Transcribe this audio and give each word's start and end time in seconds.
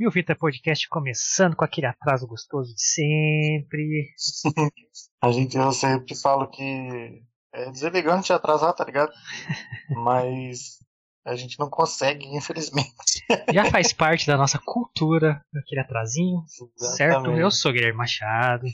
Mil 0.00 0.10
Fita 0.10 0.34
Podcast 0.34 0.88
começando 0.88 1.54
com 1.54 1.62
aquele 1.62 1.86
atraso 1.86 2.26
gostoso 2.26 2.74
de 2.74 2.82
sempre. 2.82 4.08
a 5.22 5.30
gente, 5.30 5.58
eu 5.58 5.70
sempre 5.72 6.14
falo 6.14 6.48
que 6.48 7.22
é 7.52 7.70
deselegante 7.70 8.32
atrasar, 8.32 8.72
tá 8.72 8.82
ligado? 8.82 9.12
Mas 10.02 10.78
a 11.22 11.36
gente 11.36 11.58
não 11.58 11.68
consegue, 11.68 12.24
infelizmente. 12.34 12.90
Já 13.52 13.66
faz 13.66 13.92
parte 13.92 14.26
da 14.26 14.38
nossa 14.38 14.58
cultura, 14.58 15.44
aquele 15.54 15.82
atrasinho, 15.82 16.44
Exatamente. 16.46 16.96
certo? 16.96 17.30
Eu 17.32 17.50
sou 17.50 17.70
Guilherme 17.70 17.98
Machado. 17.98 18.64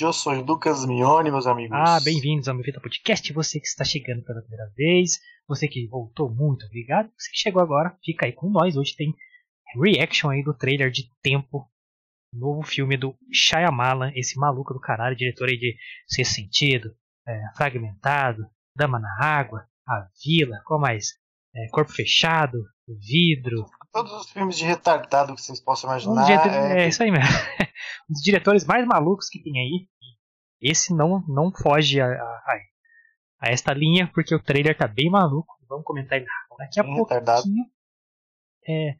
Eu 0.00 0.12
sou 0.12 0.32
Lucas 0.32 0.84
Mione, 0.84 1.30
meus 1.30 1.46
amigos. 1.46 1.78
Ah, 1.80 2.00
bem-vindos 2.02 2.48
ao 2.48 2.56
Meu 2.56 2.64
Fita 2.64 2.80
Podcast. 2.80 3.32
Você 3.32 3.60
que 3.60 3.68
está 3.68 3.84
chegando 3.84 4.24
pela 4.24 4.42
primeira 4.42 4.68
vez, 4.76 5.20
você 5.46 5.68
que 5.68 5.86
voltou, 5.86 6.28
muito 6.28 6.66
obrigado. 6.66 7.08
Você 7.16 7.30
que 7.30 7.38
chegou 7.38 7.62
agora, 7.62 7.96
fica 8.04 8.26
aí 8.26 8.32
com 8.32 8.50
nós. 8.50 8.76
Hoje 8.76 8.96
tem 8.96 9.14
reaction 9.76 10.30
aí 10.30 10.42
do 10.42 10.54
trailer 10.54 10.90
de 10.90 11.10
Tempo, 11.22 11.70
novo 12.32 12.62
filme 12.62 12.96
do 12.96 13.16
Shyamalan, 13.32 14.12
esse 14.14 14.38
maluco 14.38 14.72
do 14.72 14.80
caralho, 14.80 15.16
diretor 15.16 15.48
aí 15.48 15.58
de 15.58 15.76
Ser 16.06 16.24
Sentido, 16.24 16.94
é, 17.26 17.40
Fragmentado, 17.56 18.42
Dama 18.76 18.98
na 18.98 19.16
Água, 19.20 19.66
A 19.86 20.08
Vila, 20.24 20.60
qual 20.64 20.80
mais? 20.80 21.18
É, 21.54 21.68
Corpo 21.70 21.92
Fechado, 21.92 22.58
Vidro. 22.86 23.66
Todos 23.92 24.12
os 24.12 24.30
filmes 24.30 24.56
de 24.56 24.64
retardado 24.64 25.34
que 25.34 25.40
vocês 25.42 25.60
possam 25.60 25.90
imaginar. 25.90 26.24
Um 26.24 26.54
é... 26.56 26.84
é 26.84 26.88
isso 26.88 27.02
aí 27.02 27.10
mesmo. 27.10 27.26
um 28.08 28.12
dos 28.12 28.22
diretores 28.22 28.64
mais 28.64 28.86
malucos 28.86 29.28
que 29.28 29.42
tem 29.42 29.52
aí. 29.58 29.88
Esse 30.60 30.94
não, 30.94 31.24
não 31.26 31.50
foge 31.50 32.00
a, 32.00 32.06
a, 32.06 32.58
a, 33.40 33.50
esta 33.50 33.72
linha, 33.72 34.10
porque 34.12 34.34
o 34.34 34.42
trailer 34.42 34.76
tá 34.76 34.86
bem 34.86 35.10
maluco. 35.10 35.56
Vamos 35.68 35.84
comentar 35.84 36.22
daqui 36.58 36.80
a 36.80 36.84
pouco. 36.84 37.12
É, 38.68 38.94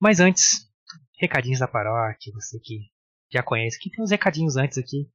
mas 0.00 0.20
antes, 0.20 0.70
recadinhos 1.18 1.60
da 1.60 1.68
paróquia, 1.68 2.32
você 2.34 2.58
que 2.60 2.90
já 3.30 3.42
conhece, 3.42 3.78
que 3.78 3.90
tem 3.90 4.02
uns 4.02 4.10
recadinhos 4.10 4.56
antes 4.56 4.78
aqui. 4.78 5.10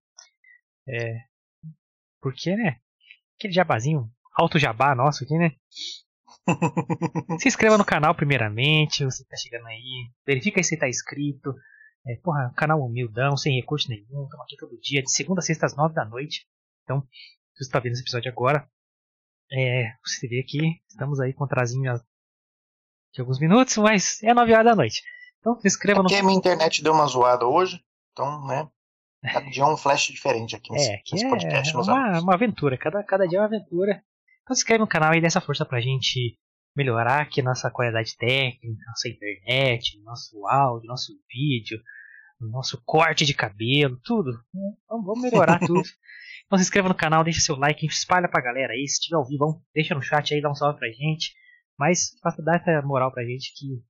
É, 0.87 1.17
porque, 2.21 2.55
né? 2.55 2.79
Aquele 3.37 3.53
jabazinho, 3.53 4.11
alto 4.35 4.59
jabá 4.59 4.93
nosso 4.93 5.23
aqui, 5.23 5.37
né? 5.37 5.55
Se 7.39 7.47
inscreva 7.47 7.77
no 7.77 7.85
canal 7.85 8.15
primeiramente, 8.15 9.05
você 9.05 9.23
que 9.23 9.29
tá 9.29 9.37
chegando 9.37 9.67
aí. 9.67 10.11
Verifica 10.25 10.61
se 10.61 10.77
tá 10.77 10.87
inscrito. 10.87 11.53
É, 12.05 12.15
porra, 12.17 12.51
canal 12.55 12.81
humildão, 12.81 13.37
sem 13.37 13.55
recurso 13.55 13.89
nenhum. 13.89 14.23
Estamos 14.23 14.45
aqui 14.45 14.57
todo 14.57 14.79
dia, 14.79 15.03
de 15.03 15.11
segunda 15.11 15.39
a 15.39 15.43
sexta 15.43 15.65
às 15.65 15.75
nove 15.75 15.93
da 15.93 16.05
noite. 16.05 16.47
Então, 16.83 17.01
se 17.53 17.63
você 17.63 17.63
está 17.65 17.79
vendo 17.79 17.93
esse 17.93 18.01
episódio 18.01 18.31
agora, 18.31 18.67
é, 19.51 19.93
você 20.03 20.27
vê 20.27 20.39
aqui, 20.39 20.81
estamos 20.87 21.19
aí 21.19 21.33
com 21.33 21.43
o 21.43 21.47
trazinho 21.47 21.91
de 23.13 23.21
alguns 23.21 23.39
minutos, 23.39 23.77
mas 23.77 24.21
é 24.23 24.33
9 24.33 24.53
horas 24.53 24.65
da 24.65 24.75
noite. 24.75 25.01
Então 25.39 25.59
se 25.59 25.67
inscreva 25.67 25.99
é 25.99 26.03
no. 26.03 26.09
Porque 26.09 26.21
minha 26.23 26.37
internet 26.37 26.83
deu 26.83 26.93
uma 26.93 27.05
zoada 27.05 27.45
hoje, 27.45 27.81
então, 28.11 28.45
né? 28.45 28.67
Cada 29.23 29.49
dia 29.49 29.63
é 29.63 29.65
um 29.65 29.77
flash 29.77 30.07
diferente 30.07 30.55
aqui 30.55 30.71
nesse, 30.71 30.91
é, 30.91 31.01
nesse 31.11 31.29
podcast. 31.29 31.75
É 31.75 31.77
uma, 31.77 32.19
uma, 32.21 32.33
aventura, 32.33 32.77
cada, 32.77 33.03
cada 33.03 33.27
dia 33.27 33.37
é 33.37 33.41
uma 33.41 33.47
aventura. 33.47 34.03
Então 34.41 34.55
se 34.55 34.61
inscreve 34.61 34.81
no 34.81 34.87
canal 34.87 35.13
e 35.13 35.21
dê 35.21 35.27
essa 35.27 35.41
força 35.41 35.63
pra 35.63 35.79
gente 35.79 36.37
melhorar 36.75 37.21
aqui 37.21 37.41
nossa 37.41 37.69
qualidade 37.69 38.15
técnica, 38.17 38.83
nossa 38.87 39.09
internet, 39.09 40.01
nosso 40.03 40.47
áudio, 40.47 40.87
nosso 40.87 41.13
vídeo, 41.31 41.79
nosso 42.39 42.81
corte 42.83 43.25
de 43.25 43.33
cabelo, 43.33 43.99
tudo. 44.03 44.31
Então, 44.49 45.03
vamos 45.03 45.21
melhorar 45.21 45.59
tudo. 45.65 45.83
Então 46.45 46.57
se 46.57 46.63
inscreva 46.63 46.89
no 46.89 46.95
canal, 46.95 47.23
deixa 47.23 47.41
seu 47.41 47.55
like, 47.55 47.85
espalha 47.85 48.27
pra 48.27 48.41
galera 48.41 48.73
aí. 48.73 48.87
Se 48.87 48.99
tiver 48.99 49.17
ao 49.17 49.25
vivo, 49.25 49.61
deixa 49.73 49.93
no 49.93 50.01
chat 50.01 50.33
aí, 50.33 50.41
dá 50.41 50.49
um 50.49 50.55
salve 50.55 50.79
pra 50.79 50.89
gente. 50.89 51.33
Mas 51.81 52.15
faça 52.21 52.43
dar 52.43 52.57
essa 52.57 52.79
moral 52.85 53.11
pra 53.11 53.25
gente 53.25 53.55
que 53.55 53.83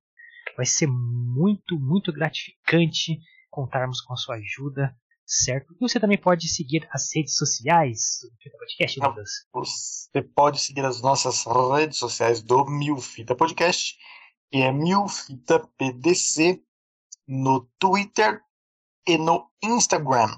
vai 0.56 0.64
ser 0.64 0.86
muito, 0.86 1.78
muito 1.78 2.10
gratificante 2.10 3.20
contarmos 3.50 4.00
com 4.00 4.14
a 4.14 4.16
sua 4.16 4.36
ajuda, 4.36 4.96
certo? 5.26 5.74
E 5.74 5.78
você 5.78 6.00
também 6.00 6.16
pode 6.16 6.48
seguir 6.48 6.88
as 6.90 7.14
redes 7.14 7.36
sociais 7.36 8.20
do 8.22 8.50
Podcast, 8.52 8.98
Lucas. 8.98 9.30
Você 9.52 10.22
pode 10.22 10.58
seguir 10.58 10.86
as 10.86 11.02
nossas 11.02 11.44
redes 11.44 11.98
sociais 11.98 12.42
do 12.42 12.64
Milfita 12.64 13.34
Podcast, 13.34 13.98
que 14.50 14.56
é 14.56 14.72
Milfita 14.72 15.60
PDC, 15.76 16.62
no 17.28 17.68
Twitter 17.78 18.40
e 19.06 19.18
no 19.18 19.50
Instagram. 19.62 20.34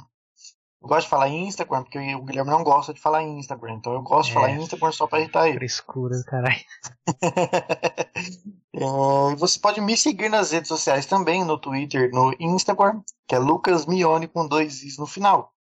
Eu 0.84 0.89
gosto 0.89 1.05
de 1.05 1.09
falar 1.09 1.31
em 1.31 1.47
Instagram, 1.47 1.83
porque 1.83 2.15
o 2.15 2.22
Guilherme 2.22 2.50
não 2.50 2.62
gosta 2.62 2.93
de 2.93 3.00
falar 3.00 3.22
em 3.22 3.39
Instagram. 3.39 3.77
Então 3.77 3.95
eu 3.95 4.03
gosto 4.03 4.28
é, 4.28 4.28
de 4.28 4.34
falar 4.34 4.50
em 4.50 4.61
Instagram 4.61 4.93
só 4.93 5.06
pra 5.06 5.19
irritar 5.19 5.49
ele. 5.49 5.56
Frescura, 5.56 6.22
caralho. 6.27 6.61
é, 8.75 9.34
você 9.39 9.59
pode 9.59 9.81
me 9.81 9.97
seguir 9.97 10.28
nas 10.28 10.50
redes 10.50 10.69
sociais 10.69 11.06
também, 11.06 11.43
no 11.43 11.56
Twitter, 11.56 12.11
no 12.12 12.37
Instagram, 12.39 13.00
que 13.27 13.34
é 13.34 13.39
Lucas 13.39 13.87
Mione 13.87 14.28
com 14.28 14.47
dois 14.47 14.83
is 14.83 14.99
no 14.99 15.06
final. 15.06 15.55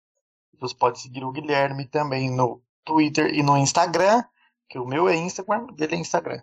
Você 0.60 0.74
pode 0.74 1.00
seguir 1.00 1.24
o 1.24 1.32
Guilherme 1.32 1.86
também 1.86 2.32
no 2.32 2.64
Twitter 2.84 3.32
e 3.32 3.44
no 3.44 3.56
Instagram, 3.56 4.24
que 4.68 4.80
o 4.80 4.88
meu 4.88 5.08
é 5.08 5.16
Instagram, 5.16 5.68
o 5.70 5.72
dele 5.72 5.98
é 5.98 6.00
Instagram. 6.00 6.42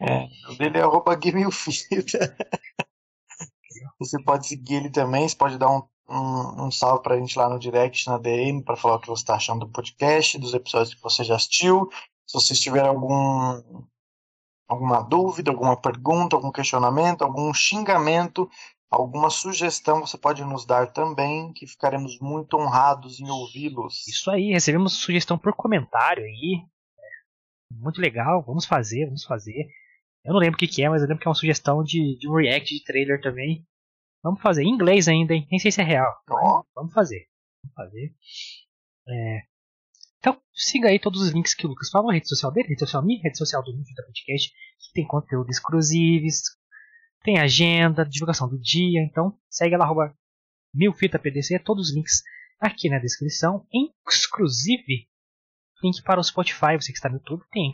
É, 0.00 0.26
o 0.50 0.54
dele 0.56 0.78
é 0.78 0.80
arroba 0.80 1.20
Você 4.00 4.22
pode 4.22 4.46
seguir 4.46 4.76
ele 4.76 4.88
também, 4.88 5.28
você 5.28 5.36
pode 5.36 5.58
dar 5.58 5.68
um 5.68 5.86
um, 6.08 6.66
um 6.66 6.70
salve 6.70 7.02
pra 7.02 7.18
gente 7.18 7.38
lá 7.38 7.48
no 7.48 7.58
direct, 7.58 8.06
na 8.06 8.18
DM, 8.18 8.62
para 8.62 8.76
falar 8.76 8.96
o 8.96 9.00
que 9.00 9.08
você 9.08 9.22
está 9.22 9.34
achando 9.34 9.66
do 9.66 9.72
podcast, 9.72 10.38
dos 10.38 10.54
episódios 10.54 10.94
que 10.94 11.02
você 11.02 11.24
já 11.24 11.36
assistiu. 11.36 11.88
Se 12.26 12.34
vocês 12.34 12.60
tiverem 12.60 12.88
algum, 12.88 13.62
alguma 14.68 15.02
dúvida, 15.02 15.50
alguma 15.50 15.76
pergunta, 15.76 16.36
algum 16.36 16.50
questionamento, 16.50 17.22
algum 17.22 17.52
xingamento, 17.52 18.48
alguma 18.90 19.30
sugestão, 19.30 20.00
você 20.00 20.16
pode 20.16 20.44
nos 20.44 20.64
dar 20.64 20.92
também, 20.92 21.52
que 21.52 21.66
ficaremos 21.66 22.18
muito 22.20 22.56
honrados 22.56 23.20
em 23.20 23.28
ouvi-los. 23.30 24.06
Isso 24.06 24.30
aí, 24.30 24.52
recebemos 24.52 24.94
sugestão 24.94 25.38
por 25.38 25.54
comentário 25.54 26.24
aí. 26.24 26.64
Muito 27.72 28.00
legal, 28.00 28.42
vamos 28.42 28.64
fazer, 28.64 29.06
vamos 29.06 29.24
fazer. 29.24 29.66
Eu 30.24 30.32
não 30.32 30.40
lembro 30.40 30.56
o 30.56 30.58
que, 30.58 30.68
que 30.68 30.82
é, 30.82 30.88
mas 30.88 31.02
eu 31.02 31.08
lembro 31.08 31.20
que 31.20 31.28
é 31.28 31.30
uma 31.30 31.34
sugestão 31.34 31.82
de, 31.82 32.16
de 32.18 32.28
um 32.28 32.34
react 32.34 32.74
de 32.74 32.84
trailer 32.84 33.20
também. 33.20 33.64
Vamos 34.26 34.42
fazer. 34.42 34.64
Em 34.64 34.70
inglês 34.70 35.06
ainda, 35.06 35.34
hein? 35.34 35.46
Nem 35.48 35.60
sei 35.60 35.70
se 35.70 35.80
é 35.80 35.84
real. 35.84 36.12
Oh. 36.28 36.64
Vamos 36.74 36.92
fazer. 36.92 37.28
Vamos 37.62 37.74
fazer. 37.76 38.12
É... 39.08 39.42
Então, 40.18 40.42
siga 40.52 40.88
aí 40.88 40.98
todos 40.98 41.20
os 41.22 41.28
links 41.28 41.54
que 41.54 41.64
o 41.64 41.68
Lucas 41.68 41.88
falou, 41.90 42.10
rede 42.10 42.28
social 42.28 42.50
dele, 42.50 42.66
rede 42.66 42.80
social 42.80 43.04
minha, 43.04 43.22
rede 43.22 43.38
social 43.38 43.62
do 43.62 43.70
da 43.72 44.02
Podcast, 44.02 44.50
que 44.50 44.92
tem 44.94 45.06
conteúdo 45.06 45.48
exclusivos, 45.48 46.40
tem 47.22 47.38
agenda, 47.38 48.04
divulgação 48.04 48.48
do 48.48 48.58
dia, 48.58 49.00
então 49.04 49.38
segue 49.48 49.76
lá, 49.76 49.84
arroba 49.84 50.12
milfitapdc, 50.74 51.60
todos 51.60 51.90
os 51.90 51.94
links 51.94 52.24
aqui 52.58 52.88
na 52.88 52.98
descrição, 52.98 53.64
inclusive 53.72 55.06
link 55.84 56.02
para 56.02 56.18
o 56.18 56.24
Spotify, 56.24 56.74
você 56.74 56.90
que 56.90 56.98
está 56.98 57.08
no 57.08 57.18
YouTube, 57.18 57.44
tem 57.52 57.72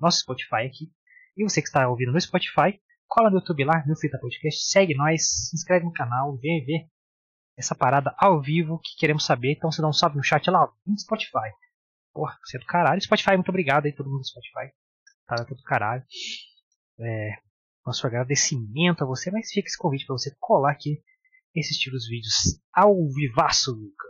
nosso 0.00 0.18
Spotify 0.18 0.66
aqui, 0.66 0.90
e 1.36 1.44
você 1.44 1.62
que 1.62 1.68
está 1.68 1.88
ouvindo 1.88 2.10
no 2.10 2.20
Spotify, 2.20 2.80
cola 3.12 3.28
no 3.28 3.36
YouTube 3.36 3.64
lá, 3.64 3.84
meu 3.86 3.94
Fita 3.94 4.18
Podcast, 4.18 4.64
segue 4.64 4.94
nós, 4.94 5.48
se 5.50 5.54
inscreve 5.54 5.84
no 5.84 5.92
canal, 5.92 6.34
vem 6.38 6.64
ver 6.64 6.88
essa 7.58 7.74
parada 7.74 8.14
ao 8.16 8.40
vivo 8.40 8.78
que 8.78 8.96
queremos 8.96 9.26
saber. 9.26 9.52
Então 9.52 9.70
você 9.70 9.82
dá 9.82 9.88
um 9.88 9.92
salve 9.92 10.16
no 10.16 10.22
chat 10.22 10.50
lá, 10.50 10.66
no 10.86 10.98
Spotify. 10.98 11.52
Porra, 12.14 12.38
você 12.42 12.56
é 12.56 12.60
do 12.60 12.64
caralho. 12.64 13.02
Spotify, 13.02 13.32
muito 13.32 13.50
obrigado 13.50 13.84
aí, 13.84 13.92
todo 13.92 14.08
mundo 14.08 14.20
do 14.20 14.26
Spotify. 14.26 14.72
Tá 15.26 15.36
do 15.36 15.62
caralho. 15.62 16.02
É, 17.00 17.36
nosso 17.84 18.06
agradecimento 18.06 19.04
a 19.04 19.06
você, 19.06 19.30
mas 19.30 19.50
fica 19.50 19.68
esse 19.68 19.76
convite 19.76 20.06
para 20.06 20.16
você 20.16 20.34
colar 20.40 20.72
aqui 20.72 20.98
e 21.54 21.60
assistir 21.60 21.94
os 21.94 22.08
vídeos 22.08 22.58
ao 22.72 22.94
vivaço, 23.12 23.72
Luca. 23.72 24.08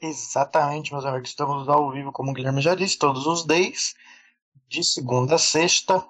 Exatamente, 0.00 0.92
meus 0.92 1.04
amigos. 1.04 1.30
Estamos 1.30 1.68
ao 1.68 1.90
vivo, 1.90 2.12
como 2.12 2.30
o 2.30 2.34
Guilherme 2.34 2.60
já 2.60 2.76
disse, 2.76 2.96
todos 2.96 3.26
os 3.26 3.44
days, 3.44 3.94
de 4.68 4.84
segunda 4.84 5.34
a 5.34 5.38
sexta, 5.38 6.06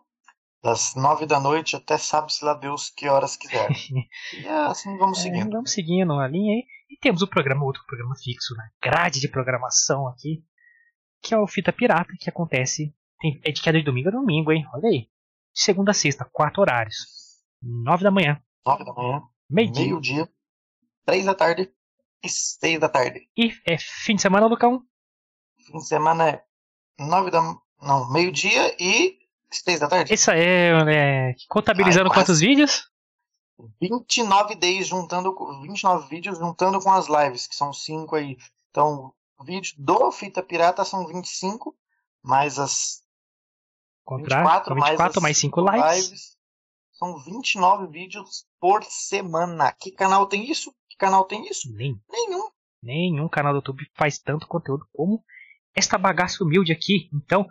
das 0.62 0.94
nove 0.94 1.26
da 1.26 1.41
noite 1.41 1.76
até 1.76 1.97
sabe-se 1.97 2.44
lá 2.44 2.54
Deus 2.54 2.91
que 2.91 3.09
horas 3.09 3.37
quiser. 3.37 3.71
e 4.34 4.47
é 4.47 4.53
assim 4.66 4.97
vamos 4.98 5.18
é, 5.18 5.22
seguindo. 5.22 5.51
vamos 5.51 5.72
seguindo 5.72 6.12
a 6.12 6.28
linha 6.28 6.54
aí. 6.54 6.66
E 6.91 6.97
temos 6.98 7.22
o 7.22 7.28
programa, 7.28 7.65
outro 7.65 7.84
programa 7.86 8.15
fixo 8.16 8.54
na 8.57 8.68
grade 8.83 9.21
de 9.21 9.28
programação 9.28 10.09
aqui, 10.09 10.45
que 11.22 11.33
é 11.33 11.39
o 11.39 11.47
Fita 11.47 11.72
Pirata, 11.72 12.12
que 12.18 12.28
acontece. 12.28 12.95
Tem, 13.21 13.41
é 13.45 13.53
de 13.53 13.62
queda 13.62 13.78
de 13.78 13.84
domingo 13.84 14.09
a 14.09 14.12
domingo, 14.12 14.51
hein? 14.53 14.66
Olha 14.74 14.89
aí. 14.89 15.09
De 15.53 15.62
segunda 15.62 15.92
a 15.92 15.95
sexta, 15.95 16.28
quatro 16.33 16.62
horários. 16.62 16.97
Nove 17.62 18.03
da 18.03 18.10
manhã. 18.10 18.42
Nove 18.66 18.84
da 18.84 18.92
manhã. 18.92 19.22
Meio-dia. 19.48 19.84
Meio-dia. 19.84 20.28
Três 21.04 21.24
da 21.24 21.34
tarde 21.34 21.72
e 22.22 22.28
seis 22.28 22.78
da 22.78 22.89
tarde. 22.89 23.28
E 23.36 23.53
é 23.66 23.78
fim 23.78 24.15
de 24.15 24.22
semana, 24.22 24.47
Lucão? 24.47 24.83
Fim 25.66 25.78
de 25.78 25.86
semana 25.86 26.28
é 26.28 26.45
nove 26.98 27.30
da. 27.30 27.41
Não, 27.83 28.10
meio-dia 28.12 28.77
e 28.78 29.20
6 29.50 29.80
da 29.80 29.88
tarde? 29.88 30.12
Isso 30.12 30.30
aí, 30.30 30.41
é, 30.41 31.34
contabilizando 31.48 32.08
Ai, 32.08 32.14
quantos 32.14 32.41
vídeos? 32.41 32.88
29 33.80 34.54
days 34.54 34.86
juntando 34.86 35.34
29 35.62 36.08
vídeos 36.08 36.38
juntando 36.38 36.80
com 36.80 36.91
as 36.91 37.08
lives, 37.08 37.47
que 37.47 37.54
são 37.54 37.72
5 37.72 38.16
aí. 38.16 38.36
Então, 38.70 39.12
o 39.38 39.44
vídeo 39.44 39.74
do 39.78 40.10
Fita 40.12 40.42
Pirata 40.42 40.84
são 40.84 41.06
25, 41.06 41.76
mais 42.22 42.58
as 42.58 43.02
Contra, 44.04 44.38
24, 44.38 44.74
24 44.74 45.22
mais 45.22 45.38
5 45.38 45.60
lives. 45.60 46.04
lives. 46.04 46.36
São 46.92 47.18
29 47.22 47.86
vídeos 47.86 48.44
por 48.60 48.82
semana. 48.84 49.72
Que 49.72 49.91
canal 49.91 50.26
tem 50.26 50.50
isso? 50.50 50.74
Que 50.88 50.97
canal 50.97 51.24
tem 51.24 51.47
isso? 51.48 51.72
Nem. 51.72 51.98
Nenhum. 52.10 52.50
Nenhum 52.82 53.28
canal 53.28 53.52
do 53.52 53.58
YouTube 53.58 53.86
faz 53.94 54.18
tanto 54.18 54.47
conteúdo 54.47 54.86
como 54.92 55.22
esta 55.74 55.97
bagaça 55.97 56.42
humilde 56.42 56.72
aqui. 56.72 57.08
Então, 57.12 57.47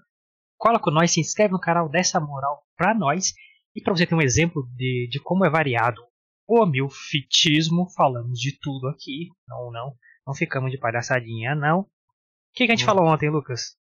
cola 0.59 0.79
com 0.79 0.91
nós, 0.91 1.11
se 1.11 1.21
inscreve 1.21 1.53
no 1.53 1.59
canal, 1.59 1.89
dá 1.89 2.00
essa 2.00 2.19
moral 2.19 2.61
pra 2.77 2.94
nós. 2.94 3.33
E 3.75 3.81
pra 3.81 3.95
você 3.95 4.06
ter 4.06 4.13
um 4.13 4.21
exemplo 4.21 4.67
de, 4.75 5.07
de 5.09 5.19
como 5.19 5.45
é 5.45 5.50
variado 5.50 6.01
o 6.47 6.65
milfitismo, 6.65 7.88
falamos 7.95 8.39
de 8.39 8.57
tudo 8.59 8.88
aqui. 8.88 9.29
Não, 9.47 9.71
não. 9.71 9.95
Não 10.25 10.33
ficamos 10.33 10.71
de 10.71 10.79
palhaçadinha, 10.79 11.56
não. 11.56 11.81
O 11.81 11.88
que, 12.53 12.65
que 12.65 12.71
a 12.71 12.75
gente 12.75 12.83
hum. 12.83 12.88
falou 12.88 13.06
ontem, 13.06 13.29
Lucas? 13.29 13.77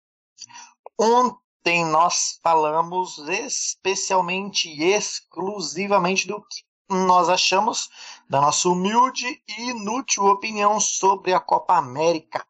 Ontem 1.00 1.84
nós 1.84 2.38
falamos 2.42 3.18
especialmente 3.18 4.68
e 4.68 4.92
exclusivamente 4.92 6.26
do 6.26 6.40
que 6.40 6.66
nós 6.88 7.28
achamos 7.28 7.88
da 8.28 8.40
nossa 8.40 8.68
humilde 8.68 9.26
e 9.48 9.70
inútil 9.70 10.24
opinião 10.24 10.78
sobre 10.80 11.32
a 11.32 11.40
Copa 11.40 11.76
América. 11.76 12.44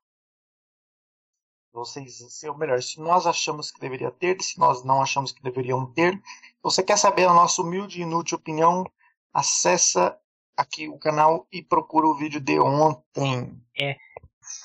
Vocês, 1.76 2.16
se, 2.30 2.48
ou 2.48 2.56
melhor, 2.56 2.82
se 2.82 2.98
nós 2.98 3.26
achamos 3.26 3.70
que 3.70 3.78
deveria 3.78 4.10
ter, 4.10 4.42
se 4.42 4.58
nós 4.58 4.82
não 4.82 5.02
achamos 5.02 5.30
que 5.30 5.42
deveriam 5.42 5.84
ter, 5.92 6.18
você 6.62 6.82
quer 6.82 6.96
saber 6.96 7.28
a 7.28 7.34
nossa 7.34 7.60
humilde 7.60 7.98
e 7.98 8.02
inútil 8.02 8.38
opinião, 8.38 8.82
acessa 9.30 10.18
aqui 10.56 10.88
o 10.88 10.98
canal 10.98 11.46
e 11.52 11.62
procura 11.62 12.06
o 12.06 12.16
vídeo 12.16 12.40
de 12.40 12.58
ontem. 12.58 13.60
É, 13.78 13.94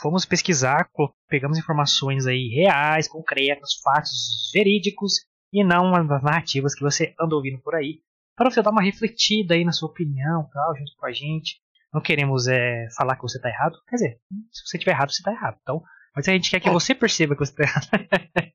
fomos 0.02 0.25
pesquisar, 0.25 0.90
pegamos 1.28 1.58
informações 1.58 2.25
aí 2.25 2.48
reais, 2.48 3.10
concretas, 3.10 3.74
fatos 3.84 4.50
verídicos 4.54 5.16
e 5.52 5.66
não 5.66 5.94
as 5.94 6.24
narrativas 6.24 6.74
que 6.74 6.81
você 6.81 7.13
anda 7.19 7.36
ouvindo 7.36 7.62
por 7.62 7.75
aí, 7.75 8.00
para 8.38 8.50
você 8.50 8.62
dar 8.62 8.72
uma 8.72 8.81
refletida 8.81 9.54
aí 9.54 9.66
na 9.66 9.74
sua 9.74 9.90
opinião, 9.90 10.50
tal, 10.54 10.78
junto 10.78 10.96
com 10.96 11.06
a 11.06 11.12
gente. 11.12 11.60
Não 11.94 12.00
queremos 12.00 12.48
é, 12.48 12.88
falar 12.96 13.18
que 13.18 13.24
você 13.24 13.36
está 13.36 13.50
errado, 13.50 13.78
quer 13.86 13.98
dizer, 13.98 14.22
se 14.50 14.66
você 14.66 14.78
estiver 14.78 14.94
errado, 14.94 15.12
você 15.12 15.19
está 15.19 15.34
errado. 15.34 15.58
Então, 15.62 15.84
mas 16.16 16.28
a 16.28 16.34
gente 16.34 16.50
quer 16.50 16.60
que 16.60 16.69
é. 16.69 16.72
você 16.72 16.94
perceba 16.94 17.36
que 17.36 17.46
você 17.46 17.52
está 17.52 17.63
errado. 17.63 17.88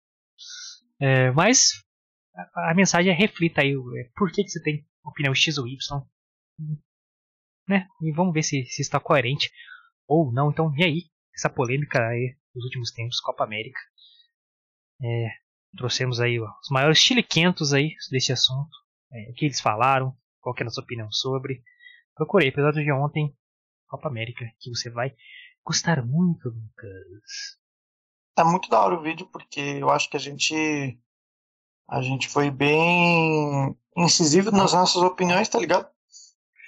é, 1.00 1.30
mas 1.32 1.82
a, 2.34 2.70
a, 2.70 2.74
mensagem 2.74 3.12
é 3.12 3.14
reflita 3.14 3.62
aí 3.62 3.72
é, 3.72 4.10
por 4.14 4.30
que, 4.30 4.42
que 4.42 4.50
você 4.50 4.62
tem 4.62 4.86
opinião 5.04 5.34
X 5.34 5.58
ou 5.58 5.66
Y, 5.66 5.76
né? 7.68 7.88
E 8.02 8.12
vamos 8.12 8.32
ver 8.32 8.42
se, 8.42 8.64
se 8.66 8.82
está 8.82 9.00
coerente 9.00 9.50
ou 10.06 10.32
não. 10.32 10.50
Então, 10.50 10.72
e 10.76 10.84
aí? 10.84 11.02
Essa 11.34 11.50
polêmica 11.50 12.00
aí 12.00 12.34
dos 12.54 12.64
últimos 12.64 12.92
tempos, 12.92 13.20
Copa 13.20 13.44
América. 13.44 13.78
É, 15.02 15.28
trouxemos 15.76 16.20
aí 16.20 16.40
ó, 16.40 16.48
os 16.62 16.70
maiores 16.70 16.98
chiliquentos 16.98 17.72
aí 17.74 17.94
desse 18.10 18.32
assunto. 18.32 18.70
É, 19.12 19.30
o 19.30 19.34
que 19.34 19.44
eles 19.44 19.60
falaram, 19.60 20.16
qual 20.40 20.54
é 20.58 20.62
a 20.62 20.64
nossa 20.64 20.80
opinião 20.80 21.10
sobre. 21.12 21.62
Procurei 22.14 22.48
episódio 22.48 22.82
de 22.82 22.90
ontem, 22.92 23.36
Copa 23.86 24.08
América, 24.08 24.46
que 24.58 24.70
você 24.70 24.88
vai 24.88 25.14
gostar 25.66 26.04
muito, 26.06 26.48
Lucas. 26.48 27.58
Tá 28.34 28.44
muito 28.44 28.70
da 28.70 28.80
hora 28.80 28.94
o 28.94 29.02
vídeo, 29.02 29.26
porque 29.26 29.60
eu 29.60 29.90
acho 29.90 30.08
que 30.08 30.16
a 30.16 30.20
gente. 30.20 30.98
A 31.88 32.00
gente 32.00 32.28
foi 32.28 32.50
bem 32.50 33.76
incisivo 33.96 34.50
nas 34.50 34.72
nossas 34.72 35.02
opiniões, 35.02 35.48
tá 35.48 35.58
ligado? 35.58 35.88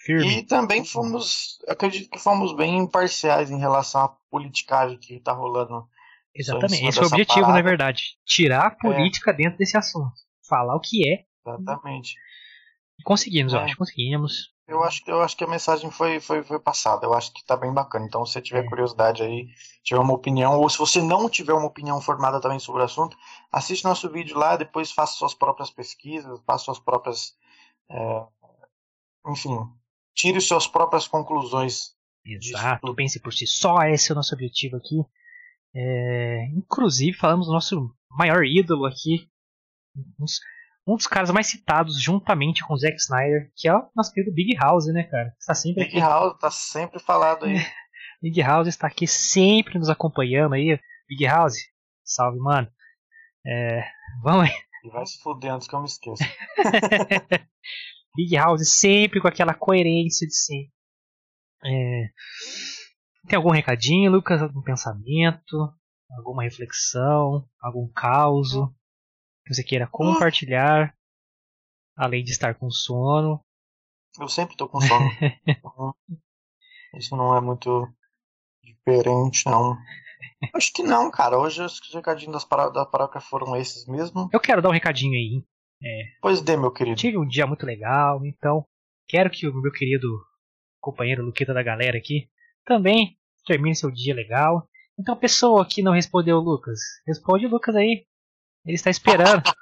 Firme. 0.05 0.39
E 0.39 0.43
também 0.43 0.85
fomos, 0.85 1.59
acredito 1.69 2.11
que 2.11 2.19
fomos 2.19 2.55
bem 2.55 2.79
imparciais 2.79 3.51
em 3.51 3.59
relação 3.59 4.03
à 4.03 4.09
politicagem 4.31 4.99
que 4.99 5.15
está 5.15 5.33
rolando. 5.33 5.89
Exatamente, 6.35 6.87
esse 6.87 6.99
é 6.99 7.03
o 7.03 7.07
objetivo, 7.07 7.41
parada. 7.41 7.55
na 7.55 7.63
verdade. 7.63 8.17
Tirar 8.25 8.67
a 8.67 8.71
política 8.71 9.33
é. 9.33 9.35
dentro 9.35 9.59
desse 9.59 9.77
assunto. 9.77 10.15
Falar 10.49 10.77
o 10.77 10.81
que 10.81 11.07
é. 11.09 11.25
Exatamente. 11.45 12.15
Conseguimos, 13.05 13.53
é. 13.53 13.57
eu 13.57 13.61
acho, 13.61 13.77
conseguimos. 13.77 14.53
Eu 14.69 14.85
acho, 14.85 15.03
eu 15.07 15.23
acho 15.23 15.35
que 15.35 15.43
a 15.43 15.49
mensagem 15.49 15.91
foi, 15.91 16.21
foi, 16.21 16.45
foi 16.45 16.61
passada. 16.61 17.07
Eu 17.07 17.15
acho 17.15 17.33
que 17.33 17.41
está 17.41 17.57
bem 17.57 17.73
bacana. 17.73 18.05
Então, 18.05 18.25
se 18.27 18.35
você 18.35 18.43
tiver 18.43 18.69
curiosidade 18.69 19.23
aí, 19.23 19.49
tiver 19.83 19.99
uma 19.99 20.13
opinião, 20.13 20.59
ou 20.61 20.69
se 20.69 20.77
você 20.77 21.01
não 21.01 21.27
tiver 21.27 21.55
uma 21.55 21.67
opinião 21.67 21.99
formada 22.03 22.39
também 22.39 22.59
sobre 22.59 22.83
o 22.83 22.85
assunto, 22.85 23.17
assiste 23.51 23.85
nosso 23.85 24.11
vídeo 24.11 24.37
lá, 24.37 24.57
depois 24.57 24.93
faça 24.93 25.15
suas 25.15 25.33
próprias 25.33 25.71
pesquisas, 25.71 26.39
faça 26.47 26.67
suas 26.67 26.79
próprias. 26.79 27.35
É, 27.91 28.27
enfim, 29.29 29.57
tire 30.15 30.39
suas 30.39 30.67
próprias 30.67 31.09
conclusões. 31.09 31.97
Exato, 32.23 32.95
pense 32.95 33.19
por 33.21 33.33
si 33.33 33.47
só, 33.47 33.83
esse 33.85 34.11
é 34.11 34.13
o 34.13 34.17
nosso 34.17 34.35
objetivo 34.35 34.77
aqui. 34.77 35.03
É, 35.75 36.45
inclusive, 36.55 37.17
falamos 37.17 37.47
do 37.47 37.55
nosso 37.55 37.91
maior 38.11 38.45
ídolo 38.45 38.85
aqui, 38.85 39.31
um 40.89 40.97
dos 40.97 41.07
caras 41.07 41.31
mais 41.31 41.47
citados 41.47 42.01
juntamente 42.01 42.65
com 42.67 42.73
o 42.73 42.77
Zack 42.77 42.97
Snyder, 42.97 43.53
que 43.55 43.69
é 43.69 43.75
o 43.75 43.91
nosso 43.95 44.13
querido 44.13 44.35
Big 44.35 44.57
House, 44.57 44.87
né, 44.87 45.03
cara? 45.05 45.35
Está 45.39 45.55
sempre 45.55 45.85
Big 45.85 45.99
aqui. 45.99 46.01
House 46.01 46.35
está 46.35 46.51
sempre 46.51 46.99
falado 46.99 47.45
aí. 47.45 47.57
Big 48.23 48.41
House 48.41 48.69
está 48.69 48.87
aqui 48.87 49.07
sempre 49.07 49.79
nos 49.79 49.91
acompanhando 49.91 50.55
aí. 50.55 50.81
Big 51.07 51.27
House, 51.27 51.57
salve, 52.03 52.39
mano. 52.39 52.69
É, 53.47 53.85
vamos 54.23 54.49
aí. 54.49 54.57
E 54.85 54.91
vai 54.91 55.05
se 55.05 55.21
fuder 55.21 55.53
antes 55.53 55.69
que 55.69 55.75
eu 55.75 55.81
me 55.81 55.87
esqueça. 55.87 56.25
Big 58.17 58.35
House 58.37 58.79
sempre 58.79 59.21
com 59.21 59.29
aquela 59.29 59.53
coerência 59.53 60.27
de 60.27 60.35
sempre. 60.35 60.73
É... 61.65 62.09
Tem 63.29 63.37
algum 63.37 63.51
recadinho, 63.51 64.11
Lucas? 64.11 64.41
Algum 64.41 64.63
pensamento? 64.63 65.71
Alguma 66.17 66.45
reflexão? 66.45 67.47
Algum 67.61 67.87
caos 67.93 68.55
que 69.49 69.55
você 69.55 69.65
queira 69.65 69.87
compartilhar? 69.87 70.95
Além 71.97 72.23
de 72.23 72.31
estar 72.31 72.55
com 72.55 72.71
sono. 72.71 73.41
Eu 74.21 74.29
sempre 74.29 74.55
estou 74.55 74.69
com 74.69 74.81
sono. 74.81 75.05
Isso 76.95 77.17
não 77.17 77.37
é 77.37 77.41
muito 77.41 77.89
diferente, 78.63 79.45
não. 79.47 79.77
Acho 80.55 80.73
que 80.73 80.83
não, 80.83 81.11
cara. 81.11 81.39
Hoje 81.39 81.63
os 81.63 81.81
recadinhos 81.93 82.33
das 82.33 82.73
da 82.73 82.87
paróquia 82.87 83.21
foram 83.21 83.57
esses 83.57 83.87
mesmo. 83.87 84.29
Eu 84.33 84.41
quero 84.41 84.63
dar 84.63 84.69
um 84.69 84.73
recadinho 84.73 85.15
aí. 85.15 85.45
É, 85.83 86.03
pois 86.21 86.41
dê, 86.41 86.57
meu 86.57 86.73
querido. 86.73 86.97
Tive 86.97 87.19
um 87.19 87.27
dia 87.27 87.47
muito 87.47 87.65
legal, 87.65 88.25
então 88.25 88.65
quero 89.07 89.31
que 89.31 89.47
o 89.47 89.55
meu 89.55 89.73
querido 89.73 90.09
companheiro 90.81 91.25
Luqueta 91.25 91.55
da 91.55 91.63
galera 91.63 91.97
aqui 91.97 92.29
também 92.65 93.17
termine 93.47 93.75
seu 93.75 93.91
dia 93.91 94.15
legal. 94.15 94.69
Então, 94.99 95.15
a 95.15 95.19
pessoa 95.19 95.67
que 95.67 95.83
não 95.83 95.93
respondeu 95.93 96.39
Lucas, 96.39 96.79
responde 97.07 97.47
o 97.47 97.49
Lucas 97.49 97.77
aí. 97.77 98.07
Ele 98.69 98.77
está 98.77 98.91
esperando. 98.91 99.43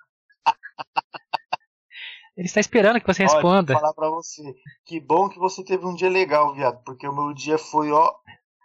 Ele 2.36 2.48
está 2.48 2.58
esperando 2.58 3.00
que 3.00 3.06
você 3.06 3.22
responda. 3.22 3.72
Olha, 3.72 3.80
vou 3.80 3.80
falar 3.80 3.94
pra 3.94 4.10
você. 4.10 4.42
Que 4.84 5.00
bom 5.00 5.28
que 5.28 5.38
você 5.38 5.62
teve 5.64 5.86
um 5.86 5.94
dia 5.94 6.10
legal, 6.10 6.52
viado. 6.52 6.82
Porque 6.82 7.06
o 7.06 7.14
meu 7.14 7.32
dia 7.32 7.56
foi, 7.56 7.92
ó, 7.92 8.12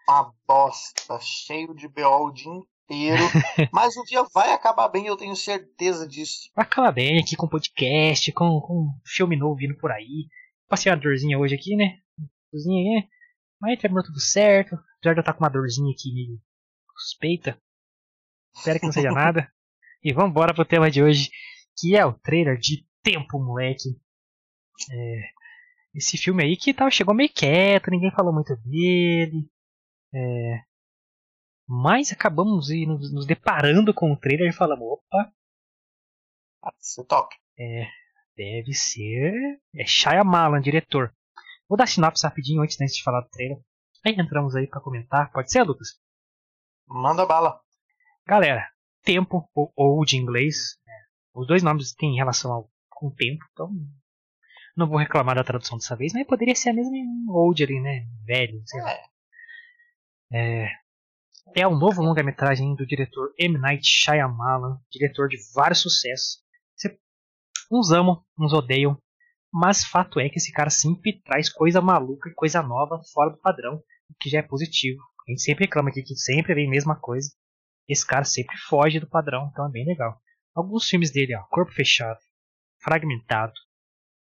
uma 0.09 0.33
bosta. 0.47 1.19
Cheio 1.21 1.75
de 1.75 1.87
BO 1.87 2.25
o 2.25 2.31
dia 2.31 2.51
inteiro. 2.51 3.21
mas 3.71 3.95
o 3.95 4.03
dia 4.03 4.23
vai 4.33 4.51
acabar 4.51 4.89
bem, 4.89 5.05
eu 5.05 5.15
tenho 5.15 5.35
certeza 5.35 6.07
disso. 6.07 6.49
Vai 6.55 6.65
acabar 6.65 6.91
bem 6.91 7.19
aqui 7.19 7.35
com 7.35 7.47
podcast, 7.47 8.31
com, 8.31 8.59
com 8.61 8.81
um 8.81 8.99
filme 9.05 9.37
novo 9.37 9.55
vindo 9.55 9.77
por 9.77 9.91
aí. 9.91 10.27
Passei 10.67 10.91
uma 10.91 10.97
dorzinha 10.97 11.37
hoje 11.37 11.53
aqui, 11.53 11.75
né? 11.75 11.99
Dorzinha 12.51 12.97
aí. 12.97 13.07
Mas 13.61 13.79
terminou 13.79 14.03
tudo 14.03 14.19
certo. 14.19 14.75
Já 15.03 15.13
já 15.13 15.21
tá 15.21 15.33
com 15.33 15.43
uma 15.43 15.51
dorzinha 15.51 15.91
aqui 15.91 16.11
meio 16.11 16.41
suspeita. 16.97 17.61
Espero 18.55 18.79
que 18.79 18.87
não 18.87 18.91
seja 18.91 19.11
nada. 19.13 19.47
E 20.03 20.13
vamos 20.13 20.31
embora 20.31 20.53
pro 20.53 20.65
tema 20.65 20.89
de 20.89 21.03
hoje, 21.03 21.29
que 21.77 21.95
é 21.95 22.05
o 22.05 22.13
trailer 22.13 22.57
de 22.57 22.85
Tempo, 23.03 23.39
moleque. 23.39 23.89
É, 24.91 25.21
esse 25.95 26.17
filme 26.17 26.43
aí 26.43 26.55
que 26.55 26.73
tava, 26.73 26.91
chegou 26.91 27.15
meio 27.15 27.33
quieto, 27.33 27.89
ninguém 27.89 28.11
falou 28.11 28.31
muito 28.31 28.55
dele. 28.57 29.49
É, 30.13 30.61
mas 31.67 32.11
acabamos 32.11 32.69
nos, 32.69 33.13
nos 33.13 33.25
deparando 33.25 33.93
com 33.93 34.11
o 34.11 34.17
trailer 34.17 34.49
e 34.49 34.53
falamos, 34.53 34.85
opa. 34.85 35.33
Deve 36.63 36.77
ser 36.79 37.05
top. 37.05 37.35
É, 37.57 37.87
deve 38.35 38.73
ser. 38.73 39.59
É 39.75 39.85
Shyamalan, 39.85 40.61
diretor. 40.61 41.11
Vou 41.67 41.77
dar 41.77 41.87
sinopse 41.87 42.25
rapidinho 42.25 42.61
antes, 42.61 42.79
antes 42.79 42.95
de 42.95 43.03
falar 43.03 43.21
do 43.21 43.29
trailer. 43.29 43.57
Aí 44.05 44.13
entramos 44.13 44.55
aí 44.55 44.67
para 44.67 44.81
comentar. 44.81 45.31
Pode 45.31 45.51
ser, 45.51 45.63
Lucas? 45.63 45.99
Manda 46.87 47.25
bala. 47.25 47.59
Galera, 48.27 48.69
tempo 49.03 49.49
ou 49.55 49.71
old 49.75 50.15
em 50.15 50.19
inglês. 50.19 50.77
Né? 50.85 50.93
Os 51.33 51.47
dois 51.47 51.63
nomes 51.63 51.93
têm 51.93 52.15
relação 52.15 52.51
ao, 52.51 52.71
com 52.89 53.07
o 53.07 53.15
tempo, 53.15 53.43
então 53.51 53.71
não 54.75 54.87
vou 54.87 54.97
reclamar 54.97 55.35
da 55.35 55.43
tradução 55.43 55.77
dessa 55.77 55.95
vez, 55.95 56.13
mas 56.13 56.25
poderia 56.25 56.55
ser 56.55 56.69
a 56.69 56.73
mesma 56.73 56.97
old 57.29 57.63
ali, 57.63 57.79
né? 57.79 58.05
Velho, 58.25 58.61
sei 58.65 58.81
lá. 58.81 58.91
É. 60.31 60.65
é 60.65 60.81
é 61.53 61.67
um 61.67 61.77
novo 61.77 62.01
longa-metragem 62.01 62.75
do 62.75 62.85
diretor 62.85 63.33
M. 63.37 63.57
Night 63.57 63.85
Shyamalan, 63.85 64.79
diretor 64.89 65.27
de 65.27 65.37
vários 65.53 65.79
sucessos. 65.79 66.41
Uns 67.69 67.91
amam, 67.91 68.21
uns 68.37 68.53
odeiam, 68.53 68.97
mas 69.51 69.83
fato 69.83 70.19
é 70.19 70.29
que 70.29 70.37
esse 70.37 70.51
cara 70.51 70.69
sempre 70.69 71.21
traz 71.23 71.49
coisa 71.49 71.81
maluca 71.81 72.29
e 72.29 72.33
coisa 72.33 72.61
nova 72.61 73.01
fora 73.13 73.31
do 73.31 73.39
padrão, 73.39 73.75
o 74.09 74.15
que 74.19 74.29
já 74.29 74.39
é 74.39 74.41
positivo. 74.41 75.01
A 75.27 75.31
gente 75.31 75.41
sempre 75.41 75.65
reclama 75.65 75.89
aqui 75.89 76.03
que 76.03 76.15
sempre 76.15 76.53
vem 76.53 76.67
a 76.67 76.69
mesma 76.69 76.99
coisa. 76.99 77.29
Esse 77.91 78.07
cara 78.07 78.23
sempre 78.23 78.55
foge 78.57 79.01
do 79.01 79.09
padrão, 79.09 79.49
então 79.51 79.67
é 79.67 79.69
bem 79.69 79.85
legal. 79.85 80.17
Alguns 80.55 80.87
filmes 80.87 81.11
dele, 81.11 81.35
ó, 81.35 81.43
Corpo 81.49 81.73
Fechado, 81.73 82.19
Fragmentado, 82.81 83.53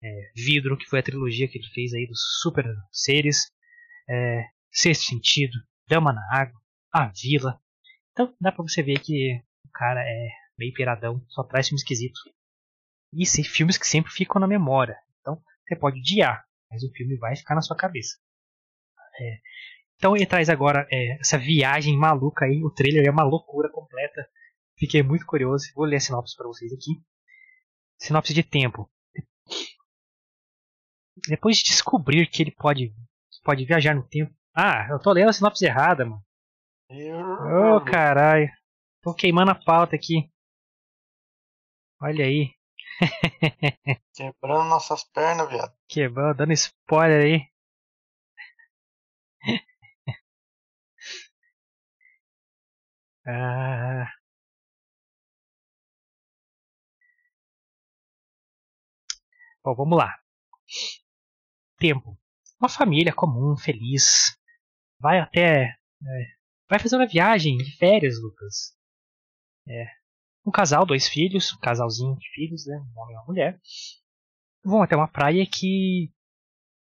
é, 0.02 0.32
Vidro, 0.34 0.76
que 0.76 0.86
foi 0.86 0.98
a 0.98 1.02
trilogia 1.04 1.46
que 1.46 1.56
ele 1.56 1.68
fez 1.68 1.94
aí 1.94 2.04
dos 2.04 2.20
super 2.42 2.66
seres, 2.90 3.52
é, 4.08 4.44
Sexto 4.72 5.04
Sentido, 5.04 5.56
Dama 5.88 6.12
na 6.12 6.22
Água, 6.32 6.60
A 6.92 7.12
Vila. 7.22 7.60
Então 8.10 8.34
dá 8.40 8.50
pra 8.50 8.64
você 8.64 8.82
ver 8.82 8.98
que 8.98 9.40
o 9.64 9.70
cara 9.72 10.00
é 10.02 10.28
meio 10.58 10.74
piradão, 10.74 11.24
só 11.28 11.44
traz 11.44 11.68
filmes 11.68 11.82
esquisitos. 11.82 12.20
E 13.12 13.24
sim, 13.24 13.44
filmes 13.44 13.78
que 13.78 13.86
sempre 13.86 14.10
ficam 14.10 14.40
na 14.40 14.48
memória. 14.48 14.96
Então 15.20 15.40
você 15.64 15.76
pode 15.76 16.00
odiar, 16.00 16.44
mas 16.68 16.82
o 16.82 16.90
filme 16.90 17.16
vai 17.18 17.36
ficar 17.36 17.54
na 17.54 17.62
sua 17.62 17.76
cabeça. 17.76 18.18
É, 19.20 19.38
então 20.00 20.16
ele 20.16 20.24
traz 20.24 20.48
agora 20.48 20.88
é, 20.90 21.20
essa 21.20 21.36
viagem 21.36 21.94
maluca 21.94 22.46
aí. 22.46 22.64
O 22.64 22.70
trailer 22.70 23.06
é 23.06 23.10
uma 23.10 23.22
loucura 23.22 23.70
completa. 23.70 24.26
Fiquei 24.78 25.02
muito 25.02 25.26
curioso. 25.26 25.66
Vou 25.76 25.84
ler 25.84 25.96
a 25.96 26.00
sinopse 26.00 26.34
para 26.34 26.46
vocês 26.46 26.72
aqui. 26.72 26.92
Sinopse 27.98 28.32
de 28.32 28.42
tempo. 28.42 28.90
Depois 31.28 31.58
de 31.58 31.64
descobrir 31.64 32.26
que 32.28 32.42
ele 32.42 32.50
pode, 32.50 32.94
pode 33.44 33.66
viajar 33.66 33.94
no 33.94 34.02
tempo. 34.02 34.34
Ah, 34.56 34.88
eu 34.90 34.98
tô 34.98 35.12
lendo 35.12 35.28
a 35.28 35.34
sinopse 35.34 35.66
errada, 35.66 36.06
mano. 36.06 36.24
Ô, 36.90 37.76
oh, 37.76 37.84
caralho. 37.84 38.50
Tô 39.02 39.14
queimando 39.14 39.50
a 39.50 39.54
pauta 39.54 39.96
aqui. 39.96 40.30
Olha 42.00 42.24
aí. 42.24 42.54
Quebrando 44.16 44.64
nossas 44.64 45.04
pernas, 45.04 45.46
viado. 45.46 45.74
Quebrando, 45.86 46.38
dando 46.38 46.52
spoiler 46.54 47.22
aí. 47.22 47.49
Ah. 53.26 54.06
Bom, 59.62 59.74
vamos 59.74 59.98
lá. 59.98 60.18
Tempo. 61.78 62.18
Uma 62.60 62.68
família 62.68 63.12
comum, 63.12 63.56
feliz. 63.56 64.36
Vai 64.98 65.18
até. 65.20 65.64
É, 66.02 66.36
vai 66.68 66.78
fazer 66.78 66.96
uma 66.96 67.06
viagem 67.06 67.56
de 67.56 67.76
férias, 67.76 68.14
Lucas. 68.20 68.76
É. 69.68 69.86
Um 70.46 70.50
casal, 70.50 70.86
dois 70.86 71.08
filhos, 71.08 71.52
um 71.52 71.58
casalzinho 71.60 72.16
de 72.16 72.28
filhos, 72.34 72.66
né? 72.66 72.76
Um 72.76 73.00
homem 73.00 73.14
e 73.14 73.18
uma 73.18 73.26
mulher. 73.26 73.60
Vão 74.64 74.82
até 74.82 74.96
uma 74.96 75.08
praia 75.08 75.46
que. 75.46 76.12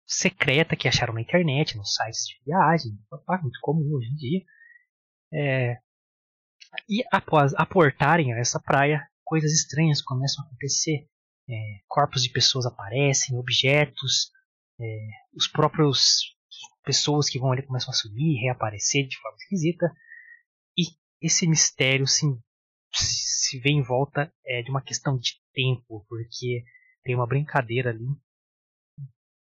secreta 0.06 0.76
que 0.76 0.88
acharam 0.88 1.14
na 1.14 1.20
internet, 1.20 1.76
nos 1.76 1.94
sites 1.94 2.24
de 2.26 2.44
viagem. 2.44 2.92
Muito 3.42 3.58
comum 3.60 3.94
hoje 3.94 4.08
em 4.10 4.16
dia. 4.16 4.44
É, 5.32 5.83
e 6.88 7.02
após 7.12 7.54
aportarem 7.54 8.32
a 8.32 8.38
essa 8.38 8.60
praia, 8.60 9.06
coisas 9.24 9.52
estranhas 9.52 10.02
começam 10.02 10.44
a 10.44 10.46
acontecer. 10.46 11.08
É, 11.48 11.80
corpos 11.86 12.22
de 12.22 12.30
pessoas 12.30 12.64
aparecem, 12.64 13.36
objetos, 13.36 14.30
é, 14.80 15.08
os 15.34 15.46
próprios 15.46 16.34
pessoas 16.84 17.28
que 17.28 17.38
vão 17.38 17.52
ali 17.52 17.62
começam 17.62 17.90
a 17.90 17.96
sumir, 17.96 18.40
reaparecer 18.40 19.06
de 19.06 19.18
forma 19.18 19.36
esquisita, 19.38 19.92
e 20.76 20.84
esse 21.20 21.46
mistério 21.46 22.06
se, 22.06 22.24
se 22.92 23.58
vê 23.58 23.70
em 23.70 23.82
volta 23.82 24.32
é, 24.46 24.62
de 24.62 24.70
uma 24.70 24.82
questão 24.82 25.18
de 25.18 25.32
tempo, 25.52 26.04
porque 26.08 26.64
tem 27.02 27.14
uma 27.14 27.26
brincadeira 27.26 27.90
ali, 27.90 28.06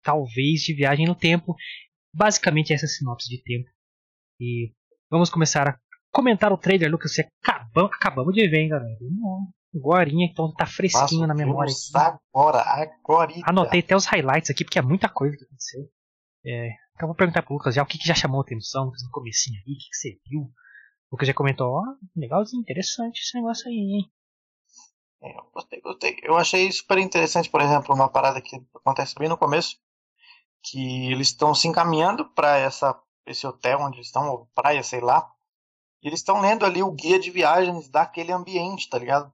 talvez 0.03 0.63
de 0.63 0.75
viagem 0.75 1.07
no 1.07 1.15
tempo, 1.15 1.55
basicamente 2.15 2.73
essa 2.73 2.87
sinopse 2.87 3.29
de 3.29 3.43
tempo. 3.43 3.71
E 4.41 4.73
vamos 5.11 5.31
começar 5.31 5.69
a 5.69 5.81
comentar 6.13 6.53
o 6.53 6.59
trailer, 6.59 6.91
Lucas, 6.91 7.13
acabamos, 7.43 7.93
acabamos 7.95 8.35
de 8.35 8.49
ver, 8.49 8.63
hein, 8.63 8.69
galera. 8.69 8.97
Agora, 9.75 10.09
então 10.11 10.53
tá 10.55 10.67
fresquinho 10.67 11.27
na 11.27 11.35
memória. 11.35 11.73
Agora, 12.33 12.63
agora. 12.63 13.33
Anotei 13.45 13.81
até 13.81 13.95
os 13.95 14.07
highlights 14.07 14.51
aqui, 14.51 14.65
porque 14.65 14.79
é 14.79 14.83
muita 14.83 15.09
coisa 15.09 15.37
que 15.37 15.45
aconteceu. 15.45 15.83
É, 16.45 16.71
então 16.95 17.09
vou 17.09 17.15
perguntar 17.15 17.43
pro 17.43 17.55
Lucas 17.55 17.75
já 17.75 17.83
o 17.83 17.87
que, 17.87 17.99
que 17.99 18.07
já 18.07 18.15
chamou 18.15 18.41
a 18.41 18.43
atenção 18.43 18.87
no 18.87 19.11
comecinho 19.11 19.61
ali, 19.61 19.75
o 19.75 19.79
que, 19.79 19.89
que 19.91 19.97
você 19.97 20.19
viu. 20.27 20.41
O 20.41 21.13
Lucas 21.13 21.29
já 21.29 21.35
comentou, 21.35 21.69
ó, 21.69 21.81
oh, 21.81 21.97
legalzinho, 22.17 22.61
interessante 22.61 23.21
esse 23.21 23.37
negócio 23.37 23.69
aí, 23.69 23.75
hein? 23.75 24.11
É, 25.23 25.37
eu 25.37 25.51
gostei, 25.53 25.81
gostei. 25.81 26.17
Eu 26.23 26.37
achei 26.37 26.71
super 26.71 26.99
interessante, 26.99 27.51
por 27.51 27.61
exemplo, 27.61 27.95
uma 27.95 28.09
parada 28.09 28.41
que 28.41 28.57
acontece 28.75 29.15
bem 29.19 29.29
no 29.29 29.37
começo, 29.37 29.77
que 30.63 31.11
eles 31.13 31.29
estão 31.29 31.55
se 31.55 31.69
encaminhando 31.69 32.29
para 32.33 32.57
essa 32.57 32.99
esse 33.27 33.47
hotel 33.47 33.81
onde 33.81 33.97
eles 33.97 34.07
estão, 34.07 34.29
ou 34.31 34.47
praia, 34.55 34.83
sei 34.83 35.01
lá. 35.01 35.31
E 36.03 36.09
eles 36.09 36.21
estão 36.21 36.41
lendo 36.41 36.65
ali 36.65 36.83
o 36.83 36.93
guia 36.93 37.19
de 37.19 37.31
viagens 37.31 37.89
daquele 37.89 38.33
ambiente, 38.33 38.89
tá 38.89 38.99
ligado? 38.99 39.33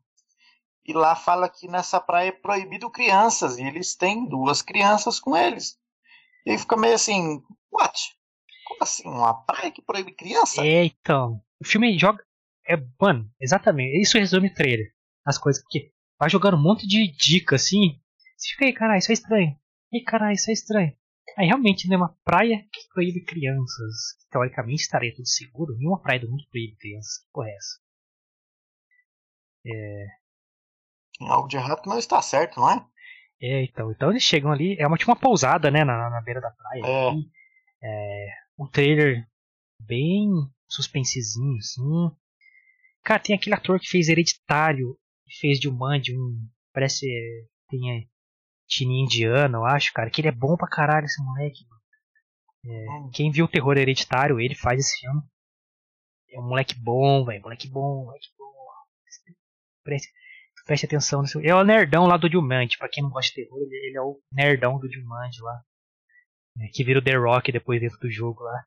E 0.86 0.92
lá 0.92 1.16
fala 1.16 1.48
que 1.48 1.66
nessa 1.66 2.00
praia 2.00 2.28
é 2.28 2.32
proibido 2.32 2.90
crianças. 2.90 3.58
E 3.58 3.62
eles 3.62 3.94
têm 3.94 4.28
duas 4.28 4.60
crianças 4.60 5.18
com 5.18 5.36
eles. 5.36 5.78
E 6.44 6.50
aí 6.50 6.58
fica 6.58 6.76
meio 6.76 6.94
assim, 6.94 7.42
what? 7.72 8.14
Como 8.66 8.82
assim? 8.82 9.08
Uma 9.08 9.34
praia 9.34 9.70
que 9.70 9.82
proíbe 9.82 10.12
criança? 10.12 10.64
É, 10.64 10.84
então. 10.84 11.40
O 11.60 11.66
filme 11.66 11.98
joga. 11.98 12.22
É, 12.66 12.76
mano, 13.00 13.30
exatamente. 13.40 14.00
Isso 14.00 14.18
resume 14.18 14.48
o 14.48 14.54
trailer. 14.54 14.92
As 15.24 15.38
coisas. 15.38 15.62
Porque 15.62 15.90
vai 16.18 16.28
jogando 16.28 16.56
um 16.56 16.62
monte 16.62 16.86
de 16.86 17.10
dica 17.16 17.56
assim. 17.56 17.98
Você 18.36 18.50
fica 18.50 18.66
aí, 18.66 18.72
caralho, 18.72 18.98
isso 18.98 19.10
é 19.10 19.14
estranho. 19.14 19.56
E 19.92 20.02
caralho, 20.02 20.34
isso 20.34 20.50
é 20.50 20.52
estranho. 20.52 20.92
Aí 21.36 21.46
realmente, 21.46 21.88
né, 21.88 21.96
uma 21.96 22.16
praia 22.24 22.64
que 22.72 22.88
proíbe 22.92 23.24
crianças. 23.24 23.94
Teoricamente 24.30 24.82
estaria 24.82 25.14
tudo 25.14 25.26
seguro. 25.26 25.76
Nenhuma 25.76 26.00
praia 26.00 26.20
do 26.20 26.30
mundo 26.30 26.44
proíbe 26.50 26.76
crianças. 26.76 27.18
Que 27.18 27.32
porra 27.32 27.48
é 27.48 27.56
essa? 27.56 27.84
É, 29.66 30.06
algo 31.20 31.48
de 31.48 31.56
errado 31.56 31.82
que 31.82 31.88
não 31.88 31.98
está 31.98 32.20
certo, 32.20 32.60
não 32.60 32.70
é? 32.70 32.86
É, 33.40 33.64
então, 33.64 33.90
então 33.90 34.10
eles 34.10 34.22
chegam 34.22 34.52
ali, 34.52 34.76
é 34.78 34.86
uma 34.86 34.96
tipo 34.96 35.10
uma 35.10 35.18
pousada, 35.18 35.70
né, 35.70 35.84
na, 35.84 36.10
na 36.10 36.20
beira 36.22 36.40
da 36.40 36.50
praia. 36.50 36.82
É. 36.84 37.14
E, 37.14 37.30
é 37.82 38.26
um 38.58 38.66
trailer 38.66 39.26
bem 39.80 40.28
suspensezinho, 40.68 41.56
assim. 41.58 42.16
Cara, 43.02 43.20
tem 43.20 43.36
aquele 43.36 43.54
ator 43.54 43.78
que 43.78 43.88
fez 43.88 44.08
Hereditário, 44.08 44.96
que 45.26 45.38
fez 45.38 45.58
de 45.58 45.64
Jumanji, 45.64 46.16
um, 46.16 46.48
parece, 46.72 47.06
tem 47.68 48.08
tininho 48.74 49.04
indiano, 49.04 49.58
eu 49.58 49.64
acho, 49.64 49.92
cara, 49.92 50.10
que 50.10 50.20
ele 50.20 50.28
é 50.28 50.32
bom 50.32 50.56
pra 50.56 50.68
caralho, 50.68 51.04
esse 51.04 51.22
moleque. 51.22 51.64
É. 52.66 52.86
Quem 53.12 53.30
viu 53.30 53.44
o 53.44 53.48
Terror 53.48 53.76
Hereditário, 53.76 54.40
ele 54.40 54.54
faz 54.54 54.80
esse 54.80 55.00
filme. 55.00 55.22
É 56.32 56.40
um 56.40 56.48
moleque 56.48 56.74
bom, 56.74 57.24
velho, 57.24 57.42
moleque 57.42 57.68
bom, 57.68 58.04
moleque 58.04 58.28
bom. 58.38 58.52
Parece, 59.84 60.08
preste 60.66 60.86
atenção 60.86 61.22
nisso. 61.22 61.40
É 61.40 61.54
o 61.54 61.62
nerdão 61.62 62.06
lá 62.06 62.16
do 62.16 62.30
Jumanji, 62.30 62.78
pra 62.78 62.88
quem 62.88 63.02
não 63.02 63.10
gosta 63.10 63.28
de 63.28 63.44
terror, 63.44 63.60
ele, 63.60 63.76
ele 63.88 63.96
é 63.96 64.00
o 64.00 64.20
nerdão 64.32 64.78
do 64.78 64.90
Jumanji 64.90 65.40
lá. 65.42 65.62
É, 66.60 66.68
que 66.72 66.84
vira 66.84 66.98
o 66.98 67.04
The 67.04 67.16
Rock 67.16 67.52
depois 67.52 67.80
dentro 67.80 67.98
do 67.98 68.10
jogo 68.10 68.42
lá. 68.42 68.64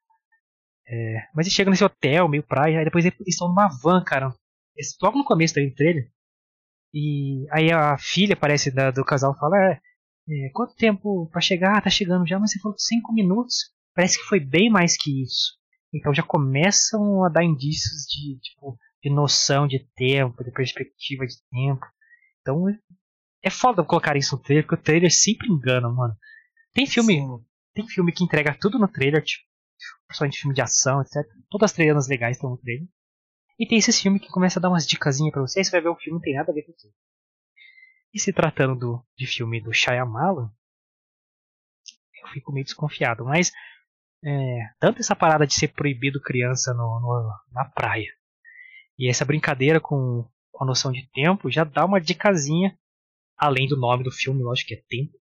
É, 0.88 1.28
mas 1.34 1.46
ele 1.46 1.56
chega 1.56 1.70
nesse 1.70 1.84
hotel, 1.84 2.30
meio 2.30 2.44
praia, 2.44 2.80
aí 2.80 2.86
depois 2.86 3.06
eles 3.06 3.18
estão 3.28 3.48
numa 3.48 3.68
van, 3.82 4.04
cara. 4.04 4.34
Esse, 4.76 4.96
logo 5.02 5.18
no 5.18 5.26
começo 5.26 5.56
do 5.56 5.76
trailer. 5.76 6.10
E 6.94 7.46
aí 7.52 7.72
a 7.72 7.98
filha 7.98 8.34
aparece 8.34 8.72
da, 8.72 8.92
do 8.92 9.04
casal 9.04 9.38
fala: 9.38 9.58
é, 9.72 9.82
é, 10.29 10.50
quanto 10.53 10.75
tempo 10.75 11.29
para 11.31 11.41
chegar? 11.41 11.77
Ah, 11.77 11.81
tá 11.81 11.89
chegando 11.89 12.27
já, 12.27 12.39
mas 12.39 12.51
você 12.51 12.60
falou 12.60 12.77
5 12.77 13.13
minutos. 13.13 13.72
Parece 13.96 14.17
que 14.17 14.25
foi 14.25 14.39
bem 14.39 14.69
mais 14.69 14.98
que 14.98 15.24
isso. 15.24 15.57
Então 15.93 16.13
já 16.13 16.24
começam 16.24 17.24
a 17.24 17.29
dar 17.29 17.43
indícios 17.43 18.03
de 18.03 18.39
tipo 18.39 18.77
de 19.01 19.10
noção 19.13 19.67
de 19.67 19.79
tempo, 19.96 20.43
de 20.43 20.51
perspectiva 20.51 21.25
de 21.25 21.36
tempo. 21.50 21.86
Então 22.41 22.65
é 23.41 23.50
foda 23.50 23.84
colocar 23.84 24.17
isso 24.17 24.36
no 24.36 24.41
trailer, 24.41 24.65
porque 24.65 24.79
o 24.79 24.84
trailer 24.84 25.12
sempre 25.12 25.48
engana, 25.48 25.89
mano. 25.89 26.15
Tem 26.74 26.86
filme, 26.86 27.15
Sim. 27.15 27.46
tem 27.74 27.88
filme 27.88 28.12
que 28.12 28.24
entrega 28.24 28.57
tudo 28.60 28.77
no 28.77 28.88
trailer, 28.88 29.24
tipo, 29.24 29.43
principalmente 30.07 30.39
filme 30.39 30.55
de 30.55 30.62
ação, 30.62 31.01
etc. 31.01 31.25
Todas 31.50 31.72
as 31.72 31.75
trailers 31.75 32.07
legais 32.07 32.38
estão 32.38 32.50
no 32.50 32.57
trailer. 32.57 32.88
E 33.60 33.65
tem 33.65 33.77
esses 33.77 34.00
filmes 34.00 34.22
que 34.22 34.29
começa 34.29 34.60
a 34.60 34.62
dar 34.62 34.69
umas 34.69 34.86
dicasinhas 34.86 35.31
pra 35.31 35.41
você, 35.41 35.60
aí 35.60 35.65
você 35.65 35.72
vai 35.72 35.81
ver 35.81 35.89
o 35.89 35.96
filme 35.96 36.19
não 36.19 36.22
tem 36.22 36.36
nada 36.36 36.51
a 36.51 36.53
ver 36.53 36.63
com 36.63 36.72
isso. 36.72 36.88
E 38.14 38.20
se 38.20 38.34
tratando 38.34 38.76
do, 38.76 39.06
de 39.18 39.28
filme 39.28 39.62
do 39.62 39.74
Shyamalan, 39.74 40.50
eu 42.24 42.28
fico 42.30 42.52
meio 42.52 42.66
desconfiado, 42.66 43.26
mas 43.26 43.52
é, 44.24 44.74
tanto 44.80 45.00
essa 45.00 45.16
parada 45.16 45.46
de 45.46 45.54
ser 45.54 45.70
proibido 45.70 46.22
criança 46.22 46.74
no, 46.74 47.00
no, 47.00 47.32
na 47.52 47.66
praia, 47.66 48.12
e 48.98 49.10
essa 49.10 49.26
brincadeira 49.26 49.80
com, 49.80 50.28
com 50.52 50.64
a 50.64 50.68
noção 50.68 50.92
de 50.92 51.08
tempo 51.12 51.52
já 51.52 51.64
dá 51.64 51.86
uma 51.86 52.02
dicasinha, 52.02 52.78
além 53.38 53.68
do 53.68 53.78
nome 53.78 54.04
do 54.04 54.12
filme, 54.12 54.44
lógico 54.44 54.70
que 54.70 54.74
é 54.74 54.84
Tempo. 54.90 55.18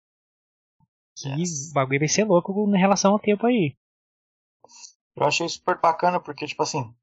Que 1.15 1.29
yes. 1.41 1.69
o 1.69 1.73
bagulho 1.73 1.99
vai 1.99 2.07
ser 2.07 2.23
louco 2.23 2.51
em 2.75 2.79
relação 2.79 3.11
ao 3.11 3.19
tempo 3.19 3.45
aí. 3.45 3.77
Eu 5.15 5.25
achei 5.25 5.47
super 5.47 5.79
bacana 5.79 6.19
porque, 6.19 6.45
tipo 6.45 6.63
assim. 6.63 6.93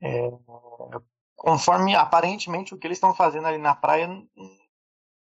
É, 0.00 0.30
conforme 1.42 1.96
aparentemente 1.96 2.72
o 2.72 2.78
que 2.78 2.86
eles 2.86 2.98
estão 2.98 3.12
fazendo 3.12 3.48
ali 3.48 3.58
na 3.58 3.74
praia 3.74 4.06
não 4.06 4.28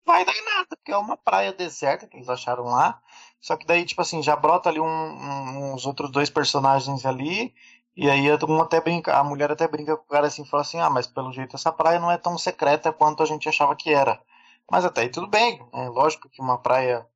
vai 0.06 0.25
dar 0.25 0.36
em 0.36 0.44
nada, 0.44 0.68
porque 0.75 0.91
é 0.91 0.98
uma 0.98 1.15
praia 1.15 1.53
deserta 1.53 2.06
que 2.06 2.18
eles 2.18 2.27
acharam 2.27 2.65
lá. 2.65 3.01
Só 3.39 3.56
que 3.56 3.65
daí, 3.65 3.86
tipo 3.86 4.01
assim, 4.01 4.22
já 4.22 4.36
brota 4.36 4.68
ali 4.68 4.80
um, 4.82 4.86
um, 4.86 5.74
uns 5.74 5.86
outros 5.86 6.12
dois 6.12 6.30
personagens 6.30 7.06
ali 7.06 7.56
e 7.96 8.10
aí 8.10 8.27
até 8.30 8.82
brinca, 8.82 9.18
a 9.18 9.24
mulher 9.24 9.51
até 9.53 9.65
brinca 9.70 9.96
com 9.96 10.03
o 10.03 10.08
cara 10.08 10.27
assim, 10.27 10.44
fala 10.44 10.62
assim, 10.62 10.80
ah, 10.80 10.89
mas 10.89 11.08
pelo 11.08 11.32
jeito 11.32 11.56
essa 11.56 11.72
praia 11.72 12.00
não 12.00 12.12
é 12.12 12.18
tão 12.18 12.38
secreta 12.38 12.91
quanto 12.91 13.24
a 13.24 13.25
gente 13.25 13.48
achava 13.48 13.74
que 13.75 13.94
era. 13.94 14.22
Mas 14.70 14.84
até 14.84 15.01
aí 15.01 15.10
tudo 15.10 15.27
bem. 15.27 15.65
É 15.74 15.88
lógico 15.88 16.30
que 16.30 16.41
uma 16.41 16.58
praia 16.58 17.08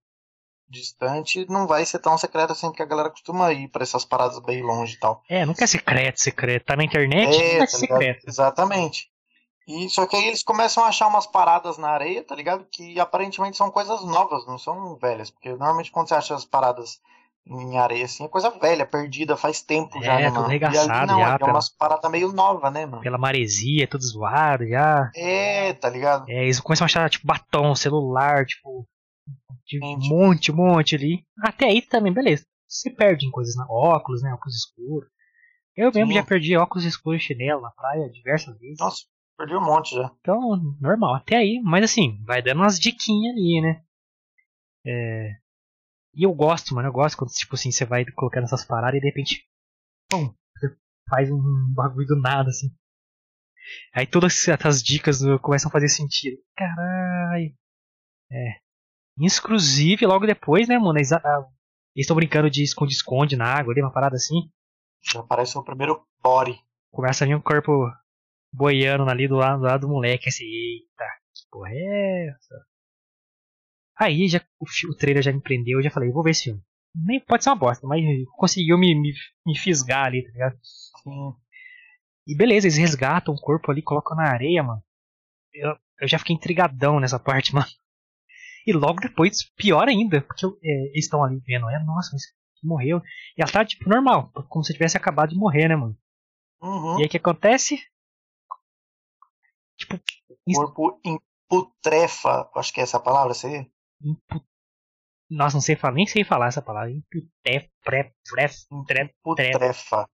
distante 0.70 1.46
não 1.50 1.68
vai 1.68 1.86
ser 1.86 2.00
tão 2.00 2.18
secreta 2.18 2.54
assim, 2.54 2.68
porque 2.68 2.84
a 2.84 2.86
galera 2.88 3.10
costuma 3.10 3.52
ir 3.54 3.68
para 3.70 3.84
essas 3.84 4.04
paradas 4.06 4.40
bem 4.40 4.62
longe 4.64 4.96
e 4.96 5.00
tal. 5.00 5.22
É, 5.30 5.46
nunca 5.46 5.64
é 5.64 5.68
secreto, 5.68 6.20
secreto. 6.22 6.66
Tá 6.66 6.76
na 6.76 6.84
internet, 6.84 7.36
É, 7.42 7.56
é 7.58 7.60
tá 7.60 7.68
secreto. 7.68 8.28
Exatamente. 8.28 9.10
E 9.68 9.90
só 9.90 10.06
que 10.06 10.16
aí 10.16 10.28
eles 10.28 10.44
começam 10.44 10.84
a 10.84 10.88
achar 10.90 11.08
umas 11.08 11.26
paradas 11.26 11.78
na 11.78 11.90
areia, 11.90 12.24
tá 12.24 12.36
ligado? 12.36 12.66
Que 12.72 13.00
aparentemente 13.00 13.58
são 13.58 13.72
coisas 13.72 14.04
novas, 14.06 14.46
não 14.46 14.58
são 14.60 14.96
velhas. 14.96 15.32
Porque 15.32 15.50
normalmente 15.50 15.92
quando 15.92 16.08
você 16.08 16.14
acha 16.16 16.36
as 16.36 16.46
paradas 16.46 17.00
em 17.48 17.78
areia 17.78 18.06
assim, 18.06 18.26
é 18.26 18.28
coisa 18.28 18.50
velha, 18.50 18.86
perdida, 18.88 19.38
faz 19.38 19.62
tempo 19.62 20.02
já, 20.02 20.20
É, 20.20 20.24
né, 20.24 20.30
tudo 20.30 20.42
mano? 20.42 20.54
E 20.54 20.66
ali 20.78 21.08
não, 21.08 21.20
já, 21.20 21.34
é 21.34 21.38
pela- 21.38 21.52
umas 21.52 21.70
paradas 21.70 22.12
meio 22.12 22.32
novas, 22.32 22.72
né, 22.74 22.86
mano? 22.88 23.02
Pela 23.04 23.18
maresia, 23.20 23.88
tudo 23.88 24.04
zoado 24.04 24.68
já. 24.68 25.12
É, 25.16 25.74
tá 25.74 25.90
ligado? 25.90 26.26
É, 26.30 26.44
eles 26.44 26.60
começam 26.60 26.86
a 26.86 26.88
achar, 26.88 27.10
tipo, 27.10 27.26
batom, 27.28 27.76
celular, 27.76 28.46
tipo. 28.46 28.88
De 29.68 29.80
um 29.84 29.98
monte, 29.98 30.52
um 30.52 30.56
monte 30.56 30.96
ali. 30.96 31.26
Até 31.40 31.66
aí 31.66 31.82
também, 31.82 32.14
beleza. 32.14 32.46
Se 32.68 32.90
perde 32.90 33.26
em 33.26 33.32
coisas, 33.32 33.56
né? 33.56 33.66
Óculos, 33.70 34.22
né? 34.22 34.32
Óculos 34.34 34.56
escuros. 34.56 35.10
Eu 35.76 35.92
mesmo 35.92 36.08
Sim. 36.08 36.14
já 36.14 36.24
perdi 36.24 36.56
óculos 36.56 36.86
escuros 36.86 37.22
e 37.22 37.26
chinelo 37.26 37.62
na 37.62 37.72
praia 37.72 38.10
diversas 38.10 38.58
vezes. 38.60 38.78
Nossa, 38.80 39.04
perdi 39.38 39.56
um 39.56 39.66
monte 39.66 39.96
já. 39.96 40.12
Então, 40.20 40.58
normal, 40.80 41.16
até 41.16 41.38
aí. 41.38 41.60
Mas 41.64 41.84
assim, 41.84 42.24
vai 42.24 42.42
dando 42.42 42.62
umas 42.62 42.80
diquinhas 42.80 43.34
ali, 43.34 43.62
né? 43.62 43.84
É... 44.86 45.32
E 46.14 46.24
eu 46.24 46.34
gosto, 46.34 46.74
mano. 46.74 46.88
Eu 46.88 46.94
gosto 46.94 47.18
quando, 47.18 47.32
tipo 47.32 47.56
assim, 47.56 47.72
você 47.72 47.86
vai 47.86 48.06
colocando 48.06 48.46
essas 48.46 48.64
paradas 48.64 48.98
e 48.98 49.02
de 49.02 49.08
repente. 49.08 49.44
Pum, 50.10 50.34
você 50.56 50.78
faz 51.10 51.30
um 51.30 51.74
bagulho 51.74 52.08
do 52.08 52.22
nada, 52.22 52.50
assim. 52.50 52.70
Aí 53.94 54.06
todas 54.06 54.48
essas 54.48 54.82
dicas 54.82 55.20
começam 55.42 55.70
a 55.70 55.72
fazer 55.72 55.90
sentido. 55.90 56.38
Caralho. 56.56 57.54
É. 58.32 58.65
Inclusive, 59.18 60.06
logo 60.06 60.26
depois, 60.26 60.68
né, 60.68 60.78
mano? 60.78 60.98
Eles 60.98 61.12
ah, 61.12 61.46
eles 61.96 62.04
estão 62.06 62.16
brincando 62.16 62.50
de 62.50 62.64
esconde-esconde 62.64 63.38
na 63.38 63.46
água 63.46 63.74
ali, 63.74 63.82
uma 63.82 63.92
parada 63.92 64.16
assim. 64.16 64.50
Já 65.02 65.22
aparece 65.22 65.58
o 65.58 65.64
primeiro 65.64 66.06
body. 66.22 66.60
Começa 66.92 67.24
a 67.24 67.28
vir 67.28 67.36
um 67.36 67.42
corpo 67.42 67.90
boiando 68.54 69.10
ali 69.10 69.28
do 69.28 69.36
lado, 69.36 69.60
do 69.60 69.66
lado 69.66 69.82
do 69.82 69.90
moleque. 69.90 70.28
Assim, 70.28 70.44
eita, 70.44 71.06
que 71.34 71.50
porra 71.50 71.70
é 71.72 72.28
essa? 72.30 72.66
Aí 73.98 74.28
já, 74.28 74.42
o, 74.60 74.66
o 74.92 74.96
trailer 74.98 75.24
já 75.24 75.32
me 75.32 75.42
prendeu, 75.42 75.80
eu 75.80 75.84
já 75.84 75.90
falei, 75.90 76.12
vou 76.12 76.24
ver 76.24 76.32
esse 76.32 76.44
filme. 76.46 76.62
Nem 76.94 77.20
pode 77.20 77.44
ser 77.44 77.50
uma 77.50 77.56
bosta, 77.56 77.88
mas 77.88 78.04
conseguiu 78.36 78.78
me, 78.78 78.94
me, 78.94 79.14
me 79.46 79.58
fisgar 79.58 80.06
ali, 80.06 80.24
tá 80.24 80.32
ligado? 80.32 80.60
Sim. 80.62 81.34
E 82.28 82.36
beleza, 82.36 82.68
eles 82.68 82.78
resgatam 82.78 83.34
o 83.34 83.40
corpo 83.40 83.72
ali, 83.72 83.82
colocam 83.82 84.18
na 84.18 84.30
areia, 84.30 84.64
mano. 84.64 84.82
Eu, 85.54 85.78
eu 86.02 86.08
já 86.08 86.18
fiquei 86.18 86.36
intrigadão 86.36 87.00
nessa 87.00 87.20
parte, 87.20 87.54
mano. 87.56 87.68
E 88.66 88.74
logo 88.74 89.00
depois, 89.00 89.44
pior 89.56 89.88
ainda, 89.88 90.22
porque 90.22 90.46
é, 90.46 90.88
eles 90.92 91.06
estão 91.06 91.24
ali 91.24 91.40
vendo, 91.46 91.70
é, 91.70 91.84
nossa, 91.84 92.10
mas 92.14 92.24
morreu. 92.64 93.00
E 93.38 93.42
ela 93.42 93.52
tá, 93.52 93.64
tipo, 93.64 93.88
normal, 93.88 94.32
como 94.50 94.64
se 94.64 94.74
tivesse 94.74 94.98
acabado 94.98 95.30
de 95.30 95.36
morrer, 95.36 95.68
né, 95.68 95.76
mano? 95.76 95.96
Uhum. 96.62 96.98
E 96.98 97.02
aí 97.02 97.06
o 97.08 97.10
que 97.10 97.18
acontece? 97.18 97.78
Tipo, 99.78 100.00
isso- 100.48 100.74
Corpo 100.74 101.00
imputrefa, 101.06 102.50
acho 102.56 102.74
que 102.74 102.80
é 102.80 102.84
essa 102.84 103.00
palavra, 103.00 103.34
seria? 103.34 103.68
impu... 104.02 104.44
Nossa, 105.30 105.56
não 105.58 105.62
sei 105.62 105.76
falar, 105.76 105.96
nem 105.96 106.06
sei 106.06 106.24
falar 106.24 106.48
essa 106.48 106.62
palavra. 106.62 106.92
Imputé, 106.92 107.70
pré, 107.84 108.14
pré, 108.32 108.48
pré, 108.88 109.14
Putrefa. 109.24 110.08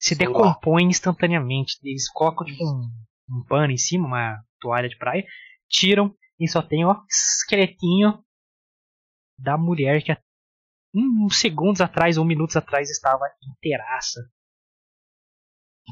se 0.00 0.14
Sei 0.16 0.26
lá. 0.26 0.32
decompõe 0.32 0.84
instantaneamente. 0.84 1.78
Eles 1.82 2.10
colocam 2.10 2.44
tipo 2.44 2.64
um, 2.64 2.90
um 3.30 3.44
pano 3.44 3.72
em 3.72 3.76
cima, 3.76 4.06
uma 4.06 4.44
toalha 4.60 4.88
de 4.88 4.98
praia, 4.98 5.24
tiram 5.68 6.12
e 6.38 6.48
só 6.48 6.62
tem 6.62 6.84
o 6.84 6.94
esqueletinho 7.08 8.22
da 9.38 9.56
mulher 9.56 10.02
que 10.02 10.12
há 10.12 10.20
uns 10.94 11.38
segundos 11.40 11.80
atrás 11.80 12.16
ou 12.18 12.24
minutos 12.24 12.56
atrás 12.56 12.90
estava 12.90 13.24
inteiraça. 13.42 14.20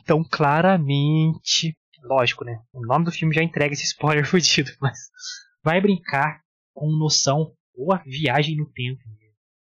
Então, 0.02 0.22
claramente, 0.30 1.76
lógico, 2.02 2.44
né? 2.44 2.60
O 2.72 2.84
nome 2.86 3.04
do 3.04 3.12
filme 3.12 3.34
já 3.34 3.42
entrega 3.42 3.72
esse 3.72 3.84
spoiler 3.84 4.24
fudido, 4.28 4.70
mas 4.80 4.98
vai 5.62 5.80
brincar 5.80 6.40
com 6.74 6.90
noção 6.90 7.54
ou 7.74 7.92
a 7.92 7.98
viagem 7.98 8.56
no 8.56 8.70
tempo. 8.72 9.00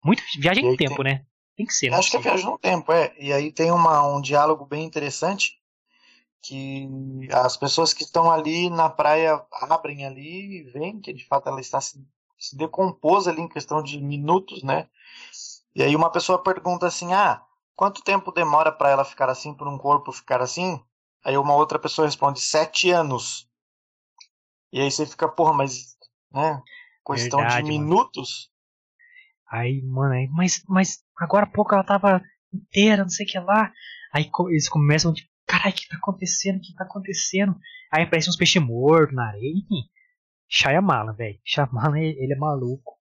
Muito 0.04 0.22
viagem 0.39 0.63
no 0.63 0.72
aí 0.72 0.78
tem- 0.78 0.88
tempo, 0.88 1.04
né? 1.04 1.26
Tem 1.56 1.65
que 1.65 1.74
ser, 1.74 1.89
né? 1.91 1.98
Acho 1.98 2.10
que 2.10 2.17
é 2.17 2.22
viagem 2.22 2.46
no 2.46 2.58
tempo, 2.58 2.91
é. 2.91 3.13
E 3.19 3.32
aí 3.32 3.52
tem 3.52 3.72
uma, 3.72 4.08
um 4.08 4.22
diálogo 4.22 4.65
bem 4.65 4.84
interessante 4.84 5.54
que 6.43 6.89
as 7.32 7.56
pessoas 7.56 7.93
que 7.93 8.03
estão 8.03 8.29
ali 8.29 8.69
na 8.69 8.89
praia 8.89 9.41
abrem 9.53 10.06
ali 10.06 10.60
e 10.60 10.63
veem 10.63 10.99
que 10.99 11.13
de 11.13 11.25
fato 11.25 11.47
ela 11.47 11.62
está 11.62 11.79
se, 11.79 12.06
se 12.38 12.58
decompôs 12.58 13.27
ali 13.27 13.41
em 13.41 13.47
questão 13.47 13.82
de 13.82 13.99
minutos, 14.01 14.62
né? 14.62 14.89
E 15.73 15.82
aí 15.82 15.95
uma 15.95 16.12
pessoa 16.12 16.43
pergunta 16.43 16.86
assim: 16.86 17.13
"Ah, 17.13 17.41
quanto 17.75 18.03
tempo 18.03 18.32
demora 18.32 18.71
para 18.71 18.89
ela 18.89 19.06
ficar 19.06 19.29
assim, 19.29 19.53
por 19.53 19.67
um 19.67 19.77
corpo 19.77 20.12
ficar 20.12 20.41
assim?" 20.41 20.84
Aí 21.23 21.38
uma 21.38 21.56
outra 21.56 21.79
pessoa 21.79 22.06
responde: 22.06 22.41
sete 22.41 22.91
anos. 22.91 23.49
E 24.71 24.82
aí 24.82 24.91
você 24.91 25.06
fica, 25.06 25.29
porra, 25.29 25.53
mas, 25.53 25.95
né? 26.32 26.62
Questão 27.06 27.39
Verdade, 27.39 27.63
de 27.63 27.71
mano. 27.71 27.79
minutos. 27.79 28.51
Aí, 29.49 29.82
mano, 29.84 30.13
aí, 30.13 30.27
mas, 30.29 30.63
mas 30.67 31.03
agora 31.17 31.45
há 31.45 31.49
pouco 31.49 31.73
ela 31.73 31.84
tava 31.84 32.21
inteira, 32.51 33.03
não 33.03 33.10
sei 33.10 33.25
o 33.25 33.29
que 33.29 33.39
lá. 33.39 33.71
Aí 34.12 34.29
eles 34.49 34.67
começam, 34.67 35.13
tipo, 35.13 35.29
caralho, 35.45 35.73
o 35.73 35.75
que 35.75 35.88
tá 35.88 35.97
acontecendo? 35.97 36.58
O 36.58 36.62
que 36.62 36.75
tá 36.75 36.84
acontecendo? 36.84 37.56
Aí 37.91 38.03
aparecem 38.03 38.29
uns 38.29 38.38
peixes 38.38 38.62
mortos 38.62 39.15
na 39.15 39.27
areia, 39.27 39.51
enfim. 39.51 39.89
Shyamalan, 40.49 41.13
velho. 41.13 41.39
Shyamalan, 41.45 41.99
ele 41.99 42.34
é 42.34 42.38
maluco. 42.38 42.97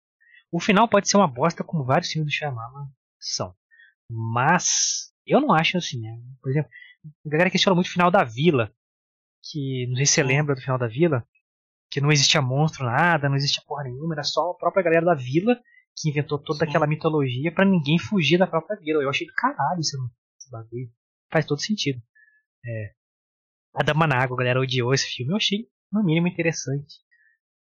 O 0.52 0.60
final 0.60 0.88
pode 0.88 1.10
ser 1.10 1.17
uma 1.17 1.28
bosta, 1.28 1.63
como 1.63 1.84
vários 1.84 2.12
filmes 2.12 2.32
do 2.32 2.36
Shyamalan 2.36 2.88
são. 3.19 3.54
Mas, 4.10 5.12
eu 5.26 5.41
não 5.41 5.54
acho 5.54 5.78
assim, 5.78 6.00
né? 6.00 6.17
Por 6.41 6.50
exemplo, 6.50 6.69
a 7.26 7.30
galera 7.30 7.50
questiona 7.50 7.76
muito 7.76 7.88
o 7.88 7.91
final 7.91 8.10
da 8.10 8.23
Vila. 8.23 8.71
Que, 9.43 9.86
não 9.88 9.95
sei 9.97 10.06
se 10.06 10.13
você 10.13 10.23
lembra 10.23 10.56
do 10.56 10.62
final 10.62 10.78
da 10.78 10.88
Vila. 10.88 11.28
Que 11.89 12.02
não 12.02 12.12
existia 12.12 12.41
monstro, 12.41 12.86
nada, 12.86 13.30
não 13.30 13.36
existia 13.36 13.63
porra 13.65 13.84
nenhuma, 13.84 14.15
era 14.15 14.23
só 14.23 14.52
a 14.52 14.58
própria 14.58 14.84
galera 14.84 15.06
da 15.06 15.13
Vila 15.13 15.58
que 15.97 16.10
inventou 16.10 16.38
toda 16.38 16.60
Sim. 16.60 16.69
aquela 16.69 16.88
mitologia 16.88 17.52
pra 17.52 17.65
ninguém 17.65 17.97
fugir 17.97 18.38
da 18.38 18.45
própria 18.45 18.80
vila. 18.80 19.02
Eu 19.02 19.10
achei 19.10 19.26
do 19.26 19.34
caralho 19.34 19.80
esse, 19.80 19.97
esse 20.38 20.52
bagulho. 20.52 20.89
Faz 21.32 21.45
todo 21.45 21.60
sentido. 21.60 22.00
É. 22.65 22.93
A 23.76 23.84
Dama 23.84 24.08
na 24.08 24.17
Água, 24.22 24.36
a 24.36 24.39
galera 24.39 24.60
odiou 24.60 24.93
esse 24.93 25.08
filme. 25.08 25.32
Eu 25.34 25.38
achei, 25.38 25.67
no 25.91 26.04
mínimo, 26.04 26.28
interessante. 26.28 26.96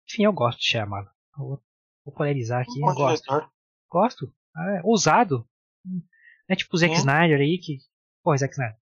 Enfim, 0.09 0.25
eu 0.25 0.33
gosto 0.33 0.59
de 0.61 0.67
Shyamalan. 0.67 1.11
Eu 1.39 1.45
Vou, 1.45 1.63
vou 2.05 2.15
polarizar 2.15 2.63
aqui, 2.63 2.81
eu 2.81 2.95
gosto. 2.95 3.25
diretor. 3.25 3.51
Gosto. 3.91 4.35
Ah, 4.57 4.77
é 4.79 4.81
ousado. 4.85 5.47
Não 5.85 6.03
é 6.49 6.57
tipo 6.57 6.75
o 6.75 6.79
Zack 6.79 6.95
Sim. 6.95 7.01
Snyder 7.01 7.41
aí 7.41 7.59
que. 7.59 7.79
Porra, 8.23 8.37
Zack 8.39 8.53
Snyder. 8.55 8.79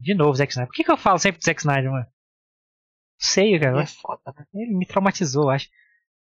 De 0.00 0.14
novo, 0.14 0.34
Zack 0.34 0.50
Snyder. 0.52 0.68
Por 0.68 0.74
que, 0.74 0.84
que 0.84 0.90
eu 0.90 0.96
falo 0.96 1.18
sempre 1.18 1.40
do 1.40 1.44
Zack 1.44 1.60
Snyder, 1.60 1.90
mano? 1.90 2.06
Sei, 3.18 3.58
cara. 3.60 3.82
é 3.82 3.86
foda, 3.86 4.20
né? 4.34 4.46
Ele 4.54 4.74
me 4.74 4.86
traumatizou, 4.86 5.50
acho. 5.50 5.68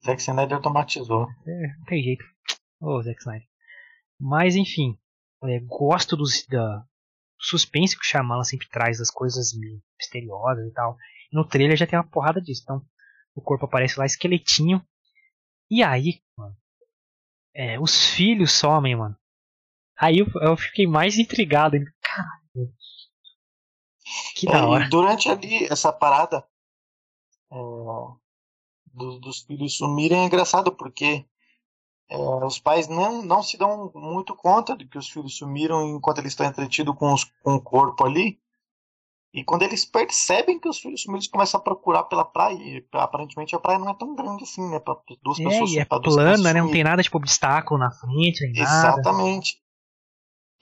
Zack 0.04 0.20
Snyder 0.20 0.56
automatizou. 0.56 1.28
É, 1.46 1.76
não 1.78 1.84
tem 1.84 2.02
jeito. 2.02 2.24
Ô, 2.80 3.00
Zack 3.02 3.20
Snyder. 3.20 3.46
Mas, 4.18 4.56
enfim. 4.56 4.98
é, 5.44 5.60
gosto 5.60 6.16
dos, 6.16 6.44
da 6.46 6.84
suspense 7.40 7.96
que 7.96 8.02
o 8.02 8.06
Shyamalan 8.06 8.44
sempre 8.44 8.68
traz, 8.68 8.98
das 8.98 9.10
coisas 9.10 9.52
misteriosas 9.98 10.66
e 10.68 10.72
tal. 10.72 10.96
No 11.32 11.44
trailer 11.46 11.76
já 11.76 11.86
tem 11.86 11.98
uma 11.98 12.08
porrada 12.08 12.40
disso. 12.40 12.62
Então, 12.64 12.84
o 13.34 13.40
corpo 13.40 13.64
aparece 13.66 13.98
lá 13.98 14.04
esqueletinho. 14.06 14.84
E 15.70 15.82
aí, 15.82 16.20
mano. 16.36 16.56
É, 17.54 17.80
os 17.80 18.06
filhos 18.06 18.52
somem, 18.52 18.94
mano. 18.96 19.16
Aí 19.98 20.18
eu, 20.18 20.26
eu 20.42 20.56
fiquei 20.56 20.86
mais 20.86 21.18
intrigado. 21.18 21.76
Caralho. 22.00 22.72
Que 24.34 24.46
da 24.46 24.66
hora. 24.66 24.88
durante 24.88 25.28
ali 25.28 25.64
essa 25.66 25.92
parada 25.92 26.44
é, 27.52 27.56
do- 28.92 29.20
dos 29.20 29.42
filhos 29.42 29.76
sumirem 29.76 30.20
é 30.22 30.24
engraçado 30.24 30.74
porque 30.74 31.24
é, 32.10 32.16
os 32.44 32.58
pais 32.58 32.88
não, 32.88 33.22
não 33.22 33.42
se 33.42 33.56
dão 33.56 33.90
muito 33.94 34.34
conta 34.36 34.76
de 34.76 34.86
que 34.86 34.98
os 34.98 35.08
filhos 35.08 35.36
sumiram 35.38 35.88
enquanto 35.96 36.18
eles 36.18 36.32
estão 36.32 36.46
entretidos 36.46 36.94
com, 36.96 37.12
os- 37.14 37.24
com 37.42 37.54
o 37.54 37.62
corpo 37.62 38.04
ali. 38.04 38.38
E 39.32 39.44
quando 39.44 39.62
eles 39.62 39.84
percebem 39.84 40.58
que 40.58 40.68
os 40.68 40.78
filhos 40.78 41.02
sumiram, 41.02 41.18
eles 41.18 41.28
começam 41.28 41.60
a 41.60 41.62
procurar 41.62 42.04
pela 42.04 42.24
praia. 42.24 42.56
E 42.58 42.84
aparentemente 42.92 43.54
a 43.54 43.60
praia 43.60 43.78
não 43.78 43.90
é 43.90 43.94
tão 43.94 44.14
grande 44.14 44.44
assim, 44.44 44.68
né? 44.70 44.80
Pra 44.80 44.96
duas 45.22 45.38
É, 45.40 45.44
pessoas 45.44 45.70
e 45.70 45.78
é 45.80 45.84
plana, 45.84 46.52
né? 46.52 46.60
Não 46.60 46.70
tem 46.70 46.84
nada 46.84 47.02
tipo 47.02 47.16
obstáculo 47.18 47.78
na 47.78 47.90
frente, 47.92 48.42
nem 48.44 48.54
nada. 48.54 48.62
Exatamente. 48.62 49.60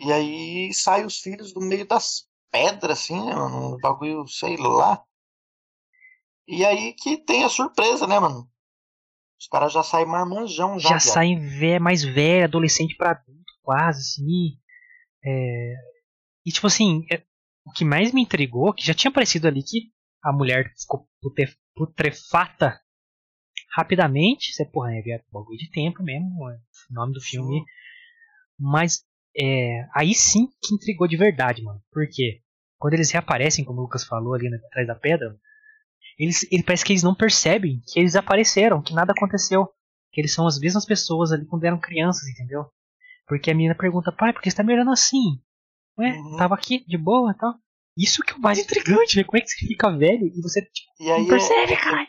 E 0.00 0.12
aí 0.12 0.74
sai 0.74 1.04
os 1.04 1.18
filhos 1.20 1.52
do 1.52 1.60
meio 1.60 1.86
das 1.86 2.28
pedras, 2.50 2.98
assim, 3.00 3.24
né, 3.24 3.34
mano? 3.34 3.76
Um 3.76 3.78
bagulho, 3.80 4.26
sei 4.26 4.56
lá. 4.56 5.04
E 6.48 6.64
aí 6.64 6.94
que 6.94 7.16
tem 7.18 7.44
a 7.44 7.48
surpresa, 7.48 8.04
né, 8.06 8.18
mano? 8.18 8.50
Os 9.40 9.46
caras 9.48 9.72
já 9.72 9.82
saem 9.82 10.06
marmanjão 10.06 10.78
já. 10.78 10.88
já 10.90 10.96
viado. 10.98 11.00
saem 11.00 11.78
mais 11.80 12.02
velho, 12.02 12.44
adolescente 12.44 12.96
pra 12.96 13.12
adulto, 13.12 13.52
quase, 13.62 14.00
assim. 14.00 14.58
É, 15.24 15.74
E 16.46 16.50
tipo 16.50 16.66
assim, 16.66 17.06
é, 17.12 17.22
o 17.64 17.70
que 17.72 17.84
mais 17.84 18.12
me 18.12 18.22
intrigou, 18.22 18.72
que 18.72 18.84
já 18.84 18.94
tinha 18.94 19.10
aparecido 19.10 19.46
ali 19.46 19.62
que 19.62 19.92
a 20.22 20.32
mulher 20.32 20.72
ficou 20.76 21.08
pute- 21.20 21.56
putrefata 21.74 22.80
rapidamente, 23.76 24.52
você, 24.52 24.64
porra, 24.64 24.92
é 24.94 25.22
bagulho 25.32 25.58
de 25.58 25.70
tempo 25.70 26.02
mesmo, 26.02 26.48
é 26.50 26.54
o 26.90 26.94
nome 26.94 27.12
do 27.12 27.20
filme. 27.20 27.58
Sim. 27.60 27.64
Mas 28.58 29.04
é, 29.36 29.86
aí 29.94 30.14
sim 30.14 30.48
que 30.60 30.74
intrigou 30.74 31.06
de 31.06 31.16
verdade, 31.16 31.62
mano. 31.62 31.80
Porque 31.92 32.40
quando 32.76 32.94
eles 32.94 33.10
reaparecem, 33.10 33.64
como 33.64 33.78
o 33.78 33.82
Lucas 33.82 34.04
falou 34.04 34.34
ali 34.34 34.48
né, 34.50 34.56
atrás 34.66 34.86
da 34.86 34.94
pedra, 34.96 35.36
eles, 36.18 36.46
ele 36.50 36.62
parece 36.62 36.84
que 36.84 36.92
eles 36.92 37.02
não 37.02 37.14
percebem 37.14 37.80
que 37.86 38.00
eles 38.00 38.16
apareceram, 38.16 38.82
que 38.82 38.92
nada 38.92 39.12
aconteceu. 39.12 39.68
Que 40.10 40.20
eles 40.20 40.32
são 40.32 40.46
as 40.46 40.58
mesmas 40.58 40.84
pessoas 40.84 41.32
ali 41.32 41.46
quando 41.46 41.64
eram 41.64 41.78
crianças, 41.78 42.26
entendeu? 42.28 42.66
Porque 43.26 43.50
a 43.50 43.54
menina 43.54 43.74
pergunta, 43.74 44.10
pai, 44.10 44.32
por 44.32 44.40
que 44.40 44.50
você 44.50 44.56
tá 44.56 44.64
me 44.64 44.72
olhando 44.72 44.90
assim? 44.90 45.38
Ué, 45.98 46.12
uhum. 46.12 46.36
tava 46.38 46.54
aqui, 46.54 46.84
de 46.86 46.96
boa 46.96 47.30
e 47.30 47.34
tal. 47.34 47.54
Isso 47.96 48.22
que 48.22 48.32
é 48.32 48.36
o 48.36 48.40
mais 48.40 48.58
intrigante, 48.58 49.16
né? 49.16 49.24
Como 49.24 49.36
é 49.36 49.40
que 49.40 49.48
você 49.48 49.66
fica 49.66 49.90
velho 49.90 50.26
e 50.26 50.40
você 50.40 50.62
tipo, 50.62 50.90
e 51.00 51.08
não 51.08 51.26
percebe, 51.26 51.72
é, 51.72 51.76
cara? 51.76 52.08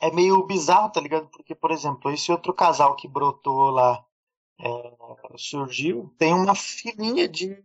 É 0.00 0.10
meio 0.12 0.44
bizarro, 0.46 0.90
tá 0.90 1.00
ligado? 1.00 1.28
Porque, 1.30 1.54
por 1.54 1.70
exemplo, 1.70 2.10
esse 2.10 2.30
outro 2.30 2.52
casal 2.52 2.96
que 2.96 3.08
brotou 3.08 3.70
lá 3.70 4.04
é, 4.60 4.96
surgiu, 5.36 6.12
tem 6.18 6.34
uma 6.34 6.54
filhinha 6.54 7.28
de 7.28 7.56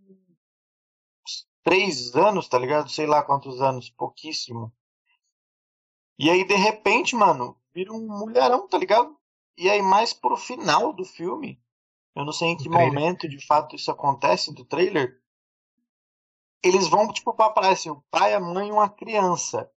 três 1.64 2.16
anos, 2.16 2.48
tá 2.48 2.58
ligado? 2.58 2.90
Sei 2.90 3.06
lá 3.06 3.24
quantos 3.24 3.60
anos, 3.60 3.90
pouquíssimo. 3.90 4.72
E 6.20 6.30
aí, 6.30 6.44
de 6.44 6.56
repente, 6.56 7.16
mano, 7.16 7.56
vira 7.74 7.94
um 7.94 8.08
mulherão, 8.08 8.68
tá 8.68 8.78
ligado? 8.78 9.16
E 9.58 9.70
aí, 9.70 9.82
mais 9.82 10.14
pro 10.14 10.36
final 10.36 10.92
do 10.94 11.06
filme, 11.06 11.60
eu 12.16 12.26
não 12.26 12.34
sei 12.34 12.50
em 12.50 12.58
que 12.58 12.68
momento 12.70 13.30
de 13.30 13.46
fato 13.46 13.76
isso 13.76 13.92
acontece 13.92 14.54
do 14.54 14.66
trailer, 14.66 15.22
eles 16.64 16.88
vão, 16.88 17.12
tipo, 17.12 17.34
pra 17.34 17.50
praia, 17.50 17.74
assim, 17.74 17.90
o 17.90 18.04
pai, 18.10 18.34
a 18.34 18.40
mãe 18.40 18.70
e 18.70 18.72
uma 18.72 18.90
criança. 18.90 19.70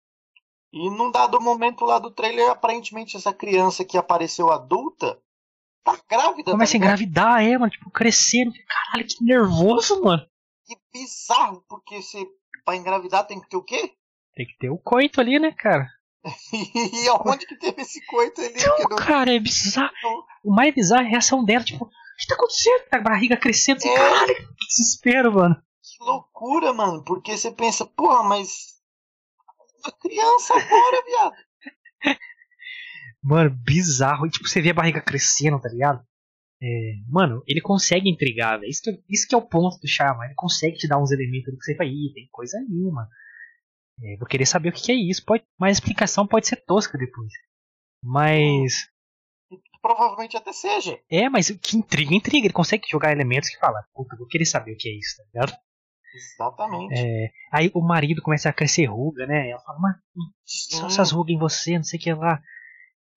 E 0.72 0.90
num 0.90 1.10
dado 1.10 1.40
momento 1.40 1.84
lá 1.84 1.98
do 1.98 2.10
trailer, 2.10 2.50
aparentemente 2.50 3.16
essa 3.16 3.32
criança 3.32 3.84
que 3.84 3.96
apareceu 3.96 4.50
adulta 4.50 5.20
tá 5.82 5.98
grávida. 6.08 6.52
Começa 6.52 6.72
tá 6.72 6.76
a 6.76 6.78
engravidar, 6.78 7.42
é, 7.42 7.58
mano, 7.58 7.70
tipo, 7.70 7.90
crescendo. 7.90 8.52
Caralho, 8.66 9.08
que 9.08 9.24
nervoso, 9.24 10.02
mano. 10.02 10.24
Que 10.66 10.76
bizarro, 10.92 11.64
porque 11.68 12.02
você, 12.02 12.24
pra 12.64 12.76
engravidar 12.76 13.26
tem 13.26 13.40
que 13.40 13.48
ter 13.48 13.56
o 13.56 13.64
quê? 13.64 13.94
Tem 14.34 14.46
que 14.46 14.56
ter 14.58 14.70
o 14.70 14.78
coito 14.78 15.20
ali, 15.20 15.38
né, 15.38 15.52
cara? 15.52 15.88
e 16.52 17.08
aonde 17.08 17.46
que 17.46 17.56
teve 17.58 17.82
esse 17.82 18.04
coito 18.06 18.40
ali? 18.40 18.54
Então, 18.56 18.76
não... 18.90 18.96
cara, 18.96 19.34
é 19.34 19.38
bizarro. 19.38 19.92
O 20.44 20.52
mais 20.52 20.74
bizarro 20.74 21.02
é 21.02 21.06
a 21.06 21.10
reação 21.10 21.44
dela, 21.44 21.64
tipo, 21.64 21.84
o 21.84 21.88
que 22.18 22.26
tá 22.26 22.34
acontecendo? 22.34 22.84
A 22.92 22.98
barriga 23.00 23.36
crescendo, 23.36 23.78
assim, 23.78 23.88
é... 23.88 23.96
caralho, 23.96 24.34
que 24.34 24.66
desespero, 24.68 25.32
mano. 25.32 25.56
Que 25.82 26.04
loucura, 26.04 26.72
mano, 26.72 27.04
porque 27.04 27.36
você 27.36 27.50
pensa, 27.50 27.86
porra, 27.86 28.22
mas. 28.22 28.78
Uma 29.84 29.92
criança 29.92 30.54
agora, 30.54 31.04
viado. 31.04 31.34
Mano, 33.22 33.50
bizarro. 33.50 34.26
E, 34.26 34.30
tipo, 34.30 34.48
você 34.48 34.60
vê 34.60 34.70
a 34.70 34.74
barriga 34.74 35.00
crescendo, 35.00 35.60
tá 35.60 35.68
ligado? 35.68 36.04
É, 36.60 36.94
mano, 37.08 37.42
ele 37.46 37.60
consegue 37.60 38.10
intrigar, 38.10 38.58
velho. 38.58 38.70
Isso, 38.70 38.82
que, 38.82 38.90
isso 39.08 39.28
que 39.28 39.34
é 39.34 39.38
o 39.38 39.46
ponto 39.46 39.78
do 39.78 39.86
Shyamalan. 39.86 40.26
Ele 40.26 40.34
consegue 40.34 40.76
te 40.76 40.88
dar 40.88 41.00
uns 41.00 41.12
elementos 41.12 41.52
do 41.52 41.58
que 41.58 41.64
você 41.64 41.74
vai, 41.74 41.88
ir, 41.88 42.12
tem 42.12 42.28
coisa 42.32 42.58
ali, 42.58 42.90
mano. 42.90 43.08
É, 44.02 44.16
vou 44.16 44.26
querer 44.26 44.46
saber 44.46 44.68
o 44.68 44.72
que, 44.72 44.82
que 44.82 44.92
é 44.92 44.94
isso. 44.94 45.24
Pode, 45.24 45.44
mas 45.58 45.70
a 45.70 45.78
explicação 45.80 46.26
pode 46.26 46.46
ser 46.46 46.56
tosca 46.64 46.96
depois. 46.96 47.32
Mas. 48.02 48.88
Provavelmente 49.80 50.36
até 50.36 50.52
seja. 50.52 50.98
É, 51.10 51.28
mas 51.28 51.50
que 51.50 51.76
intriga, 51.76 52.14
intriga. 52.14 52.46
Ele 52.46 52.52
consegue 52.52 52.88
jogar 52.88 53.12
elementos 53.12 53.48
que 53.48 53.58
fala, 53.58 53.84
puta, 53.94 54.16
vou 54.16 54.26
querer 54.26 54.44
saber 54.44 54.72
o 54.72 54.76
que 54.76 54.88
é 54.88 54.92
isso, 54.92 55.16
tá 55.16 55.24
ligado? 55.32 55.56
Exatamente. 56.14 56.94
É, 56.98 57.30
aí 57.52 57.70
o 57.74 57.80
marido 57.80 58.22
começa 58.22 58.48
a 58.48 58.52
crescer 58.52 58.86
ruga, 58.86 59.26
né? 59.26 59.50
Ela 59.50 59.60
fala, 59.60 59.78
mas 59.78 59.96
só 60.44 60.86
essas 60.86 61.12
rugas 61.12 61.34
em 61.34 61.38
você, 61.38 61.76
não 61.76 61.84
sei 61.84 61.98
o 61.98 62.02
que 62.02 62.12
lá. 62.12 62.40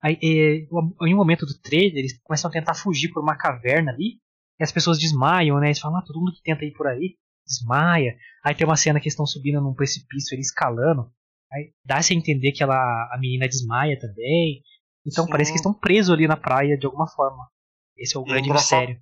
Aí, 0.00 0.18
é, 0.22 1.06
em 1.06 1.14
um 1.14 1.16
momento 1.16 1.46
do 1.46 1.58
trailer, 1.60 1.98
eles 1.98 2.20
começam 2.22 2.48
a 2.48 2.52
tentar 2.52 2.74
fugir 2.74 3.08
por 3.12 3.22
uma 3.22 3.36
caverna 3.36 3.92
ali. 3.92 4.20
E 4.58 4.62
as 4.62 4.72
pessoas 4.72 4.98
desmaiam, 4.98 5.58
né? 5.58 5.68
Eles 5.68 5.80
falam, 5.80 5.98
ah, 5.98 6.04
todo 6.04 6.18
mundo 6.18 6.32
que 6.34 6.42
tenta 6.42 6.64
ir 6.64 6.72
por 6.72 6.86
aí 6.86 7.16
desmaia. 7.52 8.16
Aí 8.44 8.54
tem 8.54 8.66
uma 8.66 8.76
cena 8.76 8.98
que 8.98 9.04
eles 9.04 9.14
estão 9.14 9.26
subindo 9.26 9.60
num 9.60 9.74
precipício, 9.74 10.34
ele 10.34 10.42
escalando. 10.42 11.10
Aí 11.52 11.72
dá-se 11.84 12.12
a 12.12 12.16
entender 12.16 12.52
que 12.52 12.62
ela, 12.62 12.74
a 12.74 13.18
menina 13.18 13.48
desmaia 13.48 13.98
também. 13.98 14.62
Então 15.06 15.24
Sim. 15.24 15.30
parece 15.30 15.50
que 15.50 15.56
estão 15.56 15.74
presos 15.74 16.14
ali 16.14 16.26
na 16.26 16.36
praia 16.36 16.76
de 16.78 16.86
alguma 16.86 17.06
forma. 17.06 17.48
Esse 17.96 18.16
é 18.16 18.20
o 18.20 18.24
e 18.24 18.28
grande 18.28 18.50
mistério. 18.50 19.00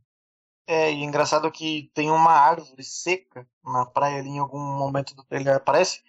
É, 0.66 0.92
e 0.92 1.02
é 1.02 1.04
engraçado 1.04 1.50
que 1.50 1.90
tem 1.94 2.10
uma 2.10 2.32
árvore 2.32 2.82
seca 2.82 3.46
na 3.64 3.86
praia 3.86 4.18
ali 4.18 4.28
em 4.28 4.38
algum 4.38 4.58
momento 4.58 5.14
do 5.14 5.24
trailer 5.24 5.56
aparece. 5.56 6.00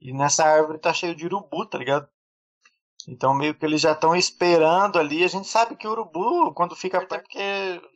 E 0.00 0.12
nessa 0.12 0.44
árvore 0.44 0.78
tá 0.78 0.92
cheio 0.92 1.14
de 1.14 1.26
urubu, 1.26 1.66
tá 1.66 1.78
ligado? 1.78 2.08
Então, 3.10 3.32
meio 3.32 3.54
que 3.54 3.64
eles 3.64 3.80
já 3.80 3.92
estão 3.92 4.14
esperando 4.14 4.98
ali. 4.98 5.24
A 5.24 5.28
gente 5.28 5.48
sabe 5.48 5.74
que 5.76 5.88
o 5.88 5.90
urubu, 5.90 6.52
quando 6.52 6.76
fica 6.76 6.98
até 6.98 7.18
porque 7.18 7.38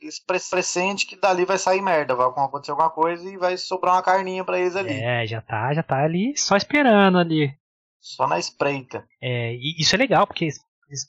eles 0.01 0.19
pressente 0.19 1.07
que 1.07 1.21
dali 1.21 1.45
vai 1.45 1.59
sair 1.59 1.83
merda, 1.83 2.15
vai 2.15 2.27
acontecer 2.27 2.71
alguma 2.71 2.89
coisa 2.89 3.29
e 3.29 3.37
vai 3.37 3.59
sobrar 3.59 3.95
uma 3.95 4.03
carninha 4.03 4.43
para 4.43 4.59
eles 4.59 4.75
ali. 4.75 4.95
É, 4.95 5.27
já 5.27 5.43
tá, 5.43 5.75
já 5.75 5.83
tá 5.83 6.03
ali 6.03 6.35
só 6.35 6.57
esperando 6.57 7.19
ali. 7.19 7.55
Só 8.01 8.27
na 8.27 8.39
espreita. 8.39 9.07
É, 9.21 9.55
e 9.55 9.77
isso 9.79 9.95
é 9.95 9.99
legal, 9.99 10.27
porque 10.27 10.49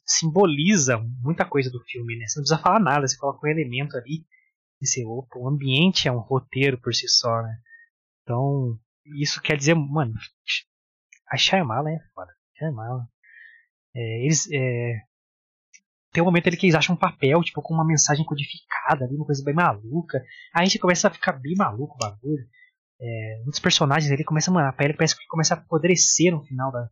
simboliza 0.05 0.97
muita 1.21 1.45
coisa 1.45 1.71
do 1.71 1.79
filme, 1.85 2.17
né? 2.17 2.27
Você 2.27 2.39
não 2.39 2.43
precisa 2.43 2.61
falar 2.61 2.81
nada, 2.81 3.07
você 3.07 3.17
coloca 3.17 3.47
um 3.47 3.49
elemento 3.49 3.95
ali. 3.95 4.25
Esse, 4.81 5.01
o 5.05 5.47
ambiente 5.47 6.09
é 6.09 6.11
um 6.11 6.19
roteiro 6.19 6.77
por 6.81 6.93
si 6.93 7.07
só, 7.07 7.41
né? 7.41 7.55
Então, 8.21 8.77
isso 9.17 9.41
quer 9.41 9.55
dizer, 9.55 9.75
mano, 9.75 10.13
a 11.31 11.37
Shyamala 11.37 11.89
é 11.89 11.99
foda. 12.13 12.31
Shyamala 12.57 13.07
é, 13.95 14.25
eles. 14.25 14.47
É, 14.51 15.01
tem 16.11 16.21
um 16.21 16.25
momento 16.27 16.47
ali 16.47 16.57
que 16.57 16.67
eles 16.67 16.75
acham 16.75 16.95
um 16.95 16.99
papel, 16.99 17.41
tipo, 17.41 17.61
com 17.61 17.73
uma 17.73 17.85
mensagem 17.85 18.23
codificada 18.23 19.03
ali, 19.03 19.15
uma 19.15 19.25
coisa 19.25 19.43
bem 19.43 19.53
maluca. 19.53 20.19
Aí 20.53 20.61
a 20.61 20.65
gente 20.65 20.79
começa 20.79 21.07
a 21.07 21.11
ficar 21.11 21.33
bem 21.33 21.55
maluco 21.57 21.95
o 21.95 21.97
bagulho. 21.97 22.45
É, 23.01 23.41
muitos 23.43 23.59
personagens 23.59 24.11
ali 24.11 24.23
começam, 24.23 24.53
mano, 24.53 24.69
a 24.69 24.73
pele 24.73 24.93
parece 24.93 25.17
que 25.17 25.25
começa 25.27 25.55
a 25.55 25.57
apodrecer 25.57 26.31
no 26.31 26.43
final 26.43 26.71
da. 26.71 26.81
No 26.81 26.89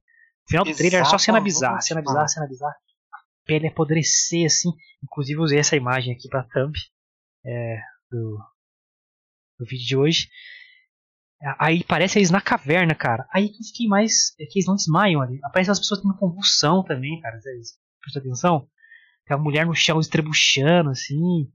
final 0.50 0.66
do 0.66 0.76
trailer 0.76 1.00
era 1.00 1.06
só 1.06 1.18
cena 1.18 1.40
bizarra, 1.40 1.80
cena 1.82 2.02
bizarra, 2.02 2.28
cena 2.28 2.48
bizarra. 2.48 2.74
A 3.14 3.46
pele 3.46 3.68
apodrecer, 3.68 4.48
assim. 4.48 4.70
Inclusive 5.04 5.40
usei 5.40 5.60
essa 5.60 5.76
imagem 5.76 6.14
aqui 6.14 6.28
pra 6.28 6.44
thumb 6.44 6.74
é, 7.46 7.80
do, 8.10 8.40
do 9.60 9.66
vídeo 9.66 9.86
de 9.86 9.96
hoje. 9.98 10.28
Aí 11.58 11.84
parece 11.84 12.20
eles 12.20 12.30
na 12.30 12.42
caverna, 12.42 12.94
cara. 12.94 13.28
Aí 13.34 13.50
que 13.50 13.62
eu 13.62 13.66
fiquei 13.66 13.88
mais. 13.88 14.34
É 14.40 14.46
que 14.46 14.60
eles 14.60 14.68
não 14.68 14.76
desmaiam 14.76 15.22
ali. 15.22 15.40
Aparece 15.44 15.72
as 15.72 15.80
pessoas 15.80 16.02
tendo 16.02 16.16
convulsão 16.18 16.84
também, 16.84 17.20
cara. 17.20 17.40
Vocês 17.40 17.78
prestam 18.00 18.22
atenção? 18.22 18.68
Tem 19.26 19.36
a 19.36 19.40
mulher 19.40 19.66
no 19.66 19.76
chão 19.76 20.00
estrebuchando, 20.00 20.92
assim. 20.92 21.52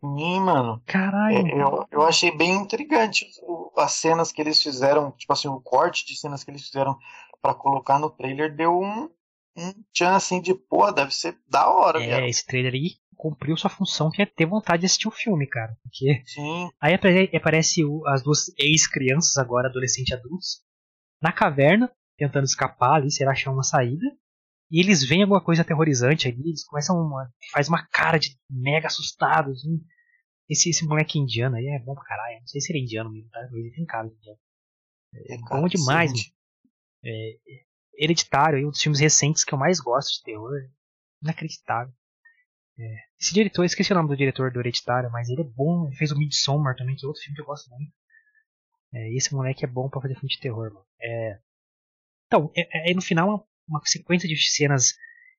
Sim, 0.00 0.40
mano. 0.40 0.80
Caralho. 0.86 1.36
É, 1.36 1.62
eu, 1.62 1.86
eu 1.90 2.02
achei 2.02 2.36
bem 2.36 2.52
intrigante 2.52 3.26
as 3.76 3.92
cenas 3.92 4.30
que 4.30 4.40
eles 4.40 4.62
fizeram, 4.62 5.10
tipo 5.12 5.32
assim, 5.32 5.48
o 5.48 5.60
corte 5.60 6.06
de 6.06 6.16
cenas 6.16 6.44
que 6.44 6.50
eles 6.50 6.64
fizeram 6.66 6.96
para 7.42 7.54
colocar 7.54 7.98
no 7.98 8.10
trailer 8.10 8.54
deu 8.54 8.78
um, 8.78 9.08
um 9.56 9.72
tchan 9.92 10.14
assim 10.14 10.40
de, 10.40 10.54
pô, 10.54 10.90
deve 10.92 11.14
ser 11.14 11.36
da 11.48 11.68
hora, 11.68 12.02
É, 12.02 12.28
esse 12.28 12.44
trailer 12.46 12.74
aí 12.74 12.90
cumpriu 13.18 13.56
sua 13.56 13.68
função, 13.68 14.10
que 14.10 14.22
é 14.22 14.26
ter 14.26 14.46
vontade 14.46 14.80
de 14.80 14.86
assistir 14.86 15.08
o 15.08 15.10
filme, 15.12 15.46
cara. 15.46 15.76
Porque 15.82 16.22
Sim. 16.24 16.70
aí 16.80 16.94
aparece 17.34 17.82
as 18.06 18.22
duas 18.22 18.48
ex-crianças, 18.56 19.36
agora 19.36 19.68
adolescentes 19.68 20.16
adultos, 20.16 20.62
na 21.20 21.32
caverna, 21.32 21.92
tentando 22.16 22.44
escapar 22.44 22.94
ali, 22.94 23.10
será 23.10 23.32
achar 23.32 23.50
uma 23.50 23.64
saída. 23.64 24.06
E 24.70 24.80
eles 24.80 25.04
veem 25.04 25.22
alguma 25.22 25.42
coisa 25.42 25.62
aterrorizante 25.62 26.28
ali, 26.28 26.40
eles 26.40 26.64
começam 26.64 26.96
uma. 26.96 27.28
faz 27.52 27.68
uma 27.68 27.84
cara 27.88 28.18
de 28.18 28.38
mega 28.48 28.86
assustados. 28.86 29.58
Assim. 29.58 29.80
Esse, 30.48 30.70
esse 30.70 30.86
moleque 30.86 31.18
indiano 31.18 31.56
aí 31.56 31.66
é 31.66 31.78
bom 31.80 31.94
pra 31.94 32.04
caralho. 32.04 32.38
Não 32.38 32.46
sei 32.46 32.60
se 32.60 32.72
ele 32.72 32.80
é 32.80 32.82
indiano 32.82 33.10
mesmo, 33.10 33.28
tá? 33.30 33.40
Ele 33.52 33.72
tem 33.74 33.84
cara 33.84 34.08
de 34.08 34.14
indiano. 34.14 34.38
É, 35.14 35.34
é 35.34 35.38
bom 35.38 35.66
demais, 35.66 36.12
mano. 36.12 36.24
É, 37.04 37.38
hereditário, 37.98 38.66
um 38.66 38.70
dos 38.70 38.80
filmes 38.80 39.00
recentes 39.00 39.42
que 39.42 39.52
eu 39.52 39.58
mais 39.58 39.80
gosto 39.80 40.18
de 40.18 40.22
terror. 40.22 40.52
Inacreditável. 41.22 41.92
É, 42.78 42.94
esse 43.20 43.34
diretor, 43.34 43.64
esqueci 43.64 43.92
o 43.92 43.96
nome 43.96 44.08
do 44.08 44.16
diretor 44.16 44.52
do 44.52 44.60
Hereditário, 44.60 45.10
mas 45.10 45.28
ele 45.28 45.42
é 45.42 45.44
bom. 45.44 45.86
Ele 45.86 45.96
fez 45.96 46.12
o 46.12 46.18
Midsommar 46.18 46.76
também, 46.76 46.94
que 46.94 47.04
é 47.04 47.08
outro 47.08 47.22
filme 47.22 47.34
que 47.34 47.42
eu 47.42 47.46
gosto 47.46 47.68
muito. 47.70 47.92
É, 48.94 49.10
e 49.10 49.16
esse 49.16 49.34
moleque 49.34 49.64
é 49.64 49.68
bom 49.68 49.88
pra 49.88 50.00
fazer 50.00 50.14
filme 50.14 50.28
de 50.28 50.40
terror, 50.40 50.72
mano. 50.72 50.86
É, 51.00 51.38
então, 52.26 52.52
é, 52.56 52.90
é, 52.90 52.94
no 52.94 53.02
final 53.02 53.28
uma, 53.28 53.44
uma, 53.66 53.80
sequência 53.84 54.28
de 54.28 54.36
cenas 54.36 54.94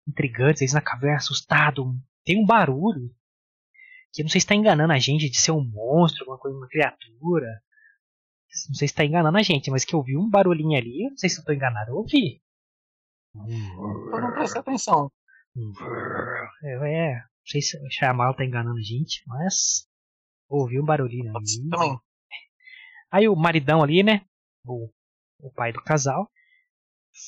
intrigantes, 0.07 0.61
eles 0.61 0.73
na 0.73 0.81
caverna 0.81 1.17
assustado. 1.17 1.95
Tem 2.25 2.37
um 2.41 2.45
barulho 2.45 3.09
que 4.11 4.23
não 4.23 4.29
sei 4.29 4.41
se 4.41 4.45
está 4.45 4.55
enganando 4.55 4.91
a 4.91 4.99
gente 4.99 5.29
de 5.29 5.39
ser 5.39 5.51
um 5.51 5.63
monstro, 5.63 6.23
alguma 6.23 6.39
coisa, 6.39 6.57
uma 6.57 6.67
criatura. 6.67 7.47
Não 8.67 8.75
sei 8.75 8.87
se 8.87 8.93
está 8.93 9.05
enganando 9.05 9.37
a 9.37 9.43
gente, 9.43 9.69
mas 9.69 9.85
que 9.85 9.95
eu 9.95 10.03
vi 10.03 10.17
um 10.17 10.29
barulhinho 10.29 10.77
ali, 10.77 11.09
não 11.09 11.17
sei 11.17 11.29
se 11.29 11.37
eu 11.37 11.41
estou 11.41 11.55
enganado, 11.55 11.91
eu 11.91 11.95
ouvi. 11.95 12.41
Eu 13.35 14.21
não 14.21 14.33
prestei 14.33 14.59
atenção. 14.59 15.11
É, 16.63 17.23
não 17.39 17.47
sei 17.47 17.61
se 17.61 17.77
o 17.77 17.89
Shyamalan 17.89 18.33
tá 18.33 18.45
enganando 18.45 18.77
a 18.77 18.83
gente, 18.83 19.23
mas 19.27 19.87
ouvi 20.47 20.79
um 20.79 20.85
barulhinho 20.85 21.35
ali. 21.35 21.69
Também. 21.69 21.99
Aí 23.11 23.27
o 23.27 23.35
maridão 23.35 23.81
ali, 23.81 24.03
né? 24.03 24.25
O, 24.65 24.89
o 25.39 25.51
pai 25.51 25.71
do 25.71 25.81
casal, 25.81 26.29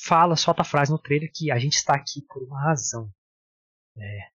fala, 0.05 0.35
solta 0.35 0.61
a 0.61 0.65
frase 0.65 0.91
no 0.91 0.99
trailer 0.99 1.31
que 1.33 1.51
a 1.51 1.57
gente 1.57 1.73
está 1.73 1.95
aqui 1.95 2.21
por 2.27 2.43
uma 2.43 2.61
razão. 2.61 3.09
É. 3.97 4.29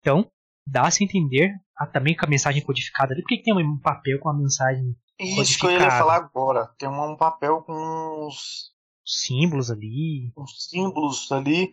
Então, 0.00 0.30
dá-se 0.66 1.02
a 1.02 1.06
entender 1.06 1.54
ah, 1.76 1.86
também 1.86 2.16
com 2.16 2.24
a 2.24 2.28
mensagem 2.28 2.62
codificada 2.62 3.12
ali. 3.12 3.22
Por 3.22 3.28
que 3.28 3.42
tem 3.42 3.54
um 3.54 3.78
papel 3.78 4.18
com 4.20 4.28
a 4.28 4.34
mensagem 4.34 4.96
Isso 5.18 5.58
que 5.58 5.66
eu 5.66 5.72
ia 5.72 5.90
falar 5.90 6.16
agora. 6.16 6.66
Tem 6.78 6.88
um 6.88 7.16
papel 7.16 7.62
com 7.62 8.26
os 8.26 8.72
símbolos 9.04 9.70
ali. 9.70 10.32
Uns 10.36 10.68
símbolos 10.68 11.30
ali 11.32 11.72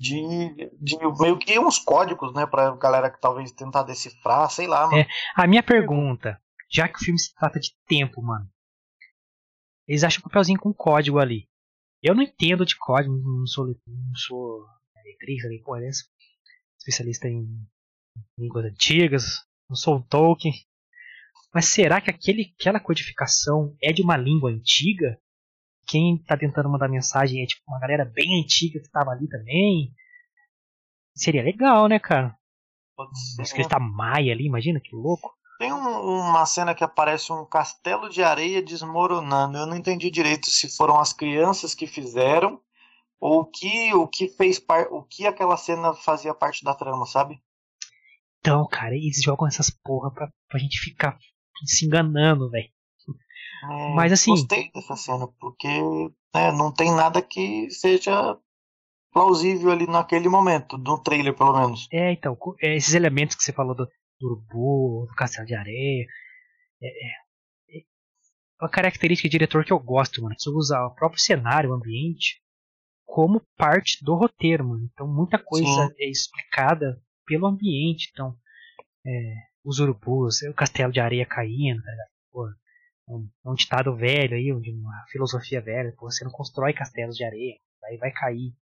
de, 0.00 0.70
de 0.80 0.96
meio 1.20 1.38
que 1.38 1.58
uns 1.58 1.78
códigos, 1.78 2.32
né, 2.32 2.46
pra 2.46 2.74
galera 2.76 3.10
que 3.10 3.20
talvez 3.20 3.52
tentar 3.52 3.82
decifrar, 3.82 4.50
sei 4.50 4.66
lá, 4.66 4.86
mano. 4.86 4.98
É, 4.98 5.06
a 5.36 5.46
minha 5.46 5.62
pergunta, 5.62 6.40
já 6.72 6.88
que 6.88 6.96
o 6.96 7.04
filme 7.04 7.18
se 7.18 7.34
trata 7.34 7.60
de 7.60 7.76
tempo, 7.86 8.22
mano, 8.22 8.48
eles 9.86 10.02
acham 10.02 10.20
um 10.20 10.22
papelzinho 10.22 10.58
com 10.58 10.72
código 10.72 11.18
ali. 11.18 11.46
Eu 12.02 12.14
não 12.14 12.22
entendo 12.22 12.64
de 12.64 12.78
código, 12.78 13.14
não 13.14 13.46
sou, 13.46 13.66
não 13.66 14.14
sou 14.14 14.64
letrista, 15.04 15.48
nem 15.48 15.60
coerência, 15.60 16.06
especialista 16.78 17.28
em 17.28 17.46
línguas 18.38 18.64
antigas, 18.64 19.44
não 19.68 19.76
sou 19.76 19.98
um 19.98 20.02
Tolkien. 20.02 20.54
Mas 21.52 21.66
será 21.66 22.00
que 22.00 22.08
aquele, 22.08 22.54
aquela 22.58 22.80
codificação 22.80 23.76
é 23.82 23.92
de 23.92 24.00
uma 24.00 24.16
língua 24.16 24.50
antiga? 24.50 25.20
Quem 25.90 26.18
tá 26.18 26.36
tentando 26.36 26.68
mandar 26.68 26.88
mensagem 26.88 27.42
é 27.42 27.46
tipo 27.46 27.62
uma 27.66 27.80
galera 27.80 28.04
bem 28.04 28.40
antiga 28.40 28.80
que 28.80 28.88
tava 28.88 29.10
ali 29.10 29.28
também. 29.28 29.92
Seria 31.14 31.42
legal, 31.42 31.88
né, 31.88 31.98
cara? 31.98 32.36
Escrita 33.40 33.70
tá 33.70 33.80
Maia 33.80 34.32
ali, 34.32 34.46
imagina 34.46 34.80
que 34.80 34.94
louco. 34.94 35.34
Tem 35.58 35.72
um, 35.72 35.78
uma 35.78 36.46
cena 36.46 36.74
que 36.74 36.84
aparece 36.84 37.32
um 37.32 37.44
castelo 37.44 38.08
de 38.08 38.22
areia 38.22 38.62
desmoronando. 38.62 39.58
Eu 39.58 39.66
não 39.66 39.76
entendi 39.76 40.10
direito 40.10 40.48
se 40.48 40.74
foram 40.74 40.98
as 40.98 41.12
crianças 41.12 41.74
que 41.74 41.86
fizeram 41.86 42.60
ou 43.18 43.40
o 43.40 43.46
que 43.46 43.92
o 43.92 44.06
que 44.06 44.28
fez 44.28 44.58
par, 44.58 44.86
o 44.90 45.02
que 45.02 45.26
aquela 45.26 45.56
cena 45.56 45.92
fazia 45.92 46.32
parte 46.32 46.64
da 46.64 46.74
trama, 46.74 47.04
sabe? 47.04 47.38
Então, 48.38 48.66
cara, 48.66 48.94
eles 48.94 49.20
jogam 49.22 49.46
essas 49.46 49.70
porra 49.70 50.10
pra, 50.10 50.30
pra 50.48 50.58
gente 50.58 50.78
ficar 50.78 51.18
se 51.66 51.84
enganando, 51.84 52.48
velho. 52.48 52.70
É, 53.62 53.94
Mas 53.94 54.12
assim. 54.12 54.32
Gostei 54.32 54.70
dessa 54.72 54.96
cena, 54.96 55.28
porque 55.38 55.68
né, 56.34 56.52
não 56.52 56.72
tem 56.72 56.90
nada 56.94 57.20
que 57.20 57.70
seja 57.70 58.38
plausível 59.12 59.70
ali 59.70 59.86
naquele 59.86 60.28
momento, 60.28 60.78
no 60.78 61.02
trailer 61.02 61.34
pelo 61.34 61.58
menos. 61.58 61.88
É, 61.92 62.12
então, 62.12 62.36
é, 62.62 62.76
esses 62.76 62.94
elementos 62.94 63.36
que 63.36 63.44
você 63.44 63.52
falou 63.52 63.74
do, 63.74 63.86
do 64.20 64.26
urubu, 64.26 65.06
do 65.06 65.14
castelo 65.14 65.46
de 65.46 65.54
areia. 65.54 66.06
É, 66.82 66.86
é, 66.86 67.78
é, 67.78 67.82
uma 68.60 68.70
característica 68.70 69.28
de 69.28 69.32
diretor 69.32 69.64
que 69.64 69.72
eu 69.72 69.78
gosto, 69.78 70.22
mano. 70.22 70.34
Você 70.38 70.50
usa 70.50 70.80
o 70.86 70.94
próprio 70.94 71.20
cenário, 71.20 71.70
o 71.70 71.74
ambiente, 71.74 72.40
como 73.04 73.42
parte 73.56 74.02
do 74.04 74.14
roteiro, 74.14 74.64
mano. 74.66 74.88
Então 74.92 75.06
muita 75.06 75.38
coisa 75.38 75.88
Sim. 75.88 75.94
é 75.98 76.08
explicada 76.08 77.00
pelo 77.26 77.46
ambiente. 77.46 78.08
Então, 78.12 78.34
é, 79.04 79.34
os 79.64 79.78
urubus, 79.80 80.42
o 80.42 80.54
castelo 80.54 80.92
de 80.92 81.00
areia 81.00 81.26
caindo, 81.26 81.82
tá 81.82 81.90
um, 83.10 83.28
um 83.44 83.54
ditado 83.54 83.94
velho 83.96 84.36
aí, 84.36 84.52
uma 84.52 85.04
filosofia 85.10 85.60
velha, 85.60 85.94
você 85.98 86.24
não 86.24 86.30
constrói 86.30 86.72
castelos 86.72 87.16
de 87.16 87.24
areia, 87.24 87.56
aí 87.84 87.96
vai 87.98 88.12
cair. 88.12 88.54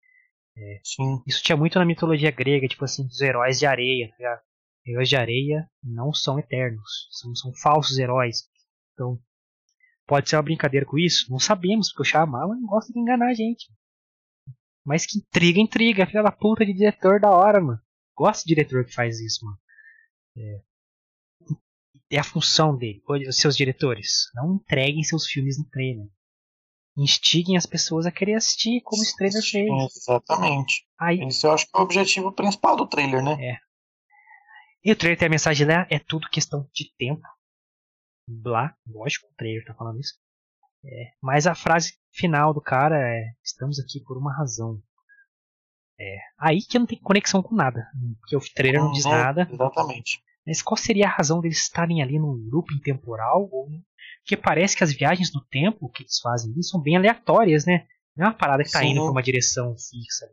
É, 0.55 0.81
isso 1.27 1.43
tinha 1.43 1.57
muito 1.57 1.77
na 1.77 1.85
mitologia 1.85 2.31
grega, 2.31 2.67
tipo 2.67 2.83
assim, 2.83 3.05
dos 3.05 3.21
heróis 3.21 3.59
de 3.59 3.65
areia, 3.65 4.11
tá 4.17 4.41
Heróis 4.85 5.09
de 5.09 5.17
areia 5.17 5.69
não 5.83 6.13
são 6.13 6.39
eternos, 6.39 7.09
são, 7.11 7.35
são 7.35 7.53
falsos 7.53 7.99
heróis. 7.99 8.49
Então, 8.93 9.19
pode 10.07 10.29
ser 10.29 10.37
uma 10.37 10.43
brincadeira 10.43 10.85
com 10.85 10.97
isso? 10.97 11.29
Não 11.29 11.39
sabemos, 11.39 11.89
porque 11.89 12.03
o 12.03 12.05
Shyamalan 12.05 12.65
gosta 12.65 12.93
de 12.93 12.99
enganar 12.99 13.27
a 13.27 13.33
gente. 13.33 13.69
Mas 14.85 15.05
que 15.05 15.19
intriga, 15.19 15.59
intriga, 15.59 16.07
filha 16.07 16.23
da 16.23 16.31
puta 16.31 16.65
de 16.65 16.73
diretor 16.73 17.19
da 17.19 17.29
hora, 17.29 17.59
mano. 17.59 17.81
Gosto 18.15 18.45
de 18.45 18.55
diretor 18.55 18.85
que 18.85 18.93
faz 18.93 19.19
isso, 19.19 19.45
mano. 19.45 19.59
É, 20.37 20.61
é 22.09 22.17
a 22.19 22.23
função 22.23 22.75
dele, 22.75 23.01
os 23.27 23.37
seus 23.37 23.55
diretores. 23.55 24.29
Não 24.33 24.55
entreguem 24.55 25.03
seus 25.03 25.25
filmes 25.25 25.57
no 25.57 25.65
trailer. 25.69 26.07
Instiguem 26.97 27.57
as 27.57 27.65
pessoas 27.65 28.05
a 28.05 28.11
querer 28.11 28.35
assistir 28.35 28.81
como 28.81 29.03
esse 29.03 29.15
trailer 29.15 29.43
fez. 29.43 29.95
Exatamente. 29.95 30.87
Aí, 30.99 31.21
Esse 31.21 31.45
eu 31.45 31.51
acho 31.51 31.65
que 31.65 31.71
é 31.75 31.79
o 31.79 31.83
objetivo 31.83 32.31
principal 32.31 32.75
do 32.75 32.87
trailer, 32.87 33.23
né? 33.23 33.37
É. 33.39 33.57
E 34.83 34.91
o 34.91 34.95
trailer 34.95 35.19
tem 35.19 35.27
a 35.27 35.29
mensagem 35.29 35.67
lá, 35.67 35.85
é 35.91 35.99
tudo 35.99 36.29
questão 36.29 36.67
de 36.73 36.91
tempo. 36.97 37.21
Blá, 38.27 38.75
lógico, 38.87 39.27
o 39.27 39.35
trailer 39.35 39.63
tá 39.65 39.73
falando 39.75 39.99
isso. 39.99 40.15
É, 40.83 41.11
mas 41.21 41.45
a 41.45 41.53
frase 41.53 41.93
final 42.11 42.53
do 42.53 42.61
cara 42.61 42.95
é: 42.97 43.31
Estamos 43.43 43.79
aqui 43.79 44.01
por 44.03 44.17
uma 44.17 44.35
razão. 44.35 44.81
É, 45.99 46.17
aí 46.39 46.59
que 46.61 46.77
não 46.77 46.85
tem 46.85 46.99
conexão 46.99 47.41
com 47.41 47.55
nada. 47.55 47.87
Porque 48.19 48.35
o 48.35 48.53
trailer 48.53 48.81
não 48.81 48.91
diz 48.91 49.05
uhum, 49.05 49.11
nada. 49.11 49.47
Exatamente. 49.51 50.21
Mas 50.47 50.61
qual 50.61 50.77
seria 50.77 51.07
a 51.07 51.11
razão 51.11 51.41
deles 51.41 51.63
estarem 51.63 52.01
ali 52.01 52.17
num 52.17 52.31
looping 52.49 52.79
temporal? 52.79 53.49
Porque 54.19 54.37
parece 54.37 54.77
que 54.77 54.83
as 54.83 54.93
viagens 54.93 55.33
no 55.33 55.41
tempo 55.41 55.89
que 55.89 56.03
eles 56.03 56.19
fazem 56.21 56.53
ali 56.53 56.63
são 56.63 56.81
bem 56.81 56.95
aleatórias, 56.95 57.65
né? 57.65 57.85
Não 58.15 58.27
é 58.27 58.29
uma 58.29 58.33
parada 58.33 58.63
que 58.63 58.69
está 58.69 58.83
indo 58.83 59.01
para 59.01 59.11
uma 59.11 59.21
direção 59.21 59.75
fixa. 59.75 60.25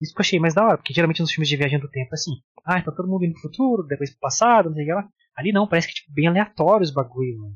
Isso 0.00 0.14
que 0.14 0.20
eu 0.20 0.22
achei 0.22 0.38
mais 0.38 0.54
da 0.54 0.64
hora, 0.64 0.76
porque 0.76 0.94
geralmente 0.94 1.20
nos 1.20 1.32
filmes 1.32 1.48
de 1.48 1.56
viagem 1.56 1.80
do 1.80 1.90
tempo 1.90 2.10
é 2.12 2.14
assim, 2.14 2.30
ah, 2.64 2.80
tá 2.80 2.92
todo 2.92 3.08
mundo 3.08 3.24
indo 3.24 3.32
pro 3.32 3.42
futuro, 3.42 3.82
depois 3.82 4.10
pro 4.10 4.20
passado, 4.20 4.68
não 4.68 4.76
sei 4.76 4.84
o 4.84 4.86
que 4.86 4.92
lá. 4.92 5.08
Ali 5.36 5.52
não, 5.52 5.66
parece 5.66 5.88
que 5.88 5.92
é 5.92 5.96
tipo, 5.96 6.12
bem 6.14 6.28
aleatório 6.28 6.84
os 6.84 6.92
bagulho, 6.92 7.38
mano. 7.38 7.54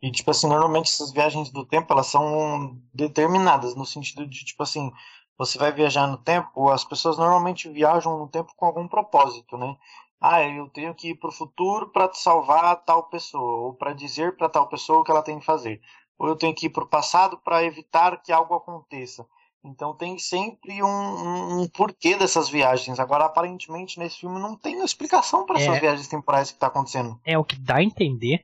E 0.00 0.10
tipo 0.10 0.30
assim, 0.30 0.48
normalmente 0.48 0.88
essas 0.88 1.12
viagens 1.12 1.50
do 1.50 1.66
tempo, 1.66 1.92
elas 1.92 2.06
são 2.06 2.80
determinadas, 2.94 3.76
no 3.76 3.84
sentido 3.84 4.26
de, 4.26 4.44
tipo 4.44 4.62
assim, 4.62 4.90
você 5.38 5.58
vai 5.58 5.72
viajar 5.72 6.06
no 6.06 6.18
tempo, 6.18 6.68
as 6.70 6.84
pessoas 6.84 7.18
normalmente 7.18 7.68
viajam 7.68 8.18
no 8.18 8.28
tempo 8.28 8.52
com 8.56 8.66
algum 8.66 8.88
propósito, 8.88 9.56
né? 9.56 9.76
Ah, 10.22 10.40
eu 10.40 10.68
tenho 10.68 10.94
que 10.94 11.10
ir 11.10 11.16
para 11.16 11.30
o 11.30 11.32
futuro 11.32 11.90
para 11.90 12.12
salvar 12.14 12.76
tal 12.84 13.08
pessoa, 13.08 13.66
ou 13.66 13.74
para 13.74 13.92
dizer 13.92 14.36
para 14.36 14.48
tal 14.48 14.68
pessoa 14.68 15.00
o 15.00 15.04
que 15.04 15.10
ela 15.10 15.22
tem 15.22 15.40
que 15.40 15.44
fazer, 15.44 15.80
ou 16.16 16.28
eu 16.28 16.36
tenho 16.36 16.54
que 16.54 16.66
ir 16.66 16.70
para 16.70 16.84
o 16.84 16.88
passado 16.88 17.36
para 17.38 17.64
evitar 17.64 18.22
que 18.22 18.30
algo 18.30 18.54
aconteça. 18.54 19.26
Então 19.64 19.96
tem 19.96 20.18
sempre 20.18 20.82
um, 20.82 20.86
um, 20.86 21.60
um, 21.62 21.68
porquê 21.68 22.16
dessas 22.16 22.48
viagens. 22.48 22.98
Agora, 22.98 23.24
aparentemente, 23.24 23.98
nesse 23.98 24.20
filme 24.20 24.40
não 24.40 24.56
tem 24.56 24.82
explicação 24.84 25.44
para 25.44 25.58
é, 25.58 25.62
essas 25.62 25.80
viagens 25.80 26.08
temporais 26.08 26.50
que 26.50 26.56
está 26.56 26.68
acontecendo. 26.68 27.20
É 27.24 27.36
o 27.36 27.44
que 27.44 27.56
dá 27.56 27.76
a 27.76 27.82
entender. 27.82 28.40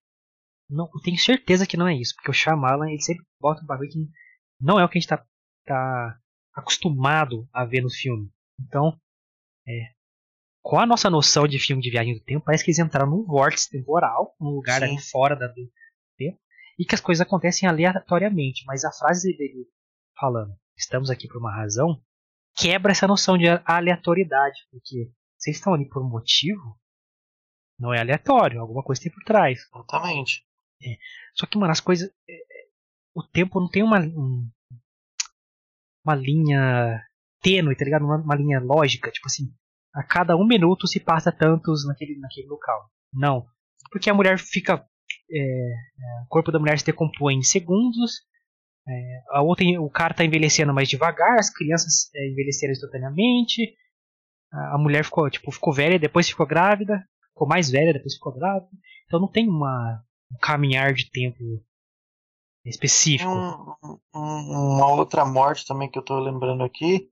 Não, 0.69 0.89
tenho 1.03 1.19
certeza 1.19 1.67
que 1.67 1.77
não 1.77 1.89
é 1.89 1.95
isso, 1.95 2.15
porque 2.15 2.31
o 2.31 2.35
Shyamalan 2.35 2.91
ele 2.91 3.01
sempre 3.01 3.25
bota 3.41 3.63
um 3.63 3.67
bagulho 3.67 3.89
que 3.89 4.09
não 4.61 4.79
é 4.79 4.85
o 4.85 4.89
que 4.89 4.99
a 4.99 5.01
gente 5.01 5.13
está 5.13 5.25
tá 5.65 6.19
acostumado 6.55 7.49
a 7.53 7.65
ver 7.65 7.83
no 7.83 7.91
filme. 7.91 8.29
Então, 8.61 8.97
é, 9.67 9.98
com 10.63 10.79
a 10.79 10.87
nossa 10.87 11.09
noção 11.09 11.47
de 11.47 11.59
filme 11.59 11.83
de 11.83 11.91
viagem 11.91 12.15
do 12.15 12.25
tempo, 12.25 12.45
parece 12.45 12.65
que 12.65 12.71
eles 12.71 12.79
entraram 12.79 13.11
num 13.11 13.25
vórtice 13.25 13.71
temporal, 13.71 14.35
num 14.41 14.51
lugar 14.51 14.81
Sim. 14.81 14.87
ali 14.87 15.01
fora 15.01 15.35
da, 15.35 15.47
do 15.47 15.71
tempo, 16.17 16.39
e 16.79 16.85
que 16.85 16.95
as 16.95 17.01
coisas 17.01 17.25
acontecem 17.25 17.69
aleatoriamente. 17.69 18.65
Mas 18.67 18.85
a 18.85 18.93
frase 18.93 19.37
dele 19.37 19.67
falando, 20.19 20.55
estamos 20.77 21.11
aqui 21.11 21.29
por 21.29 21.39
uma 21.39 21.55
razão, 21.55 22.01
quebra 22.57 22.93
essa 22.93 23.07
noção 23.07 23.39
de 23.39 23.47
aleatoriedade, 23.65 24.59
porque 24.71 25.11
vocês 25.37 25.57
estão 25.57 25.75
ali 25.75 25.89
por 25.89 26.03
um 26.03 26.09
motivo, 26.09 26.79
não 27.79 27.95
é 27.95 28.01
aleatório, 28.01 28.61
alguma 28.61 28.83
coisa 28.83 29.01
tem 29.01 29.13
por 29.13 29.23
trás. 29.23 29.61
Exatamente. 29.73 30.45
É. 30.83 30.99
Só 31.35 31.47
que, 31.47 31.57
mano, 31.57 31.73
as 31.73 31.81
coisas. 31.81 32.11
É, 32.29 32.49
o 33.15 33.23
tempo 33.23 33.61
não 33.61 33.69
tem 33.69 33.83
uma, 33.83 34.01
um, 34.01 34.49
uma 36.05 36.15
linha 36.15 37.05
tênue, 37.41 37.77
tá 37.77 37.85
ligado? 37.85 38.05
Uma, 38.05 38.17
uma 38.17 38.35
linha 38.35 38.61
lógica, 38.61 39.11
tipo 39.11 39.27
assim, 39.27 39.53
a 39.99 40.03
cada 40.05 40.37
um 40.37 40.47
minuto 40.47 40.87
se 40.87 41.01
passa 41.01 41.33
tantos 41.33 41.85
naquele, 41.85 42.17
naquele 42.21 42.47
local. 42.47 42.89
Não. 43.13 43.45
Porque 43.91 44.09
a 44.09 44.15
mulher 44.15 44.39
fica. 44.39 44.87
É, 45.29 45.41
é, 45.41 46.23
o 46.25 46.29
corpo 46.29 46.53
da 46.53 46.59
mulher 46.61 46.79
se 46.79 46.87
decompõe 46.87 47.35
em 47.35 47.43
segundos. 47.43 48.23
É, 48.87 49.21
a 49.31 49.43
outra, 49.43 49.65
o 49.81 49.91
cara 49.91 50.13
está 50.13 50.25
envelhecendo 50.25 50.73
mais 50.73 50.89
devagar, 50.89 51.37
as 51.39 51.51
crianças 51.51 52.09
é, 52.15 52.29
envelheceram 52.29 52.73
instantaneamente. 52.73 53.75
A, 54.53 54.77
a 54.77 54.79
mulher 54.79 55.05
ficou, 55.05 55.29
tipo, 55.29 55.51
ficou 55.51 55.73
velha, 55.73 55.99
depois 55.99 56.29
ficou 56.29 56.47
grávida. 56.47 57.05
Ficou 57.33 57.49
mais 57.49 57.69
velha, 57.69 57.93
depois 57.93 58.15
ficou 58.15 58.33
grávida. 58.33 58.71
Então 59.07 59.19
não 59.19 59.29
tem 59.29 59.49
uma, 59.49 60.01
um 60.33 60.39
caminhar 60.39 60.95
de 60.95 61.11
tempo 61.11 61.43
específico. 62.65 63.29
Um, 63.29 63.99
um, 64.15 64.77
uma 64.77 64.93
outra 64.93 65.25
morte 65.25 65.67
também 65.67 65.91
que 65.91 65.99
eu 65.99 66.03
estou 66.03 66.21
lembrando 66.21 66.63
aqui. 66.63 67.11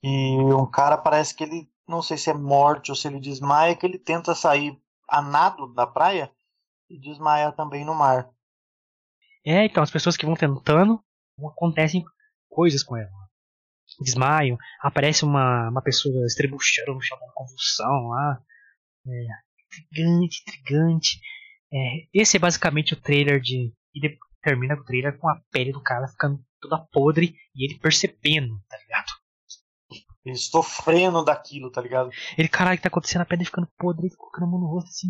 E 0.00 0.36
um 0.54 0.70
cara 0.70 0.96
parece 0.96 1.34
que 1.34 1.42
ele 1.42 1.68
não 1.88 2.02
sei 2.02 2.16
se 2.16 2.30
é 2.30 2.34
morte 2.34 2.90
ou 2.90 2.96
se 2.96 3.08
ele 3.08 3.18
desmaia, 3.18 3.74
que 3.74 3.86
ele 3.86 3.98
tenta 3.98 4.34
sair 4.34 4.78
a 5.08 5.22
nado 5.22 5.72
da 5.72 5.86
praia 5.86 6.30
e 6.88 6.98
desmaia 6.98 7.50
também 7.52 7.84
no 7.84 7.94
mar. 7.94 8.30
É, 9.44 9.64
então 9.64 9.82
as 9.82 9.90
pessoas 9.90 10.16
que 10.16 10.26
vão 10.26 10.34
tentando, 10.34 11.02
acontecem 11.38 12.04
coisas 12.48 12.82
com 12.82 12.96
ela. 12.96 13.10
Desmaiam, 14.00 14.58
aparece 14.80 15.24
uma, 15.24 15.70
uma 15.70 15.82
pessoa 15.82 16.26
estrebuchando 16.26 16.94
no 16.94 17.00
chão 17.00 17.18
da 17.18 17.32
convulsão 17.32 18.08
lá. 18.08 18.42
É, 19.06 19.26
intrigante, 19.64 20.42
intrigante. 20.42 21.20
É, 21.72 22.06
esse 22.12 22.36
é 22.36 22.40
basicamente 22.40 22.92
o 22.92 23.00
trailer 23.00 23.40
de. 23.40 23.72
E 23.94 24.18
termina 24.42 24.74
o 24.74 24.84
trailer 24.84 25.18
com 25.18 25.28
a 25.28 25.40
pele 25.50 25.72
do 25.72 25.82
cara 25.82 26.06
ficando 26.06 26.38
toda 26.60 26.86
podre 26.92 27.34
e 27.54 27.64
ele 27.64 27.78
percebendo, 27.78 28.60
tá 28.68 28.76
ligado? 28.78 29.10
Ele 30.30 30.38
sofrendo 30.38 31.24
daquilo, 31.24 31.70
tá 31.70 31.80
ligado? 31.80 32.10
Ele, 32.36 32.48
caralho, 32.48 32.76
que 32.76 32.82
tá 32.82 32.88
acontecendo? 32.88 33.22
A 33.22 33.26
pedra 33.26 33.44
ficando 33.44 33.68
podre, 33.78 34.06
ele 34.06 34.16
colocando 34.16 34.44
a 34.44 34.46
mão 34.46 34.60
no 34.60 34.66
rosto 34.66 34.88
assim. 34.88 35.08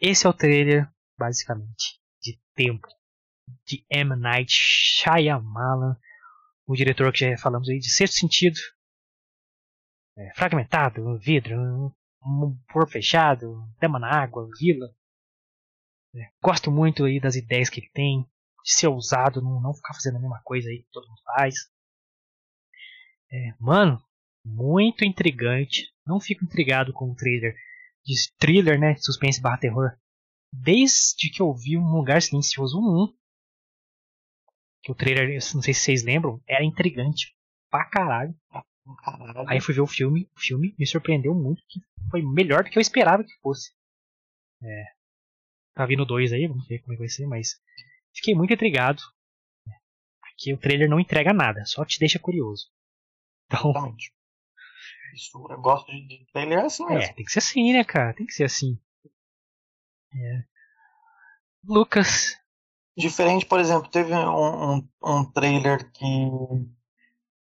Esse 0.00 0.26
é 0.26 0.30
o 0.30 0.34
trailer, 0.34 0.90
basicamente, 1.18 2.00
de 2.20 2.40
Tempo, 2.54 2.88
de 3.66 3.86
M. 3.88 4.16
Night 4.16 4.52
Shyamalan, 4.52 5.96
o 6.66 6.74
diretor 6.74 7.12
que 7.12 7.18
já 7.18 7.38
falamos 7.38 7.68
aí, 7.68 7.78
de 7.78 7.90
Sexto 7.90 8.18
Sentido. 8.18 8.58
É, 10.18 10.34
fragmentado, 10.34 11.18
vidro, 11.18 11.56
um 12.24 12.58
por 12.72 12.88
fechado, 12.88 13.66
dama 13.80 13.98
na 13.98 14.08
água, 14.08 14.48
vila. 14.58 14.86
É, 16.14 16.30
gosto 16.42 16.70
muito 16.70 17.04
aí 17.04 17.20
das 17.20 17.36
ideias 17.36 17.70
que 17.70 17.80
ele 17.80 17.90
tem, 17.94 18.22
de 18.64 18.72
ser 18.72 18.88
ousado, 18.88 19.40
não, 19.40 19.60
não 19.60 19.74
ficar 19.74 19.94
fazendo 19.94 20.16
a 20.16 20.20
mesma 20.20 20.40
coisa 20.44 20.68
aí 20.68 20.82
que 20.82 20.90
todo 20.90 21.08
mundo 21.08 21.22
faz. 21.24 21.54
É, 23.32 23.54
mano, 23.58 24.02
muito 24.44 25.04
intrigante. 25.04 25.90
Não 26.06 26.20
fico 26.20 26.44
intrigado 26.44 26.92
com 26.92 27.10
o 27.10 27.14
trailer 27.14 27.54
de 28.04 28.14
thriller, 28.38 28.78
né? 28.78 28.94
Suspense 28.96 29.40
barra 29.40 29.58
terror. 29.58 29.96
Desde 30.52 31.30
que 31.30 31.40
eu 31.40 31.52
vi 31.54 31.78
um 31.78 31.92
lugar 31.92 32.20
silencioso 32.20 32.78
1. 32.78 33.16
Que 34.82 34.92
o 34.92 34.94
trailer, 34.94 35.32
não 35.54 35.62
sei 35.62 35.72
se 35.72 35.80
vocês 35.80 36.02
lembram, 36.02 36.42
era 36.46 36.64
intrigante 36.64 37.34
pra 37.70 37.84
caralho. 37.84 38.34
Caralho. 39.04 39.48
Aí 39.48 39.60
fui 39.60 39.74
ver 39.74 39.80
o 39.80 39.86
filme, 39.86 40.28
o 40.36 40.40
filme 40.40 40.74
me 40.76 40.86
surpreendeu 40.86 41.34
muito, 41.34 41.62
que 41.68 41.80
foi 42.10 42.20
melhor 42.20 42.64
do 42.64 42.70
que 42.70 42.76
eu 42.76 42.82
esperava 42.82 43.22
que 43.22 43.32
fosse. 43.40 43.72
É. 44.60 44.84
Tá 45.74 45.86
vindo 45.86 46.04
dois 46.04 46.32
aí, 46.32 46.46
vamos 46.48 46.66
ver 46.66 46.80
como 46.80 46.92
é 46.92 46.96
que 46.96 47.02
vai 47.02 47.08
ser, 47.08 47.26
mas 47.26 47.60
fiquei 48.12 48.34
muito 48.34 48.52
intrigado. 48.52 49.00
Porque 50.20 50.52
o 50.52 50.58
trailer 50.58 50.90
não 50.90 51.00
entrega 51.00 51.32
nada, 51.32 51.64
só 51.64 51.84
te 51.84 52.00
deixa 52.00 52.18
curioso. 52.18 52.68
Então, 53.54 53.70
Exatamente. 53.70 54.12
Isso, 55.14 55.46
eu 55.50 55.60
gosto 55.60 55.90
de, 55.92 56.06
de 56.06 56.26
trailer 56.32 56.64
assim 56.64 56.84
mesmo. 56.86 57.02
é, 57.02 57.12
tem 57.12 57.24
que 57.24 57.30
ser 57.32 57.38
assim, 57.40 57.72
né, 57.72 57.84
cara? 57.84 58.14
Tem 58.14 58.24
que 58.26 58.32
ser 58.32 58.44
assim. 58.44 58.78
É. 60.14 60.42
Lucas, 61.64 62.36
Diferente, 62.96 63.46
por 63.46 63.58
exemplo, 63.58 63.88
teve 63.90 64.12
um, 64.14 64.74
um, 64.76 64.88
um 65.02 65.24
trailer 65.32 65.90
que, 65.92 66.04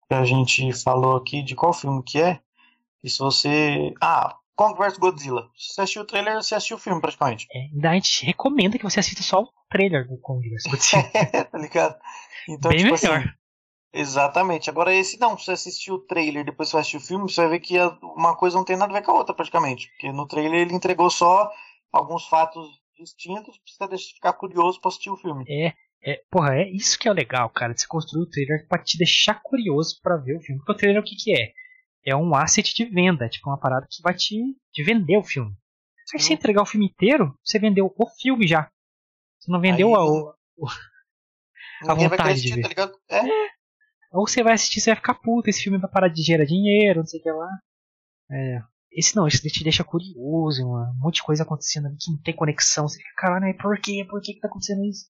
que 0.08 0.14
a 0.14 0.24
gente 0.24 0.72
falou 0.84 1.16
aqui 1.18 1.42
de 1.42 1.56
qual 1.56 1.74
filme 1.74 2.04
que 2.04 2.22
é. 2.22 2.40
E 3.04 3.10
se 3.10 3.18
você. 3.20 3.92
Ah, 4.00 4.38
Kong 4.56 4.78
vs 4.78 4.98
Godzilla. 5.00 5.50
Se 5.58 5.74
você 5.74 5.82
assistiu 5.82 6.02
o 6.04 6.06
trailer, 6.06 6.36
você 6.36 6.54
assistiu 6.54 6.78
o 6.78 6.80
filme 6.80 7.02
praticamente. 7.02 7.48
é, 7.52 7.60
ainda 7.74 7.90
a 7.90 7.94
gente 7.96 8.24
recomenda 8.26 8.78
que 8.78 8.84
você 8.84 9.00
assista 9.00 9.24
só 9.24 9.42
o 9.42 9.50
trailer 9.72 10.08
do 10.08 10.18
Kong 10.20 10.48
vs 10.48 10.64
Godzilla. 10.70 11.04
tá 11.46 11.58
ligado? 11.58 12.00
Então, 12.48 12.70
Bem 12.70 12.86
tipo 12.86 12.94
melhor. 13.02 13.20
assim. 13.20 13.30
Exatamente. 13.94 14.70
Agora 14.70 14.94
esse 14.94 15.20
não, 15.20 15.38
se 15.38 15.46
você 15.46 15.52
assistir 15.52 15.92
o 15.92 16.00
trailer 16.00 16.46
depois 16.46 16.70
você 16.70 16.74
vai 16.74 16.82
assistir 16.82 16.98
o 16.98 17.02
filme, 17.02 17.30
você 17.30 17.42
vai 17.42 17.50
ver 17.52 17.60
que 17.60 17.78
a- 17.78 17.98
uma 18.02 18.36
coisa 18.38 18.56
não 18.58 18.64
tem 18.66 18.78
nada 18.78 18.92
a 18.92 19.00
ver 19.00 19.06
com 19.06 19.12
a 19.12 19.16
outra 19.16 19.36
praticamente. 19.36 19.90
Porque 19.90 20.12
no 20.12 20.28
trailer 20.28 20.62
ele 20.62 20.74
entregou 20.74 21.10
só 21.10 21.50
alguns 21.92 22.26
fatos 22.28 22.68
distintos 22.98 23.60
pra 23.78 23.88
você 23.88 24.14
ficar 24.14 24.34
curioso 24.34 24.80
pra 24.80 24.90
assistir 24.90 25.10
o 25.10 25.18
filme. 25.18 25.44
É, 25.48 25.74
é, 26.04 26.22
porra, 26.32 26.56
é 26.56 26.70
isso 26.70 26.98
que 26.98 27.08
é 27.08 27.12
o 27.12 27.16
legal, 27.16 27.50
cara, 27.50 27.74
de 27.74 27.82
se 27.82 27.88
construir 27.88 28.24
o 28.24 28.30
trailer 28.30 28.66
pra 28.68 28.82
te 28.82 28.98
deixar 28.98 29.42
curioso 29.44 30.00
pra 30.02 30.16
ver 30.18 30.38
o 30.38 30.42
filme. 30.42 30.60
Porque 30.60 30.72
o 30.72 30.76
trailer 30.78 31.02
o 31.02 31.06
que 31.06 31.16
que 31.16 31.34
é? 31.34 31.52
É 32.06 32.16
um 32.16 32.34
asset 32.34 32.74
de 32.74 32.86
venda, 32.86 33.26
é 33.26 33.30
tipo 33.30 33.50
uma 33.50 33.60
parada 33.60 33.86
que 33.90 34.02
vai 34.02 34.14
te, 34.14 34.36
te 34.72 34.84
vender 34.84 35.18
o 35.18 35.24
filme. 35.24 35.52
Aí 36.14 36.20
se 36.20 36.28
você 36.28 36.34
entregar 36.34 36.62
o 36.64 36.66
filme 36.66 36.88
inteiro, 36.88 37.38
você 37.44 37.60
vendeu 37.60 37.94
o 37.96 38.08
filme 38.22 38.48
já. 38.48 38.70
Você 39.40 39.52
não 39.52 39.60
vendeu 39.62 39.90
Aí- 39.90 39.96
a, 39.96 40.04
o, 40.06 40.34
Ninguém 41.82 42.08
vai 42.08 42.18
vontade 42.18 42.42
querer 42.42 42.50
de 42.50 42.56
ver. 42.56 42.62
tá 42.62 42.68
ligado? 42.70 42.94
É, 43.10 43.22
Ou 44.12 44.28
você 44.28 44.44
vai 44.44 44.54
assistir, 44.54 44.82
você 44.82 44.90
vai 44.92 44.98
ficar 44.98 45.16
puto, 45.16 45.50
esse 45.50 45.64
filme 45.64 45.78
vai 45.78 45.90
parar 45.90 46.08
de 46.10 46.22
gerar 46.22 46.46
dinheiro, 46.46 47.00
não 47.00 47.06
sei 47.08 47.20
o 47.20 47.24
que 47.24 47.32
lá. 47.32 47.50
É, 48.30 48.62
esse 48.92 49.16
não, 49.16 49.28
esse 49.28 49.48
te 49.50 49.64
deixa 49.64 49.84
curioso, 49.84 50.66
uma- 50.68 50.92
um 50.92 51.00
monte 51.00 51.16
de 51.16 51.24
coisa 51.24 51.44
acontecendo 51.44 51.88
ali 51.88 51.96
que 52.00 52.12
não 52.12 52.22
tem 52.22 52.36
conexão. 52.36 52.88
Você 52.88 52.98
fica, 52.98 53.14
caralho, 53.16 53.58
por 53.58 53.80
quê? 53.80 54.06
Por 54.10 54.22
que, 54.22 54.34
que 54.34 54.40
tá 54.40 54.48
acontecendo 54.48 54.84
isso? 54.86 55.10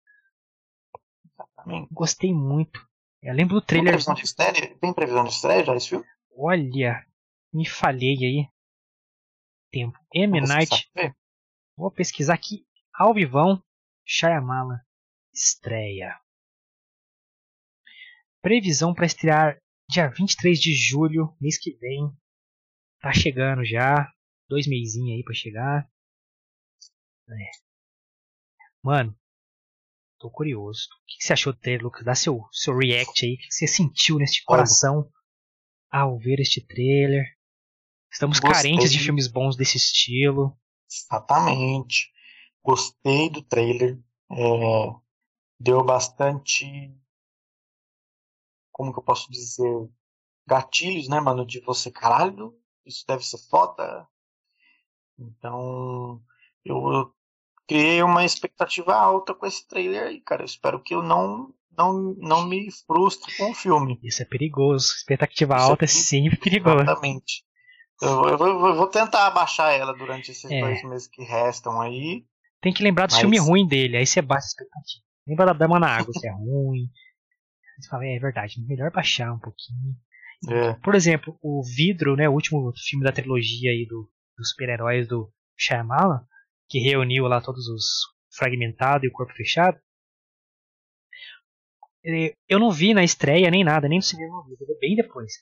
exatamente. 1.25 1.89
Gostei 1.93 2.33
muito. 2.33 2.81
Eu 3.23 3.35
lembro 3.35 3.55
do 3.55 3.61
Tem 3.61 3.67
trailer. 3.69 3.93
previsão 3.93 4.15
de 4.15 4.25
estreia? 4.25 4.77
Tem 4.79 4.93
previsão 4.93 5.25
de 5.25 5.31
estreia 5.33 5.65
já 5.65 5.75
esse 5.77 5.89
filme? 5.91 6.05
Olha, 6.37 7.07
me 7.53 7.67
falhei 7.67 8.17
aí. 8.17 8.49
Tempo. 9.71 9.99
M. 10.15 10.41
Você 10.41 10.53
Night. 10.53 10.91
Vou 11.77 11.91
pesquisar 11.91 12.35
aqui. 12.35 12.67
Ao 12.95 13.15
vivão. 13.15 13.63
Shyamala. 14.05 14.81
Estreia. 15.33 16.19
Previsão 18.43 18.93
para 18.93 19.07
estrear 19.07 19.57
dia 19.89 20.09
23 20.09 20.61
de 20.61 20.75
julho, 20.75 21.35
mês 21.41 21.57
que 21.57 21.77
vem. 21.77 22.13
Tá 23.01 23.13
chegando 23.13 23.65
já. 23.65 24.13
Dois 24.49 24.67
meizinhos 24.67 25.17
aí 25.17 25.23
pra 25.25 25.33
chegar. 25.33 25.89
É. 27.31 27.51
Mano, 28.83 29.17
tô 30.19 30.29
curioso. 30.29 30.89
O 30.91 31.07
que 31.07 31.19
que 31.19 31.25
você 31.25 31.33
achou 31.33 31.53
do 31.53 31.59
trailer, 31.61 31.85
Lucas? 31.85 32.05
Dá 32.05 32.15
seu, 32.17 32.45
seu 32.51 32.77
react 32.77 33.25
aí. 33.25 33.35
O 33.35 33.39
que 33.39 33.47
que 33.47 33.55
você 33.55 33.67
sentiu 33.69 34.19
neste 34.19 34.43
coração 34.45 35.09
ao 35.89 36.19
ver 36.19 36.41
este 36.41 36.61
trailer? 36.61 37.25
Estamos 38.13 38.41
Gostei. 38.41 38.73
carentes 38.73 38.93
de 38.93 38.99
filmes 38.99 39.29
bons 39.29 39.57
desse 39.57 39.77
estilo. 39.77 40.59
Exatamente. 40.91 42.13
Gostei 42.63 43.31
do 43.31 43.43
trailer. 43.43 43.99
É, 44.31 45.01
deu 45.61 45.83
bastante. 45.85 46.93
Como 48.73 48.93
que 48.93 48.99
eu 48.99 49.03
posso 49.05 49.31
dizer? 49.31 49.89
Gatilhos, 50.47 51.09
né, 51.09 51.21
mano? 51.21 51.47
De 51.47 51.61
você, 51.61 51.91
caralho, 51.91 52.55
isso 52.85 53.05
deve 53.07 53.23
ser 53.25 53.39
foda. 53.49 54.07
Então, 55.19 56.21
eu, 56.65 57.13
criei 57.69 58.03
uma 58.03 58.25
expectativa 58.25 58.95
alta 58.95 59.35
com 59.35 59.47
esse 59.47 59.67
trailer 59.69 60.05
aí, 60.09 60.21
cara. 60.21 60.43
Eu 60.43 60.47
espero 60.47 60.83
que 60.83 60.95
eu 60.95 61.03
não, 61.03 61.53
não, 61.77 62.15
não 62.19 62.47
me 62.47 62.69
frustre 62.87 63.37
com 63.37 63.51
o 63.51 63.55
filme. 63.55 64.01
Isso 64.03 64.23
é 64.23 64.25
perigoso. 64.27 64.87
Expectativa 64.97 65.55
Isso 65.57 65.65
é 65.65 65.69
alta 65.71 65.85
é 65.85 65.89
sempre 65.89 66.37
perigoso. 66.39 66.83
Exatamente. 66.83 67.45
Eu, 68.01 68.25
eu 68.31 68.39
vou- 68.39 68.49
eu 68.49 68.75
vou 68.77 68.87
tentar 68.89 69.27
abaixar 69.29 69.73
ela 69.73 69.93
durante 69.95 70.33
esses 70.33 70.51
É. 70.51 70.61
dois 70.61 70.83
meses 70.83 71.07
que 71.07 71.23
restam 71.23 71.81
aí. 71.81 72.25
Tem 72.61 72.73
que 72.73 72.83
lembrar 72.83 73.07
do 73.07 73.13
Mas- 73.13 73.21
filme 73.21 73.39
ruim 73.39 73.67
dele, 73.67 73.97
aí 73.97 74.07
você 74.07 74.21
baixa 74.21 74.47
a 74.47 74.49
expectativa. 74.49 75.05
Lembra 75.27 75.47
da 75.47 75.53
Dama 75.53 75.79
na 75.79 75.89
Água, 75.99 76.13
que 76.13 76.27
é 76.27 76.33
ruim. 76.33 76.89
Você 77.79 77.89
fala, 77.89 78.07
é, 78.07 78.17
é 78.17 78.19
verdade, 78.19 78.65
melhor 78.67 78.91
baixar 78.91 79.33
um 79.33 79.39
pouquinho. 79.39 79.97
É. 80.49 80.75
Por 80.75 80.95
exemplo, 80.95 81.39
o 81.41 81.63
Vidro, 81.63 82.17
né, 82.17 82.29
o 82.29 82.33
último 82.33 82.73
filme 82.89 83.05
da 83.05 83.13
trilogia 83.13 83.71
aí 83.71 83.87
do, 83.87 84.11
dos 84.37 84.51
super-heróis 84.51 85.07
do 85.07 85.33
Shyamalan, 85.57 86.27
que 86.69 86.79
reuniu 86.79 87.27
lá 87.27 87.41
todos 87.41 87.69
os 87.69 87.85
fragmentados 88.37 89.05
e 89.05 89.09
o 89.09 89.13
corpo 89.13 89.33
fechado. 89.35 89.79
Eu 92.49 92.59
não 92.59 92.73
vi 92.73 92.93
na 92.93 93.05
estreia 93.05 93.51
nem 93.51 93.63
nada, 93.63 93.89
nem 93.89 93.99
no 93.99 94.03
cinema 94.03 94.39
eu 94.39 94.45
vi, 94.45 94.57
eu 94.61 94.67
vi 94.67 94.79
bem 94.81 94.97
depois. 94.97 95.33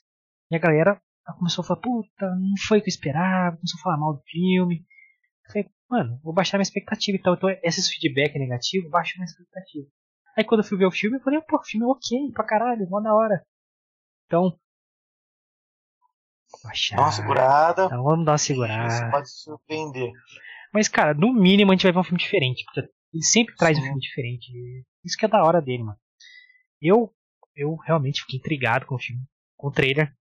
E 0.51 0.55
a 0.55 0.59
galera 0.59 1.01
começou 1.39 1.63
a 1.63 1.67
falar, 1.67 1.81
puta, 1.81 2.35
não 2.35 2.55
foi 2.67 2.79
o 2.79 2.81
que 2.81 2.89
eu 2.89 2.93
esperava, 2.93 3.55
começou 3.55 3.79
a 3.79 3.83
falar 3.83 3.97
mal 3.97 4.13
do 4.13 4.21
filme. 4.23 4.85
Eu 5.45 5.51
falei, 5.51 5.69
mano, 5.89 6.19
vou 6.23 6.33
baixar 6.33 6.57
minha 6.57 6.63
expectativa 6.63 7.17
então. 7.17 7.33
Então, 7.33 7.49
esses 7.63 7.89
feedback 7.89 8.37
negativo, 8.37 8.89
baixa 8.89 9.13
minha 9.15 9.25
expectativa. 9.25 9.87
Aí 10.37 10.43
quando 10.43 10.61
eu 10.61 10.67
fui 10.67 10.77
ver 10.77 10.85
o 10.85 10.91
filme, 10.91 11.17
eu 11.17 11.21
falei, 11.21 11.41
pô, 11.41 11.61
filme 11.63 11.85
é 11.85 11.89
ok 11.89 12.31
pra 12.33 12.45
caralho, 12.45 12.89
mó 12.89 13.01
da 13.01 13.13
hora. 13.13 13.45
Então. 14.25 14.57
Baixar. 16.63 16.95
Dá 16.97 17.01
uma 17.03 17.11
segurada. 17.11 17.85
Então 17.85 18.03
vamos 18.03 18.25
dar 18.25 18.31
uma 18.33 18.37
Você 18.37 18.45
segurada. 18.47 19.11
pode 19.11 19.29
se 19.29 19.43
surpreender. 19.43 20.11
Mas, 20.73 20.87
cara, 20.87 21.13
no 21.13 21.33
mínimo 21.33 21.71
a 21.71 21.75
gente 21.75 21.83
vai 21.83 21.91
ver 21.91 21.99
um 21.99 22.03
filme 22.03 22.19
diferente. 22.19 22.63
Porque 22.65 22.89
ele 23.13 23.23
sempre 23.23 23.55
traz 23.55 23.77
um 23.77 23.81
Sim. 23.81 23.87
filme 23.87 24.01
diferente. 24.01 24.51
Isso 25.03 25.17
que 25.17 25.25
é 25.25 25.27
da 25.27 25.43
hora 25.43 25.61
dele, 25.61 25.83
mano. 25.83 25.97
Eu, 26.81 27.13
eu 27.55 27.75
realmente 27.75 28.21
fiquei 28.21 28.39
intrigado 28.39 28.85
com 28.85 28.95
o 28.95 28.99
filme. 28.99 29.21
Com 29.57 29.67
o 29.67 29.71
trailer. 29.71 30.13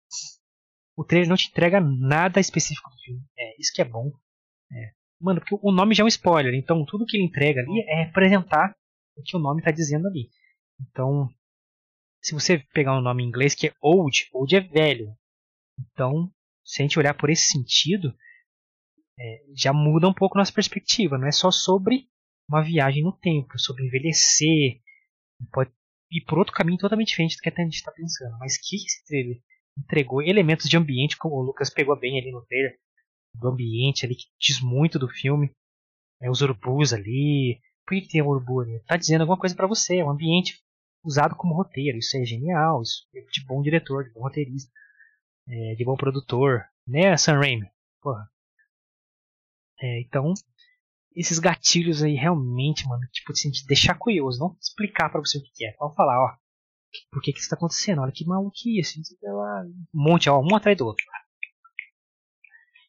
O 0.96 1.04
trailer 1.04 1.30
não 1.30 1.36
te 1.36 1.50
entrega 1.50 1.80
nada 1.80 2.40
específico 2.40 2.90
do 2.90 2.98
filme. 2.98 3.22
É, 3.38 3.60
isso 3.60 3.72
que 3.74 3.82
é 3.82 3.86
bom. 3.86 4.12
É. 4.72 4.92
Mano, 5.22 5.40
porque 5.40 5.58
o 5.62 5.72
nome 5.72 5.94
já 5.94 6.04
é 6.04 6.06
um 6.06 6.08
spoiler. 6.10 6.54
Então 6.54 6.84
tudo 6.86 7.06
que 7.06 7.18
ele 7.18 7.26
entrega 7.26 7.62
ali 7.62 7.82
é 7.88 8.04
representar 8.04 8.76
o 9.20 9.24
que 9.24 9.36
o 9.36 9.40
nome 9.40 9.62
tá 9.62 9.72
dizendo 9.72 10.08
ali. 10.08 10.30
Então, 10.80 11.30
se 12.22 12.34
você 12.34 12.60
pegar 12.74 12.98
um 12.98 13.02
nome 13.02 13.24
em 13.24 13.28
inglês 13.28 13.56
que 13.56 13.68
é 13.68 13.74
old, 13.82 14.30
old 14.34 14.56
é 14.56 14.60
velho. 14.60 15.16
Então, 15.80 16.32
se 16.64 16.82
a 16.82 16.84
gente 16.84 17.00
olhar 17.00 17.14
por 17.14 17.30
esse 17.30 17.52
sentido, 17.52 18.14
é, 19.20 19.44
já 19.56 19.74
muda 19.74 20.08
um 20.08 20.14
pouco 20.14 20.38
nossa 20.38 20.54
perspectiva. 20.54 21.18
Não 21.18 21.28
é 21.28 21.32
só 21.32 21.52
sobre 21.52 22.08
uma 22.48 22.64
viagem 22.64 23.04
no 23.04 23.12
tempo, 23.12 23.58
sobre 23.58 23.86
envelhecer. 23.86 24.82
Pode 25.52 25.72
ir 26.12 26.22
por 26.26 26.40
outro 26.40 26.54
caminho 26.54 26.78
totalmente 26.78 27.10
diferente 27.10 27.36
do 27.36 27.42
que 27.42 27.50
a 27.50 27.64
gente 27.64 27.76
está 27.76 27.92
pensando. 27.92 28.38
Mas 28.40 28.58
que 28.58 28.76
esse 28.76 29.42
entregou 29.78 30.22
elementos 30.22 30.68
de 30.68 30.78
ambiente, 30.78 31.18
como 31.18 31.36
o 31.36 31.42
Lucas 31.42 31.70
pegou 31.70 31.98
bem 31.98 32.20
ali 32.20 32.32
no 32.32 32.46
trailer, 32.46 32.78
do 33.34 33.48
ambiente 33.48 34.06
ali 34.06 34.16
que 34.16 34.26
diz 34.40 34.60
muito 34.62 35.00
do 35.00 35.08
filme. 35.08 35.52
É, 36.22 36.30
os 36.30 36.42
urubus 36.42 36.94
ali. 36.94 37.60
Urubu 38.22 38.62
ali? 38.62 38.80
Tá 38.82 38.98
dizendo 38.98 39.22
alguma 39.22 39.38
coisa 39.38 39.56
para 39.56 39.68
você. 39.68 39.98
É 39.98 40.06
um 40.06 40.10
ambiente 40.10 40.62
usado 41.04 41.36
como 41.36 41.56
roteiro. 41.56 41.98
Isso 41.98 42.18
é 42.18 42.26
genial. 42.26 42.82
Isso 42.82 43.08
é 43.16 43.22
de 43.22 43.46
bom 43.46 43.62
diretor, 43.62 44.06
de 44.06 44.14
bom 44.14 44.22
roteirista. 44.22 44.72
é, 45.48 45.76
de 45.76 45.84
bom 45.84 45.96
produtor, 45.98 46.64
né, 46.88 47.18
Sam 47.18 47.40
Raimi? 47.40 47.70
Porra. 48.02 48.30
É, 49.82 50.02
então, 50.02 50.34
esses 51.16 51.40
gatilhos 51.40 52.04
aí 52.04 52.14
realmente, 52.14 52.88
mano, 52.88 53.02
tipo 53.12 53.32
assim, 53.32 53.50
de 53.50 53.66
deixar 53.66 53.96
curioso, 53.96 54.40
não 54.40 54.56
explicar 54.62 55.10
para 55.10 55.20
você 55.20 55.38
o 55.38 55.42
que 55.42 55.66
é, 55.66 55.74
só 55.74 55.92
falar, 55.94 56.20
ó, 56.22 56.38
por 57.12 57.22
que 57.22 57.34
que 57.34 57.40
isso 57.40 57.50
tá 57.50 57.56
acontecendo, 57.56 58.02
olha 58.02 58.12
que 58.12 58.26
maluquice, 58.26 59.02
um 59.24 59.74
monte, 59.94 60.30
ó, 60.30 60.40
um 60.40 60.56
atrás 60.56 60.78
do 60.78 60.86
outro. 60.86 61.06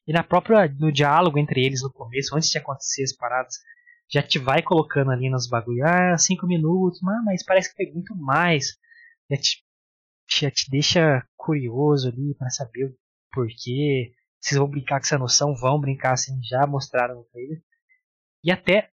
E 0.07 0.13
na 0.13 0.23
própria, 0.23 0.67
no 0.67 0.91
diálogo 0.91 1.37
entre 1.37 1.63
eles 1.63 1.81
no 1.81 1.91
começo, 1.91 2.35
antes 2.35 2.49
de 2.49 2.57
acontecer 2.57 3.03
as 3.03 3.13
paradas, 3.13 3.55
já 4.11 4.21
te 4.21 4.37
vai 4.37 4.61
colocando 4.61 5.11
ali 5.11 5.29
nos 5.29 5.47
bagulho, 5.47 5.85
ah, 5.85 6.17
cinco 6.17 6.45
minutos, 6.45 6.99
mas 7.01 7.43
parece 7.45 7.69
que 7.69 7.75
foi 7.75 7.93
muito 7.93 8.15
mais. 8.15 8.77
Já 9.29 9.37
te, 9.37 9.65
já 10.29 10.51
te 10.51 10.69
deixa 10.69 11.25
curioso 11.37 12.09
ali 12.09 12.35
para 12.35 12.49
saber 12.49 12.85
o 12.85 12.97
porquê. 13.31 14.13
Vocês 14.39 14.57
vão 14.59 14.67
brincar 14.67 14.99
com 14.99 15.05
essa 15.05 15.17
noção, 15.17 15.55
vão 15.55 15.79
brincar 15.79 16.13
assim, 16.13 16.37
já 16.43 16.67
mostraram 16.67 17.15
no 17.15 17.23
trailer. 17.25 17.63
E 18.43 18.51
até 18.51 18.91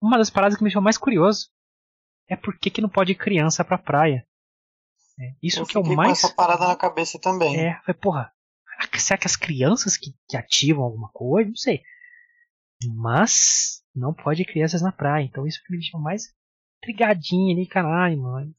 uma 0.00 0.18
das 0.18 0.30
paradas 0.30 0.56
que 0.56 0.62
me 0.62 0.68
deixou 0.68 0.82
mais 0.82 0.98
curioso 0.98 1.48
é 2.28 2.36
por 2.36 2.56
que, 2.58 2.70
que 2.70 2.80
não 2.80 2.88
pode 2.88 3.12
ir 3.12 3.16
criança 3.16 3.64
pra 3.64 3.78
praia. 3.78 4.26
É, 5.18 5.34
isso 5.42 5.60
eu 5.60 5.66
que 5.66 5.76
é 5.76 5.80
o 5.80 5.84
mais. 5.84 6.20
com 6.20 6.26
essa 6.26 6.34
parada 6.34 6.68
na 6.68 6.76
cabeça 6.76 7.18
também. 7.18 7.58
É, 7.58 7.80
foi, 7.84 7.94
porra, 7.94 8.32
será 8.96 9.18
que 9.18 9.26
as 9.26 9.36
crianças 9.36 9.96
que, 9.96 10.14
que 10.28 10.36
ativam 10.36 10.84
alguma 10.84 11.08
coisa? 11.12 11.48
Não 11.48 11.56
sei. 11.56 11.82
Mas 12.94 13.83
não 13.94 14.12
pode 14.12 14.42
ir 14.42 14.46
crianças 14.46 14.82
na 14.82 14.92
praia. 14.92 15.24
Então 15.24 15.46
isso 15.46 15.62
que 15.64 15.72
me 15.72 15.78
deixou 15.78 16.00
mais 16.00 16.34
trigadinho 16.80 17.54
ali, 17.54 17.66
caralho, 17.66 18.20
mano. 18.20 18.54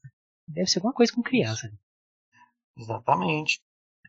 Deve 0.48 0.68
ser 0.68 0.78
alguma 0.78 0.94
coisa 0.94 1.12
com 1.12 1.22
criança. 1.22 1.70
Exatamente. 2.76 3.60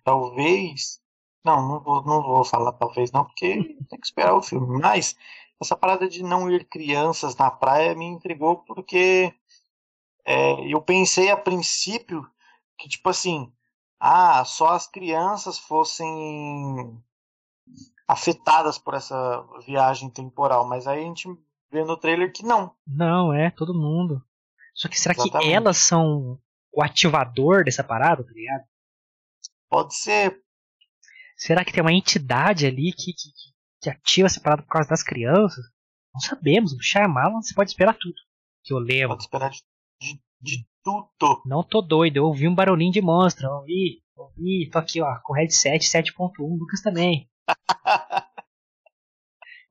Talvez. 0.04 1.02
Não, 1.44 1.68
não 1.68 1.84
vou, 1.84 2.04
não 2.04 2.22
vou 2.22 2.44
falar 2.44 2.74
talvez 2.74 3.12
não, 3.12 3.26
porque 3.26 3.56
tem 3.90 4.00
que 4.00 4.06
esperar 4.06 4.36
o 4.36 4.42
filme. 4.42 4.80
Mas 4.82 5.16
essa 5.62 5.76
parada 5.76 6.08
de 6.08 6.24
não 6.24 6.50
ir 6.52 6.66
crianças 6.66 7.36
na 7.36 7.50
praia 7.50 7.96
me 7.96 8.06
intrigou 8.06 8.58
porque 8.64 9.34
é, 10.26 10.74
eu 10.74 10.82
pensei 10.82 11.32
a 11.32 11.38
princípio 11.38 12.30
que, 12.78 12.88
tipo 12.90 13.10
assim, 13.10 13.52
ah, 14.00 14.44
só 14.46 14.70
as 14.70 14.88
crianças 14.88 15.58
fossem 15.58 17.02
afetadas 18.08 18.78
por 18.78 18.94
essa 18.94 19.46
viagem 19.66 20.10
temporal, 20.10 20.68
mas 20.68 20.88
aí 20.88 21.00
a 21.00 21.08
gente 21.08 21.28
vê 21.72 21.84
no 21.84 21.98
trailer 21.98 22.32
que 22.32 22.44
não. 22.44 22.74
Não, 22.86 23.34
é, 23.34 23.52
todo 23.52 23.78
mundo. 23.78 24.24
Só 24.74 24.88
que 24.88 25.00
será 25.00 25.14
Exatamente. 25.14 25.50
que 25.50 25.54
elas 25.54 25.78
são 25.78 26.40
o 26.72 26.82
ativador 26.82 27.64
dessa 27.66 27.84
parada, 27.84 28.24
tá 28.24 28.32
ligado? 28.32 28.64
Pode 29.70 29.96
ser. 29.96 30.42
Será 31.36 31.66
que 31.66 31.74
tem 31.74 31.82
uma 31.82 31.94
entidade 31.94 32.66
ali 32.66 32.94
que, 32.94 33.12
que, 33.14 33.30
que 33.82 33.90
ativa 33.90 34.28
essa 34.28 34.40
parada 34.40 34.62
por 34.62 34.70
causa 34.70 34.90
das 34.90 35.04
crianças? 35.04 35.66
Não 36.14 36.22
sabemos. 36.22 36.74
O 36.74 36.82
Shyamalan 36.82 37.42
você 37.42 37.54
pode 37.54 37.72
esperar 37.72 37.94
tudo. 37.94 38.16
Que 38.64 38.74
eu 38.74 38.80
lembro. 38.80 39.10
Pode 39.10 39.24
esperar 39.24 39.50
de, 39.50 39.64
de, 40.00 40.22
de 40.40 40.68
tudo. 40.84 41.42
Não 41.46 41.64
tô 41.64 41.82
doido, 41.82 42.18
eu 42.18 42.26
ouvi 42.26 42.48
um 42.48 42.56
barulhinho 42.56 42.92
de 42.92 43.02
monstro. 43.02 43.50
Ouvi, 43.50 44.02
ouvi. 44.16 44.70
Tô 44.72 44.80
aqui, 44.80 45.02
ó, 45.02 45.20
com 45.24 45.34
headset 45.34 45.86
7.1. 45.86 46.32
Lucas 46.40 46.82
também. 46.82 47.30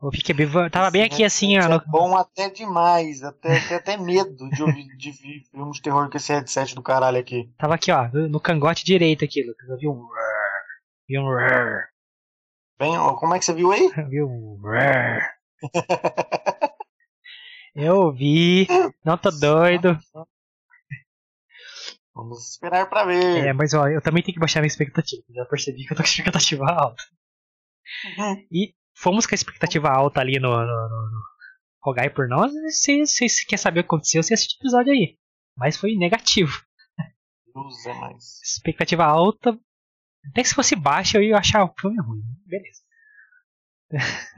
Eu 0.02 0.10
fiquei 0.12 0.34
bem, 0.34 0.46
tava 0.70 0.90
bem 0.90 1.02
aqui 1.04 1.24
assim, 1.24 1.58
ó. 1.58 1.62
É 1.62 1.68
no- 1.68 1.82
bom 1.88 2.16
até 2.16 2.50
demais. 2.50 3.22
Até, 3.22 3.56
até, 3.56 3.74
até 3.76 3.96
medo 3.96 4.48
de 4.50 4.62
ouvir 4.62 4.86
de 4.96 5.10
ver 5.10 5.40
filmes 5.50 5.76
de 5.76 5.82
terror 5.82 6.08
com 6.10 6.16
esse 6.16 6.32
headset 6.32 6.74
do 6.74 6.82
caralho 6.82 7.18
aqui. 7.18 7.50
Tava 7.58 7.74
aqui, 7.74 7.90
ó, 7.90 8.06
no 8.12 8.38
cangote 8.38 8.84
direito 8.84 9.24
aqui, 9.24 9.42
Lucas. 9.42 9.68
Eu 9.68 9.78
vi 9.78 9.88
um. 9.88 10.06
Vi 11.08 11.18
um. 11.18 11.24
Bem, 12.78 12.98
ó, 12.98 13.14
como 13.14 13.34
é 13.34 13.38
que 13.38 13.44
você 13.46 13.54
viu 13.54 13.72
aí? 13.72 13.90
Vi 14.10 14.22
um. 14.22 14.60
Eu 17.74 18.12
vi. 18.12 18.66
Não 19.04 19.16
tô 19.16 19.30
doido. 19.30 19.98
Vamos 22.14 22.50
esperar 22.50 22.88
pra 22.88 23.04
ver. 23.04 23.46
É, 23.48 23.52
mas 23.52 23.72
ó, 23.74 23.88
eu 23.88 24.00
também 24.02 24.22
tenho 24.22 24.34
que 24.34 24.40
baixar 24.40 24.60
minha 24.60 24.68
expectativa. 24.68 25.22
Já 25.34 25.44
percebi 25.46 25.84
que 25.86 25.92
eu 25.92 25.96
tô 25.96 26.02
com 26.02 26.08
a 26.08 26.10
expectativa 26.10 26.64
alta. 26.70 27.02
E 28.52 28.74
fomos 28.94 29.26
com 29.26 29.34
a 29.34 29.36
expectativa 29.36 29.88
alta 29.90 30.20
ali 30.20 30.38
no, 30.40 30.48
no, 30.50 30.66
no, 30.66 30.88
no 30.88 31.20
Rogai 31.82 32.10
por 32.10 32.28
nós. 32.28 32.52
Se 32.80 33.04
você 33.06 33.26
quer 33.46 33.56
saber 33.58 33.80
o 33.80 33.82
que 33.82 33.86
aconteceu, 33.88 34.22
você 34.22 34.34
assiste 34.34 34.56
o 34.58 34.62
episódio 34.62 34.92
aí. 34.92 35.18
Mas 35.56 35.76
foi 35.76 35.94
negativo. 35.96 36.52
Usa 37.54 37.94
mais. 37.94 38.40
Expectativa 38.42 39.04
alta. 39.04 39.58
Até 40.30 40.42
que 40.42 40.48
se 40.48 40.54
fosse 40.54 40.74
baixa 40.76 41.18
eu 41.18 41.22
ia 41.22 41.38
achar 41.38 41.64
o 41.64 41.72
filme 41.78 41.96
ruim. 42.00 42.22
Beleza. 42.44 42.80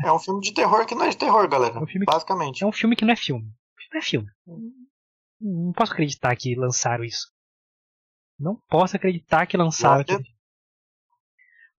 É 0.05 0.12
um 0.12 0.18
filme 0.18 0.40
de 0.42 0.53
terror 0.53 0.84
que 0.86 0.94
não 0.94 1.05
é 1.07 1.09
de 1.09 1.16
terror, 1.16 1.49
galera. 1.49 1.74
É 1.74 1.78
um 1.82 1.86
filme 1.86 2.05
que- 2.07 2.12
Basicamente. 2.12 2.62
É 2.62 2.66
um 2.66 2.72
filme 2.72 2.94
que 2.94 3.05
não 3.05 3.12
é 3.12 3.16
filme. 3.16 3.51
Não 3.92 3.99
é 3.99 4.03
filme. 4.03 4.28
Não 5.40 5.72
posso 5.72 5.92
acreditar 5.92 6.36
que 6.36 6.55
lançaram 6.55 7.03
isso. 7.05 7.32
Não 8.38 8.55
posso 8.68 8.94
acreditar 8.96 9.46
que 9.46 9.57
lançaram 9.57 9.99
Nossa. 9.99 10.12
aquilo. 10.14 10.28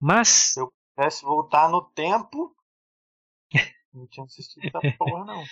Mas, 0.01 0.27
Se 0.53 0.59
pudesse 0.99 1.23
voltar 1.23 1.69
no 1.69 1.81
tempo. 1.91 2.53
Não 3.93 4.05
tinha 4.07 4.25
assistido 4.25 4.65
essa 4.67 4.79
porra, 4.97 5.25
não. 5.25 5.43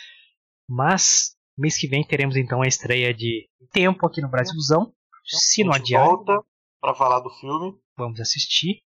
mas 0.69 1.35
mês 1.57 1.77
que 1.77 1.87
vem 1.87 2.05
teremos 2.05 2.35
então 2.35 2.61
a 2.61 2.67
estreia 2.67 3.13
de 3.13 3.49
Tempo 3.71 4.05
aqui 4.05 4.21
no 4.21 4.29
Brasilzão. 4.29 4.93
Se 5.25 5.63
não 5.63 5.73
a 5.73 5.77
gente 5.77 5.95
adiar, 5.95 6.05
volta 6.05 6.45
pra 6.79 6.93
falar 6.93 7.19
do 7.21 7.29
filme. 7.31 7.77
vamos 7.97 8.19
assistir. 8.19 8.81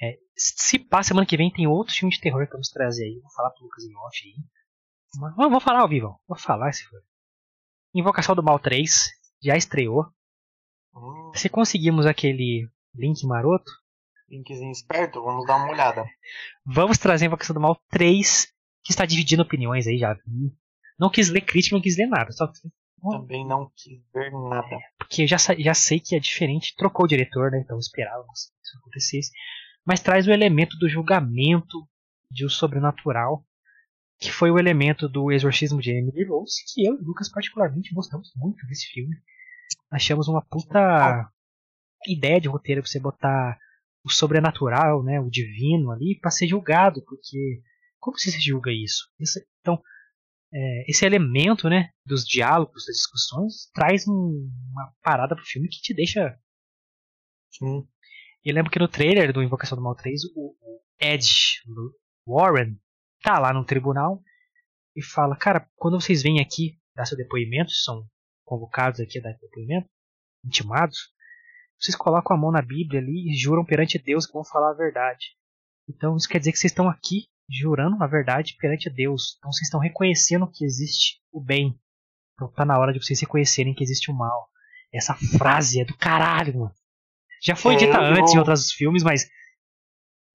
É, 0.00 0.18
se 0.36 0.78
pá, 0.78 1.02
semana 1.02 1.26
que 1.26 1.36
vem 1.36 1.50
tem 1.52 1.66
outro 1.66 1.94
filme 1.94 2.12
de 2.12 2.20
terror 2.20 2.44
que 2.46 2.52
vamos 2.52 2.68
trazer 2.68 3.04
aí. 3.04 3.18
Vou 3.20 3.30
falar 3.30 3.50
pro 3.50 3.64
Lucas 3.64 3.84
em 3.84 3.96
off 3.96 4.18
aí. 4.26 4.34
Mas, 5.18 5.34
vou, 5.36 5.50
vou 5.50 5.60
falar 5.60 5.80
ao 5.80 5.88
vivo. 5.88 6.20
Vou 6.28 6.36
falar 6.38 6.72
se 6.72 6.84
for. 6.84 7.00
Invocação 7.94 8.34
do 8.34 8.42
Mal 8.42 8.58
3 8.58 8.90
já 9.42 9.56
estreou. 9.56 10.04
Hum, 10.94 11.32
Se 11.34 11.48
conseguimos 11.48 12.06
aquele 12.06 12.68
link 12.94 13.24
maroto, 13.26 13.70
linkzinho 14.32 14.72
esperto, 14.72 15.22
vamos 15.22 15.46
dar 15.46 15.56
uma 15.56 15.70
olhada. 15.70 16.04
vamos 16.64 16.98
trazer 16.98 17.26
Invocação 17.26 17.54
do 17.54 17.60
Mal 17.60 17.78
3, 17.90 18.46
que 18.82 18.90
está 18.90 19.04
dividindo 19.04 19.42
opiniões 19.42 19.86
aí, 19.86 19.98
já. 19.98 20.16
Não 20.98 21.10
quis 21.10 21.28
ler 21.28 21.42
crítica, 21.42 21.76
não 21.76 21.82
quis 21.82 21.96
ler 21.96 22.06
nada. 22.06 22.32
Só 22.32 22.50
Também 23.10 23.46
não 23.46 23.70
quis 23.76 24.00
ver 24.12 24.30
nada. 24.30 24.78
porque 24.98 25.22
eu 25.22 25.26
já, 25.26 25.36
já 25.36 25.74
sei 25.74 26.00
que 26.00 26.16
é 26.16 26.20
diferente. 26.20 26.74
Trocou 26.76 27.04
o 27.04 27.08
diretor, 27.08 27.50
né? 27.50 27.60
Então 27.64 27.78
esperávamos 27.78 28.46
que 28.46 28.62
isso 28.62 28.78
acontecesse. 28.78 29.30
Mas 29.84 30.00
traz 30.00 30.26
o 30.26 30.32
elemento 30.32 30.76
do 30.78 30.88
julgamento 30.88 31.86
de 32.30 32.44
o 32.44 32.48
sobrenatural, 32.50 33.44
que 34.18 34.30
foi 34.30 34.50
o 34.50 34.58
elemento 34.58 35.08
do 35.08 35.32
exorcismo 35.32 35.80
de 35.80 35.90
Emily 35.90 36.24
Rose, 36.24 36.62
que 36.72 36.86
eu 36.86 36.94
e 36.94 37.02
o 37.02 37.04
Lucas 37.04 37.28
particularmente 37.28 37.92
gostamos 37.92 38.32
muito 38.36 38.64
desse 38.66 38.86
filme. 38.86 39.16
Achamos 39.90 40.28
uma 40.28 40.40
puta 40.40 41.28
ideia 42.06 42.40
de 42.40 42.48
roteiro 42.48 42.80
pra 42.80 42.90
você 42.90 43.00
botar 43.00 43.58
o 44.04 44.10
sobrenatural, 44.10 45.02
né, 45.02 45.20
o 45.20 45.30
divino 45.30 45.90
ali, 45.90 46.18
pra 46.20 46.30
ser 46.30 46.46
julgado, 46.48 47.02
porque 47.04 47.62
como 48.00 48.18
se 48.18 48.30
julga 48.40 48.70
isso? 48.72 49.08
Esse- 49.20 49.46
então, 49.60 49.80
é, 50.52 50.90
esse 50.90 51.04
elemento, 51.06 51.68
né, 51.68 51.90
dos 52.04 52.24
diálogos, 52.24 52.84
das 52.86 52.96
discussões, 52.96 53.70
traz 53.72 54.06
um- 54.08 54.50
uma 54.72 54.92
parada 55.02 55.34
pro 55.36 55.44
filme 55.44 55.68
que 55.68 55.80
te 55.80 55.94
deixa 55.94 56.36
Sim. 57.50 57.86
e 58.44 58.50
eu 58.50 58.54
lembro 58.54 58.70
que 58.70 58.78
no 58.78 58.88
trailer 58.88 59.32
do 59.32 59.42
Invocação 59.42 59.76
do 59.76 59.84
Mal 59.84 59.94
3, 59.94 60.22
o, 60.34 60.56
o 60.60 60.80
Ed 61.00 61.24
Warren 62.26 62.78
tá 63.22 63.38
lá 63.38 63.52
no 63.52 63.64
tribunal 63.64 64.22
e 64.96 65.02
fala: 65.02 65.36
Cara, 65.36 65.68
quando 65.76 66.00
vocês 66.00 66.22
vêm 66.22 66.40
aqui 66.40 66.78
dar 66.94 67.04
seu 67.06 67.16
depoimento, 67.16 67.70
são 67.70 68.06
convocados 68.44 69.00
aqui 69.00 69.18
a 69.18 69.22
dar 69.22 69.36
depoimento, 69.40 69.88
intimados, 70.44 70.98
vocês 71.82 71.96
colocam 71.96 72.36
a 72.36 72.38
mão 72.38 72.52
na 72.52 72.62
Bíblia 72.62 73.00
ali 73.00 73.30
e 73.30 73.36
juram 73.36 73.64
perante 73.64 73.98
Deus 73.98 74.24
que 74.24 74.32
vão 74.32 74.44
falar 74.44 74.70
a 74.70 74.74
verdade. 74.74 75.36
Então 75.88 76.16
isso 76.16 76.28
quer 76.28 76.38
dizer 76.38 76.52
que 76.52 76.58
vocês 76.58 76.70
estão 76.70 76.88
aqui 76.88 77.26
jurando 77.50 78.02
a 78.02 78.06
verdade 78.06 78.56
perante 78.56 78.88
Deus. 78.88 79.36
Então 79.38 79.50
vocês 79.50 79.66
estão 79.66 79.80
reconhecendo 79.80 80.48
que 80.50 80.64
existe 80.64 81.20
o 81.32 81.40
bem. 81.40 81.78
Então 82.34 82.48
tá 82.52 82.64
na 82.64 82.78
hora 82.78 82.92
de 82.92 83.04
vocês 83.04 83.20
reconhecerem 83.20 83.74
que 83.74 83.82
existe 83.82 84.10
o 84.10 84.14
mal. 84.14 84.48
Essa 84.92 85.14
frase 85.14 85.80
é 85.80 85.84
do 85.84 85.96
caralho, 85.96 86.60
mano. 86.60 86.74
Já 87.42 87.56
foi 87.56 87.74
É, 87.74 87.78
dita 87.78 87.98
antes 87.98 88.32
em 88.32 88.38
outros 88.38 88.70
filmes, 88.70 89.02
mas 89.02 89.28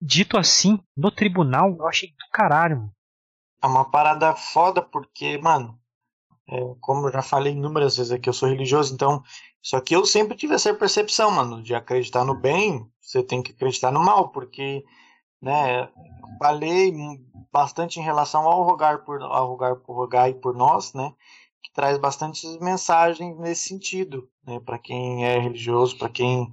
dito 0.01 0.37
assim, 0.37 0.77
no 0.95 1.09
tribunal, 1.09 1.75
eu 1.79 1.87
achei 1.87 2.09
do 2.09 2.29
caralho, 2.31 2.77
mano. 2.77 2.93
É 3.63 3.67
uma 3.67 3.89
parada 3.89 4.35
foda 4.35 4.81
porque, 4.81 5.37
mano, 5.37 5.79
é, 6.49 6.59
como 6.79 7.07
eu 7.07 7.11
já 7.11 7.21
falei 7.21 7.53
inúmeras 7.53 7.97
vezes 7.97 8.11
aqui, 8.11 8.29
eu 8.29 8.33
sou 8.33 8.49
religioso, 8.49 8.93
então. 8.93 9.23
Só 9.61 9.81
que 9.81 9.95
eu 9.95 10.05
sempre 10.05 10.37
tive 10.37 10.55
essa 10.55 10.73
percepção, 10.73 11.29
mano, 11.31 11.61
de 11.61 11.75
acreditar 11.75 12.23
no 12.23 12.33
bem, 12.33 12.89
você 13.01 13.21
tem 13.21 13.43
que 13.43 13.51
acreditar 13.51 13.91
no 13.91 13.99
mal, 13.99 14.29
porque, 14.29 14.85
né, 15.41 15.89
falei 16.39 16.93
bastante 17.51 17.99
em 17.99 18.03
relação 18.03 18.43
ao 18.43 18.63
rogar 18.63 19.03
por, 19.03 19.21
ao 19.21 19.47
rogar 19.47 19.75
por 19.77 19.95
rogai 19.95 20.33
por 20.33 20.55
nós, 20.55 20.93
né, 20.93 21.13
que 21.61 21.73
traz 21.73 21.97
bastante 21.97 22.47
mensagens 22.61 23.37
nesse 23.37 23.67
sentido, 23.67 24.29
né, 24.45 24.59
para 24.59 24.77
quem 24.77 25.25
é 25.25 25.39
religioso, 25.39 25.97
para 25.97 26.09
quem 26.09 26.51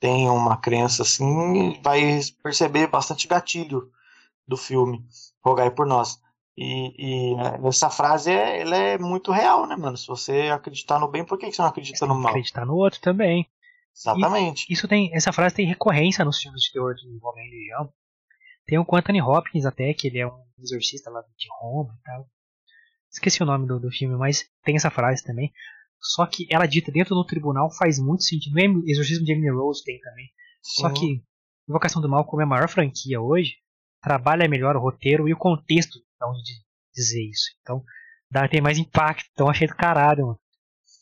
tem 0.00 0.28
uma 0.28 0.56
crença 0.56 1.02
assim, 1.02 1.80
vai 1.82 2.20
perceber 2.42 2.86
bastante 2.86 3.26
gatilho 3.26 3.90
do 4.46 4.56
filme 4.56 5.02
Rogai 5.42 5.70
por 5.70 5.86
Nós. 5.86 6.20
E, 6.56 7.32
e 7.32 7.34
essa 7.66 7.90
frase 7.90 8.30
é, 8.30 8.60
ela 8.60 8.76
é 8.76 8.98
muito 8.98 9.32
real, 9.32 9.66
né, 9.66 9.76
mano? 9.76 9.96
Se 9.96 10.06
você 10.06 10.50
acreditar 10.52 11.00
no 11.00 11.08
bem, 11.08 11.24
por 11.24 11.38
que 11.38 11.50
você 11.50 11.60
não 11.60 11.68
acredita 11.68 12.06
no 12.06 12.14
mal? 12.14 12.30
Acreditar 12.30 12.64
no 12.64 12.74
outro 12.74 13.00
também. 13.00 13.48
Exatamente. 13.96 14.66
E 14.68 14.72
isso 14.72 14.86
tem, 14.86 15.14
essa 15.14 15.32
frase 15.32 15.54
tem 15.54 15.66
recorrência 15.66 16.24
nos 16.24 16.38
filmes 16.38 16.62
de 16.62 16.72
terror 16.72 16.94
de 16.94 17.08
envolvendo 17.08 17.44
religião. 17.44 17.92
Tem 18.66 18.78
o 18.78 18.86
Anthony 18.92 19.20
Hopkins 19.20 19.66
até, 19.66 19.92
que 19.92 20.08
ele 20.08 20.18
é 20.18 20.26
um 20.26 20.44
exorcista 20.58 21.10
lá 21.10 21.20
de 21.20 21.48
Roma 21.60 21.96
e 21.98 22.02
tal. 22.02 22.26
Esqueci 23.10 23.42
o 23.42 23.46
nome 23.46 23.66
do, 23.66 23.78
do 23.78 23.90
filme, 23.90 24.16
mas 24.16 24.48
tem 24.64 24.76
essa 24.76 24.90
frase 24.90 25.22
também. 25.22 25.52
Só 26.00 26.26
que 26.26 26.46
ela 26.50 26.66
dita 26.66 26.90
dentro 26.90 27.14
do 27.14 27.24
tribunal 27.24 27.70
faz 27.70 27.98
muito 27.98 28.24
sentido. 28.24 28.54
No 28.54 28.82
Exorcismo 28.86 29.24
de 29.24 29.32
Emily 29.32 29.50
Rose 29.50 29.82
tem 29.84 29.98
também. 30.00 30.26
Sim. 30.62 30.82
Só 30.82 30.90
que 30.90 31.22
Invocação 31.68 32.02
do 32.02 32.08
Mal, 32.08 32.24
como 32.24 32.42
é 32.42 32.44
a 32.44 32.48
maior 32.48 32.68
franquia 32.68 33.20
hoje, 33.20 33.54
trabalha 34.02 34.48
melhor 34.48 34.76
o 34.76 34.80
roteiro 34.80 35.28
e 35.28 35.32
o 35.32 35.36
contexto 35.36 35.98
de 36.32 36.52
dizer 36.94 37.22
isso. 37.28 37.50
Então, 37.60 37.82
dá, 38.30 38.48
tem 38.48 38.60
mais 38.60 38.78
impacto. 38.78 39.28
Então, 39.32 39.48
achei 39.48 39.66
do 39.66 39.76
caralho, 39.76 40.26
mano. 40.26 40.38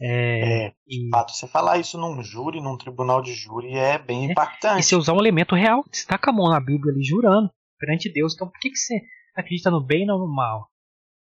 É, 0.01 0.67
é 0.67 0.73
de 0.87 1.09
fato, 1.11 1.33
você 1.33 1.47
falar 1.47 1.79
isso 1.79 1.97
num 1.97 2.23
júri, 2.23 2.61
num 2.61 2.77
tribunal 2.77 3.23
de 3.23 3.35
júri, 3.35 3.75
é 3.75 3.99
bem 3.99 4.29
é, 4.29 4.33
impactante. 4.33 4.81
E 4.81 4.83
você 4.83 4.97
usar 4.97 5.13
um 5.13 5.21
elemento 5.21 5.55
real, 5.55 5.85
você 5.91 6.05
tá 6.05 6.19
com 6.19 6.31
a 6.31 6.33
mão 6.33 6.51
na 6.51 6.59
Bíblia 6.59 6.93
ali 6.93 7.05
jurando 7.05 7.51
perante 7.79 8.13
Deus. 8.13 8.35
Então, 8.35 8.49
por 8.49 8.59
que, 8.59 8.71
que 8.71 8.77
você 8.77 9.01
acredita 9.37 9.71
no 9.71 9.85
bem 9.85 10.03
e 10.03 10.07
não 10.07 10.19
no 10.19 10.27
mal? 10.27 10.69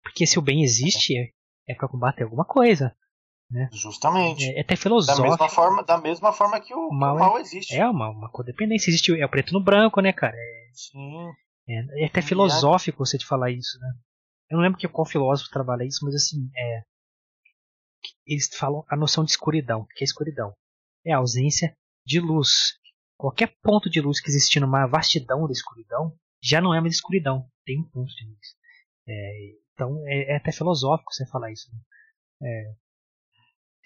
Porque 0.02 0.26
se 0.26 0.38
o 0.38 0.42
bem 0.42 0.62
existe, 0.62 1.16
é, 1.16 1.72
é 1.72 1.74
para 1.74 1.88
combater 1.88 2.24
alguma 2.24 2.44
coisa. 2.44 2.94
Né? 3.50 3.68
Justamente. 3.72 4.44
É, 4.44 4.58
é 4.58 4.60
até 4.60 4.76
filosófico. 4.76 5.22
Da 5.22 5.30
mesma 5.30 5.48
forma, 5.48 5.82
da 5.82 5.98
mesma 5.98 6.32
forma 6.32 6.60
que 6.60 6.74
o, 6.74 6.88
o 6.88 6.94
mal, 6.94 7.16
o 7.16 7.18
mal 7.18 7.38
é, 7.38 7.40
existe. 7.40 7.74
É 7.74 7.88
uma, 7.88 8.10
uma 8.10 8.30
codependência. 8.30 8.90
Existe 8.90 9.18
é 9.18 9.24
o 9.24 9.30
preto 9.30 9.52
no 9.52 9.62
branco, 9.62 10.00
né, 10.00 10.12
cara? 10.12 10.36
É, 10.36 10.70
Sim. 10.72 11.30
É, 11.68 12.04
é 12.04 12.06
até 12.06 12.22
filosófico 12.22 13.04
você 13.04 13.18
te 13.18 13.26
falar 13.26 13.50
isso, 13.50 13.78
né? 13.78 13.92
Eu 14.50 14.56
não 14.56 14.64
lembro 14.64 14.78
que 14.78 14.88
qual 14.88 15.06
filósofo 15.06 15.50
trabalha 15.50 15.84
isso, 15.84 16.04
mas 16.04 16.14
assim, 16.14 16.50
é. 16.56 16.82
Eles 18.26 18.48
falam 18.54 18.84
a 18.88 18.96
noção 18.96 19.24
de 19.24 19.30
escuridão. 19.30 19.80
O 19.80 19.86
que 19.86 20.02
é 20.02 20.04
escuridão? 20.04 20.54
É 21.04 21.12
a 21.12 21.18
ausência 21.18 21.76
de 22.06 22.20
luz. 22.20 22.78
Qualquer 23.18 23.54
ponto 23.62 23.90
de 23.90 24.00
luz 24.00 24.20
que 24.20 24.30
existir 24.30 24.60
numa 24.60 24.86
vastidão 24.86 25.46
da 25.46 25.52
escuridão 25.52 26.16
já 26.42 26.60
não 26.60 26.74
é 26.74 26.80
mais 26.80 26.94
escuridão. 26.94 27.50
Tem 27.66 27.78
um 27.78 27.84
ponto 27.84 28.14
de 28.14 28.26
luz. 28.26 28.56
É, 29.06 29.56
então 29.72 30.02
é, 30.06 30.32
é, 30.32 30.36
até 30.36 30.52
filosófico 30.52 31.12
você 31.12 31.26
falar 31.26 31.50
isso. 31.50 31.70
Né? 32.40 32.74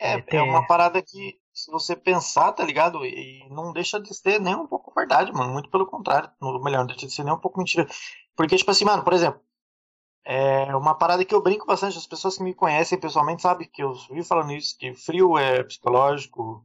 É, 0.00 0.16
é, 0.16 0.36
é 0.36 0.42
uma 0.42 0.66
parada 0.66 1.02
que, 1.02 1.40
se 1.52 1.70
você 1.70 1.94
pensar, 1.96 2.52
tá 2.52 2.64
ligado? 2.64 3.04
E 3.04 3.48
não 3.50 3.72
deixa 3.72 4.00
de 4.00 4.14
ser 4.14 4.40
nem 4.40 4.54
um 4.54 4.66
pouco 4.66 4.92
verdade, 4.94 5.32
mano. 5.32 5.52
Muito 5.52 5.70
pelo 5.70 5.86
contrário. 5.86 6.30
Melhor, 6.62 6.80
não 6.80 6.86
deixa 6.86 7.06
de 7.06 7.12
ser 7.12 7.24
nem 7.24 7.34
um 7.34 7.38
pouco 7.38 7.58
mentira. 7.58 7.86
Porque, 8.36 8.56
tipo 8.56 8.70
assim, 8.70 8.84
mano, 8.84 9.04
por 9.04 9.12
exemplo, 9.12 9.40
é 10.24 10.74
uma 10.76 10.94
parada 10.94 11.24
que 11.24 11.34
eu 11.34 11.42
brinco 11.42 11.66
bastante. 11.66 11.98
As 11.98 12.06
pessoas 12.06 12.36
que 12.36 12.42
me 12.42 12.54
conhecem 12.54 12.98
pessoalmente 12.98 13.42
sabem 13.42 13.68
que 13.70 13.82
eu 13.82 13.92
vi 14.10 14.24
falando 14.24 14.52
isso, 14.52 14.76
que 14.78 14.94
frio 14.94 15.36
é 15.36 15.62
psicológico, 15.62 16.64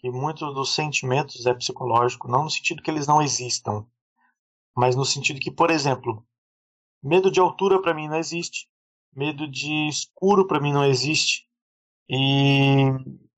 que 0.00 0.10
muitos 0.10 0.54
dos 0.54 0.74
sentimentos 0.74 1.44
é 1.46 1.54
psicológico, 1.54 2.28
não 2.28 2.44
no 2.44 2.50
sentido 2.50 2.82
que 2.82 2.90
eles 2.90 3.06
não 3.06 3.20
existam, 3.20 3.84
mas 4.76 4.94
no 4.94 5.04
sentido 5.04 5.40
que, 5.40 5.50
por 5.50 5.70
exemplo, 5.70 6.24
medo 7.02 7.30
de 7.30 7.40
altura 7.40 7.82
para 7.82 7.94
mim 7.94 8.08
não 8.08 8.16
existe, 8.16 8.68
medo 9.12 9.48
de 9.48 9.88
escuro 9.88 10.46
para 10.46 10.60
mim 10.60 10.72
não 10.72 10.84
existe, 10.84 11.48
e, 12.08 12.84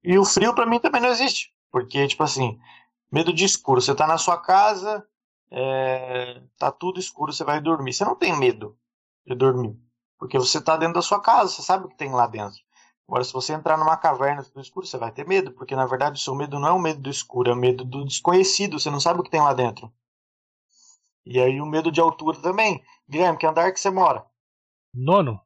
e 0.02 0.18
o 0.18 0.24
frio 0.24 0.54
para 0.54 0.66
mim 0.66 0.80
também 0.80 1.00
não 1.00 1.10
existe, 1.10 1.52
porque, 1.70 2.06
tipo 2.06 2.22
assim, 2.22 2.58
medo 3.10 3.32
de 3.32 3.44
escuro, 3.44 3.80
você 3.80 3.94
tá 3.94 4.06
na 4.06 4.18
sua 4.18 4.38
casa, 4.38 5.06
é, 5.50 6.42
tá 6.58 6.70
tudo 6.70 7.00
escuro, 7.00 7.32
você 7.32 7.44
vai 7.44 7.60
dormir, 7.60 7.92
você 7.92 8.04
não 8.04 8.14
tem 8.14 8.36
medo, 8.36 8.76
de 9.26 9.34
dormir. 9.34 9.78
Porque 10.18 10.38
você 10.38 10.58
está 10.58 10.76
dentro 10.76 10.94
da 10.94 11.02
sua 11.02 11.20
casa, 11.20 11.50
você 11.50 11.62
sabe 11.62 11.86
o 11.86 11.88
que 11.88 11.96
tem 11.96 12.12
lá 12.12 12.26
dentro. 12.26 12.60
Agora, 13.08 13.24
se 13.24 13.32
você 13.32 13.52
entrar 13.52 13.76
numa 13.76 13.96
caverna 13.96 14.46
no 14.54 14.62
escuro, 14.62 14.86
você 14.86 14.96
vai 14.96 15.10
ter 15.10 15.26
medo, 15.26 15.50
porque 15.52 15.74
na 15.74 15.84
verdade 15.84 16.20
o 16.20 16.22
seu 16.22 16.34
medo 16.34 16.60
não 16.60 16.68
é 16.68 16.72
o 16.72 16.78
medo 16.78 17.00
do 17.00 17.10
escuro, 17.10 17.50
é 17.50 17.52
o 17.52 17.56
medo 17.56 17.84
do 17.84 18.04
desconhecido, 18.04 18.78
você 18.78 18.88
não 18.88 19.00
sabe 19.00 19.18
o 19.18 19.22
que 19.24 19.30
tem 19.30 19.40
lá 19.40 19.52
dentro. 19.52 19.92
E 21.26 21.40
aí 21.40 21.60
o 21.60 21.66
medo 21.66 21.90
de 21.90 22.00
altura 22.00 22.40
também. 22.40 22.82
Guilherme, 23.08 23.36
que 23.36 23.46
andar 23.46 23.72
que 23.72 23.80
você 23.80 23.90
mora? 23.90 24.24
Nono. 24.94 25.40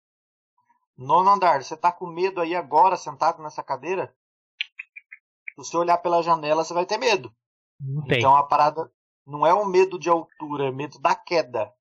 Nono 0.97 1.31
andar. 1.31 1.63
Você 1.63 1.77
tá 1.77 1.91
com 1.91 2.07
medo 2.07 2.41
aí 2.41 2.55
agora, 2.55 2.97
sentado 2.97 3.43
nessa 3.43 3.63
cadeira? 3.63 4.15
Se 5.55 5.59
você 5.59 5.77
olhar 5.77 5.99
pela 5.99 6.23
janela, 6.23 6.65
você 6.65 6.75
vai 6.75 6.85
ter 6.85 6.99
medo. 6.99 7.33
Não 7.81 8.05
então 8.09 8.35
a 8.35 8.43
parada 8.43 8.91
não 9.27 9.47
é 9.47 9.55
o 9.55 9.65
medo 9.65 9.99
de 9.99 10.09
altura, 10.09 10.67
é 10.67 10.73
medo 10.73 10.99
da 10.99 11.15
queda. 11.15 11.73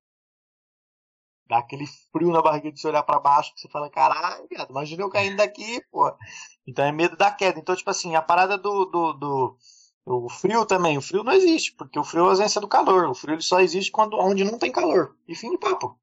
Dá 1.46 1.58
aquele 1.58 1.86
frio 2.10 2.30
na 2.30 2.40
barriga 2.40 2.72
de 2.72 2.80
se 2.80 2.86
olhar 2.86 3.02
para 3.02 3.20
baixo, 3.20 3.52
que 3.52 3.60
você 3.60 3.68
fala, 3.68 3.90
caralho, 3.90 4.48
imagina 4.70 5.02
eu 5.02 5.10
caindo 5.10 5.36
daqui, 5.36 5.82
pô. 5.90 6.10
Então 6.66 6.84
é 6.84 6.92
medo 6.92 7.16
da 7.16 7.30
queda. 7.30 7.58
Então, 7.58 7.76
tipo 7.76 7.90
assim, 7.90 8.14
a 8.14 8.22
parada 8.22 8.56
do, 8.56 8.86
do, 8.86 9.12
do 9.12 9.58
o 10.06 10.28
frio 10.30 10.64
também, 10.64 10.96
o 10.96 11.02
frio 11.02 11.22
não 11.22 11.32
existe, 11.32 11.74
porque 11.74 11.98
o 11.98 12.04
frio 12.04 12.22
é 12.22 12.26
a 12.26 12.30
ausência 12.30 12.60
do 12.60 12.68
calor. 12.68 13.08
O 13.08 13.14
frio 13.14 13.34
ele 13.34 13.42
só 13.42 13.60
existe 13.60 13.90
quando 13.90 14.18
onde 14.18 14.44
não 14.44 14.58
tem 14.58 14.72
calor. 14.72 15.16
E 15.28 15.34
fim 15.34 15.50
de 15.50 15.58
papo. 15.58 15.98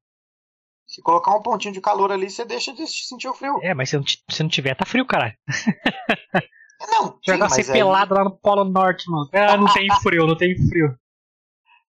Se 0.86 1.00
colocar 1.00 1.34
um 1.34 1.42
pontinho 1.42 1.72
de 1.72 1.80
calor 1.80 2.12
ali, 2.12 2.28
você 2.28 2.44
deixa 2.44 2.72
de 2.72 2.86
sentir 2.86 3.28
o 3.28 3.34
frio. 3.34 3.58
É, 3.62 3.74
mas 3.74 3.90
se 3.90 3.96
não, 3.96 4.04
se 4.04 4.42
não 4.42 4.50
tiver, 4.50 4.74
tá 4.76 4.84
frio, 4.84 5.06
caralho. 5.06 5.36
Não, 6.88 7.18
Jogar 7.26 7.48
você 7.48 7.60
aí... 7.60 7.72
pelado 7.72 8.14
lá 8.14 8.24
no 8.24 8.30
Polo 8.30 8.64
Norte, 8.64 9.10
mano. 9.10 9.28
Ah, 9.32 9.56
não 9.56 9.72
tem 9.72 9.86
frio, 10.02 10.26
não 10.26 10.36
tem 10.36 10.56
frio. 10.68 10.98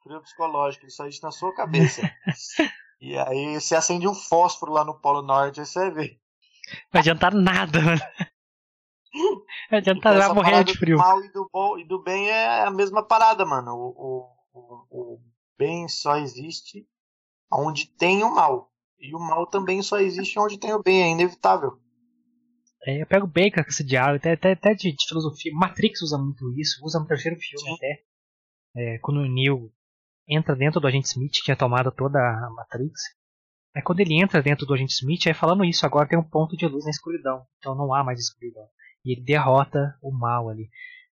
Frio 0.02 0.20
psicológico, 0.22 0.86
isso 0.86 1.02
existe 1.02 1.22
na 1.22 1.30
sua 1.30 1.54
cabeça. 1.54 2.02
E 2.98 3.14
aí 3.18 3.60
você 3.60 3.76
acende 3.76 4.08
um 4.08 4.14
fósforo 4.14 4.72
lá 4.72 4.82
no 4.82 4.98
Polo 4.98 5.20
Norte, 5.20 5.60
aí 5.60 5.66
você 5.66 5.90
vê. 5.90 6.18
Não 6.92 7.00
adianta 7.00 7.30
nada, 7.30 7.80
mano. 7.80 8.00
Não 9.70 9.78
adianta 9.78 10.12
nada 10.12 10.34
morrer 10.34 10.64
de 10.64 10.76
frio. 10.76 10.96
Do 10.96 11.02
mal 11.02 11.24
e 11.24 11.28
do, 11.30 11.48
bom, 11.52 11.78
e 11.78 11.84
do 11.84 12.02
bem 12.02 12.28
é 12.28 12.64
a 12.64 12.70
mesma 12.70 13.02
parada, 13.02 13.44
mano. 13.44 13.74
O, 13.74 14.30
o, 14.52 14.86
o 14.90 15.20
bem 15.58 15.88
só 15.88 16.16
existe 16.16 16.86
onde 17.52 17.86
tem 17.86 18.24
o 18.24 18.34
mal. 18.34 18.70
E 18.98 19.14
o 19.14 19.18
mal 19.18 19.46
também 19.46 19.82
só 19.82 19.98
existe 19.98 20.38
onde 20.38 20.58
tem 20.58 20.72
o 20.72 20.82
bem, 20.82 21.02
é 21.02 21.08
inevitável. 21.08 21.78
É, 22.86 23.02
eu 23.02 23.06
pego 23.06 23.26
bem 23.26 23.50
com 23.50 23.60
esse 23.60 23.82
diálogo, 23.82 24.18
até, 24.18 24.32
até, 24.32 24.52
até 24.52 24.74
de, 24.74 24.92
de, 24.92 25.06
filosofia. 25.08 25.52
Matrix 25.52 26.02
usa 26.02 26.16
muito 26.16 26.52
isso, 26.56 26.78
usa 26.84 27.00
no 27.00 27.06
terceiro 27.06 27.36
filme 27.36 27.68
Sim. 27.68 27.74
até. 27.74 28.02
É, 28.76 28.98
quando 28.98 29.18
o 29.18 29.26
Neo 29.26 29.72
entra 30.28 30.54
dentro 30.54 30.80
do 30.80 30.86
agente 30.86 31.08
Smith, 31.08 31.32
que 31.32 31.42
tinha 31.42 31.56
tomado 31.56 31.90
toda 31.90 32.18
a 32.18 32.50
Matrix. 32.50 33.00
Aí 33.74 33.82
quando 33.82 34.00
ele 34.00 34.20
entra 34.20 34.42
dentro 34.42 34.66
do 34.66 34.74
agente 34.74 34.92
Smith, 34.92 35.26
é 35.26 35.34
falando 35.34 35.64
isso, 35.64 35.84
agora 35.84 36.08
tem 36.08 36.18
um 36.18 36.28
ponto 36.28 36.56
de 36.56 36.66
luz 36.66 36.84
na 36.84 36.90
escuridão. 36.90 37.44
Então 37.58 37.74
não 37.74 37.92
há 37.92 38.04
mais 38.04 38.20
escuridão. 38.20 38.66
E 39.04 39.12
ele 39.12 39.24
derrota 39.24 39.96
o 40.02 40.10
mal 40.10 40.48
ali. 40.48 40.68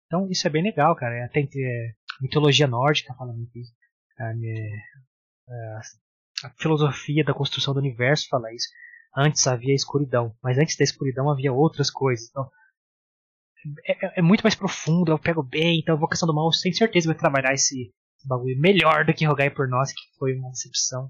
Então 0.06 0.30
isso 0.30 0.46
é 0.48 0.50
bem 0.50 0.64
legal, 0.64 0.96
cara. 0.96 1.16
É, 1.16 1.28
tem 1.30 1.50
é, 1.56 1.94
mitologia 2.22 2.68
nórdica 2.68 3.14
falando 3.16 3.48
isso. 3.56 3.74
A, 4.20 4.34
é, 4.34 4.70
a, 6.46 6.50
filosofia 6.58 7.24
da 7.24 7.34
construção 7.34 7.74
do 7.74 7.80
universo 7.80 8.28
fala 8.30 8.54
isso. 8.54 8.68
Antes 9.16 9.46
havia 9.48 9.76
escuridão, 9.76 10.36
mas 10.42 10.58
antes 10.58 10.78
da 10.78 10.84
escuridão 10.84 11.30
havia 11.30 11.52
outras 11.52 11.90
coisas. 11.90 12.30
Então, 12.30 12.50
é, 13.86 14.06
é, 14.06 14.20
é 14.20 14.22
muito 14.22 14.42
mais 14.42 14.56
profundo, 14.56 15.12
eu 15.12 15.20
pego 15.20 15.44
bem, 15.44 15.80
então 15.80 15.96
a 15.96 16.00
vocação 16.00 16.26
do 16.26 16.34
mal, 16.34 16.50
tenho 16.62 16.76
certeza 16.76 17.08
vai 17.08 17.18
trabalhar 17.18 17.54
esse, 17.54 17.94
bagulho 18.26 18.60
melhor 18.60 19.06
do 19.06 19.14
que 19.14 19.26
Rogai 19.26 19.50
por 19.50 19.68
Nós, 19.68 19.92
que 19.92 20.02
foi 20.18 20.34
uma 20.36 20.50
decepção. 20.50 21.10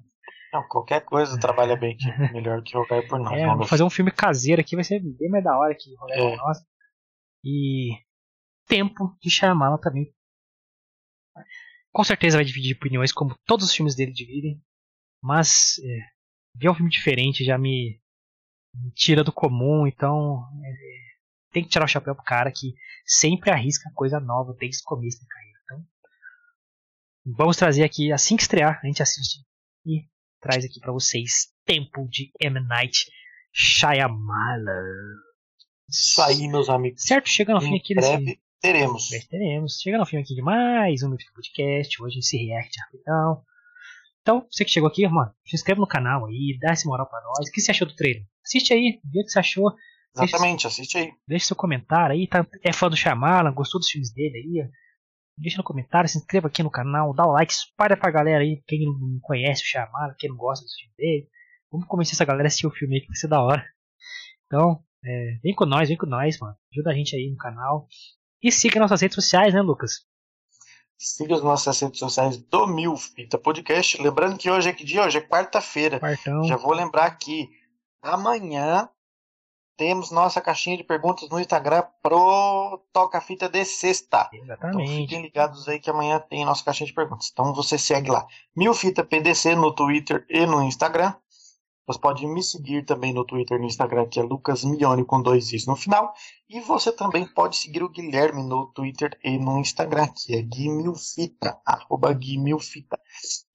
Não, 0.54 0.68
qualquer 0.68 1.02
coisa 1.06 1.40
trabalha 1.40 1.78
bem 1.78 1.96
que 1.96 2.06
melhor 2.34 2.58
do 2.58 2.64
que 2.64 2.76
Rogai 2.76 3.02
por 3.04 3.20
Nós. 3.20 3.34
É, 3.34 3.46
vou 3.46 3.66
fazer 3.66 3.84
um 3.84 3.90
filme 3.90 4.12
caseiro 4.12 4.62
aqui, 4.62 4.76
vai 4.76 4.84
ser 4.84 5.00
bem 5.00 5.30
mais 5.30 5.44
da 5.44 5.58
hora 5.58 5.76
que 5.78 5.96
Rogai 5.96 6.18
é. 6.18 6.30
por 6.30 6.38
Nós. 6.38 6.58
E 7.44 7.92
Tempo 8.68 9.18
de 9.22 9.30
Shyamalan 9.30 9.78
também. 9.78 10.14
Com 11.92 12.04
certeza 12.04 12.38
vai 12.38 12.46
dividir 12.46 12.76
opiniões, 12.76 13.12
como 13.12 13.36
todos 13.46 13.66
os 13.66 13.76
filmes 13.76 13.96
dele 13.96 14.14
dividem. 14.14 14.62
Mas 15.22 15.78
é, 15.84 16.00
ver 16.56 16.70
um 16.70 16.76
filme 16.76 16.90
diferente 16.90 17.44
já 17.44 17.58
me, 17.58 18.00
me 18.74 18.92
tira 18.92 19.24
do 19.24 19.32
comum, 19.32 19.88
então 19.88 20.44
é, 20.64 20.74
tem 21.52 21.64
que 21.64 21.70
tirar 21.70 21.86
o 21.86 21.88
chapéu 21.88 22.16
pro 22.16 22.24
cara 22.24 22.52
que 22.52 22.74
sempre 23.06 23.52
arrisca 23.52 23.92
coisa 23.94 24.20
nova 24.20 24.56
desde 24.60 24.82
o 24.82 24.86
começo 24.86 25.20
da 25.20 25.28
carreira. 25.28 25.52
Vamos 27.24 27.56
trazer 27.56 27.84
aqui, 27.84 28.12
assim 28.12 28.36
que 28.36 28.42
estrear, 28.42 28.80
a 28.82 28.88
gente 28.88 29.04
assiste 29.04 29.46
e 29.86 30.08
traz 30.40 30.66
aqui 30.66 30.80
para 30.80 30.92
vocês 30.92 31.54
Tempo 31.66 32.08
de 32.10 32.32
M. 32.40 32.60
Night 32.62 33.06
Shyamalan. 33.54 34.82
Isso 35.88 36.22
aí, 36.22 36.48
meus 36.48 36.68
amigos. 36.68 37.04
Certo, 37.04 37.30
chegando 37.30 37.58
ao 37.58 37.62
fim 37.62 37.78
aqui 37.78 37.94
desse... 37.94 38.10
Breve 38.10 38.42
teremos. 38.60 39.10
Breve 39.10 39.28
teremos. 39.28 39.80
Chegando 39.80 40.00
ao 40.02 40.08
fim 40.08 40.18
aqui 40.18 40.34
de 40.34 40.42
mais 40.42 41.04
um 41.04 41.12
do 41.12 41.18
podcast, 41.36 42.02
hoje 42.02 42.20
esse 42.20 42.38
react 42.38 42.80
rapidão. 42.80 43.44
Então, 44.22 44.46
você 44.52 44.64
que 44.64 44.72
chegou 44.72 44.88
aqui, 44.88 45.08
mano, 45.08 45.34
se 45.46 45.56
inscreve 45.56 45.80
no 45.80 45.88
canal 45.88 46.26
aí, 46.28 46.58
dá 46.62 46.74
esse 46.74 46.88
moral 46.88 47.10
pra 47.10 47.22
nós. 47.22 47.48
O 47.48 47.52
que 47.52 47.60
você 47.60 47.72
achou 47.72 47.88
do 47.88 47.96
trailer? 47.96 48.24
Assiste 48.46 48.74
aí, 48.74 49.00
vê 49.04 49.22
o 49.22 49.24
que 49.24 49.32
você 49.32 49.40
achou. 49.40 49.74
Exatamente, 50.16 50.68
assiste 50.68 50.98
aí. 50.98 51.12
Deixe 51.28 51.46
seu 51.46 51.56
comentário 51.56 52.14
aí, 52.14 52.28
tá, 52.28 52.46
é 52.64 52.72
fã 52.72 52.90
do 52.90 52.96
Shyamalan, 52.96 53.54
gostou 53.54 53.80
dos 53.80 53.90
filmes 53.90 54.14
dele 54.14 54.38
aí, 54.38 54.70
deixa 55.38 55.58
no 55.58 55.64
comentário, 55.64 56.10
se 56.10 56.18
inscreva 56.18 56.48
aqui 56.48 56.62
no 56.62 56.70
canal, 56.70 57.14
dá 57.14 57.26
o 57.26 57.32
like, 57.32 57.52
espalha 57.52 57.98
pra 57.98 58.12
galera 58.12 58.44
aí, 58.44 58.62
quem 58.68 58.86
não 58.86 59.20
conhece 59.22 59.64
o 59.64 59.66
Chamado, 59.66 60.16
quem 60.18 60.30
não 60.30 60.38
gosta 60.38 60.66
do 60.66 60.70
filme 60.70 60.94
dele. 60.98 61.28
Vamos 61.72 61.88
convencer 61.88 62.14
essa 62.14 62.26
galera 62.26 62.46
a 62.46 62.48
assistir 62.48 62.68
o 62.68 62.72
filme 62.72 62.96
aí 62.96 63.02
que 63.02 63.08
vai 63.08 63.16
ser 63.16 63.28
da 63.30 63.42
hora. 63.42 63.66
Então, 64.46 64.84
é, 65.04 65.40
vem 65.42 65.56
com 65.56 65.66
nós, 65.66 65.88
vem 65.88 65.98
com 65.98 66.06
nós, 66.06 66.38
mano. 66.38 66.56
Ajuda 66.74 66.92
a 66.92 66.94
gente 66.94 67.16
aí 67.16 67.30
no 67.32 67.38
canal. 67.38 67.88
E 68.44 68.52
siga 68.52 68.80
nossas 68.80 69.02
redes 69.02 69.16
sociais, 69.16 69.54
né, 69.54 69.62
Lucas? 69.62 70.06
Siga 71.04 71.34
as 71.34 71.42
nossas 71.42 71.80
redes 71.80 71.98
sociais 71.98 72.38
do 72.38 72.68
Mil 72.68 72.96
Fita 72.96 73.36
Podcast. 73.36 74.00
Lembrando 74.00 74.38
que 74.38 74.52
hoje 74.52 74.70
é 74.70 74.74
que 74.74 74.84
dia? 74.86 75.04
Hoje 75.04 75.18
é 75.18 75.22
quarta-feira. 75.22 76.00
Já 76.46 76.56
vou 76.56 76.74
lembrar 76.74 77.06
aqui. 77.06 77.50
Amanhã 78.04 78.88
temos 79.76 80.12
nossa 80.12 80.40
caixinha 80.40 80.78
de 80.78 80.84
perguntas 80.84 81.28
no 81.28 81.40
Instagram 81.40 81.84
pro 82.04 82.80
Toca 82.94 83.20
Fita 83.20 83.50
de 83.50 83.66
sexta. 83.66 84.30
Exatamente. 84.32 84.84
Então 84.84 84.96
fiquem 84.96 85.22
ligados 85.24 85.68
aí 85.68 85.80
que 85.80 85.90
amanhã 85.90 86.20
tem 86.20 86.46
nossa 86.46 86.64
caixinha 86.64 86.86
de 86.86 86.94
perguntas. 86.94 87.32
Então 87.34 87.52
você 87.52 87.80
segue 87.80 88.12
lá. 88.12 88.28
Mil 88.56 88.76
Fita 88.76 89.04
PDC 89.04 89.56
no 89.56 89.74
Twitter 89.74 90.24
e 90.30 90.46
no 90.46 90.62
Instagram. 90.62 91.16
Você 91.92 92.00
pode 92.00 92.26
me 92.26 92.42
seguir 92.42 92.86
também 92.86 93.14
no 93.14 93.26
Twitter 93.26 93.58
e 93.58 93.60
no 93.60 93.68
Instagram, 93.68 94.08
que 94.08 94.18
é 94.18 94.24
Lucas 94.24 94.64
Mione 94.64 95.04
com 95.04 95.22
dois 95.22 95.52
is 95.52 95.68
no 95.68 95.76
final. 95.76 96.14
E 96.50 96.62
você 96.62 96.90
também 96.90 97.28
pode 97.28 97.58
seguir 97.58 97.84
o 97.84 97.90
Guilherme 97.90 98.42
no 98.44 98.68
Twitter 98.68 99.20
e 99.22 99.38
no 99.38 99.60
Instagram, 99.60 100.08
que 100.08 100.34
é 100.34 100.42
Guimilfita, 100.42 101.60
arroba 101.66 102.14
Guimilfita. 102.14 102.98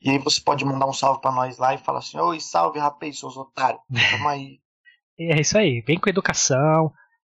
E 0.03 0.11
aí 0.11 0.18
você 0.18 0.39
pode 0.43 0.66
mandar 0.66 0.87
um 0.87 0.93
salve 0.93 1.22
para 1.22 1.32
nós 1.32 1.57
lá 1.57 1.72
e 1.72 1.78
falar 1.78 2.01
assim, 2.01 2.18
oi, 2.18 2.39
salve 2.39 2.78
rapaz, 2.78 3.18
seus 3.18 3.39
otários. 3.39 3.80
Tamo 4.11 4.28
aí. 4.28 4.61
É 5.18 5.41
isso 5.41 5.57
aí, 5.57 5.80
vem 5.80 5.99
com 5.99 6.11
educação, 6.11 6.93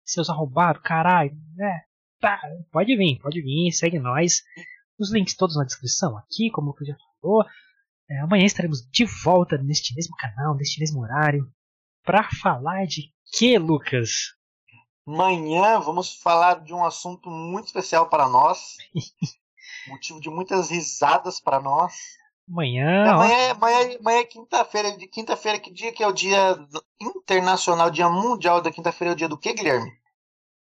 seus 0.05 0.29
arrombados, 0.29 0.83
caralho, 0.83 1.31
né? 1.55 1.83
Tá, 2.19 2.41
pode 2.73 2.97
vir, 2.97 3.21
pode 3.21 3.41
vir, 3.41 3.71
segue 3.71 4.01
nós. 4.01 4.43
Os 4.99 5.13
links 5.13 5.37
todos 5.37 5.57
na 5.57 5.63
descrição 5.63 6.19
aqui, 6.19 6.51
como 6.51 6.73
o 6.73 6.85
já 6.85 6.97
falou. 7.23 7.45
É, 8.11 8.21
amanhã 8.21 8.47
estaremos 8.47 8.81
de 8.91 9.05
volta 9.05 9.59
neste 9.59 9.95
mesmo 9.95 10.17
canal, 10.17 10.55
neste 10.55 10.81
mesmo 10.81 11.03
horário, 11.03 11.47
para 12.03 12.27
falar 12.41 12.87
de 12.87 13.13
que, 13.33 13.59
Lucas? 13.59 14.35
Amanhã 15.07 15.79
vamos 15.79 16.15
falar 16.21 16.61
de 16.61 16.73
um 16.73 16.85
assunto 16.85 17.29
muito 17.29 17.67
especial 17.67 18.09
para 18.09 18.29
nós, 18.29 18.77
motivo 19.89 20.21
de 20.21 20.31
muitas 20.31 20.71
risadas 20.71 21.39
para 21.39 21.61
nós. 21.61 21.95
Amanhã. 22.49 23.11
Amanhã, 23.13 23.35
é, 23.35 23.51
amanhã, 23.51 23.97
amanhã 24.01 24.19
é 24.21 24.25
quinta-feira. 24.25 24.97
De 24.97 25.07
quinta-feira, 25.07 25.61
que 25.61 25.71
dia 25.71 25.93
que 25.93 26.03
é 26.03 26.07
o 26.07 26.13
dia 26.13 26.59
internacional, 26.99 27.91
dia 27.91 28.09
mundial 28.09 28.63
da 28.63 28.71
quinta-feira? 28.71 29.13
É 29.13 29.15
o 29.15 29.17
dia 29.17 29.29
do 29.29 29.37
que, 29.37 29.53
Guilherme? 29.53 29.93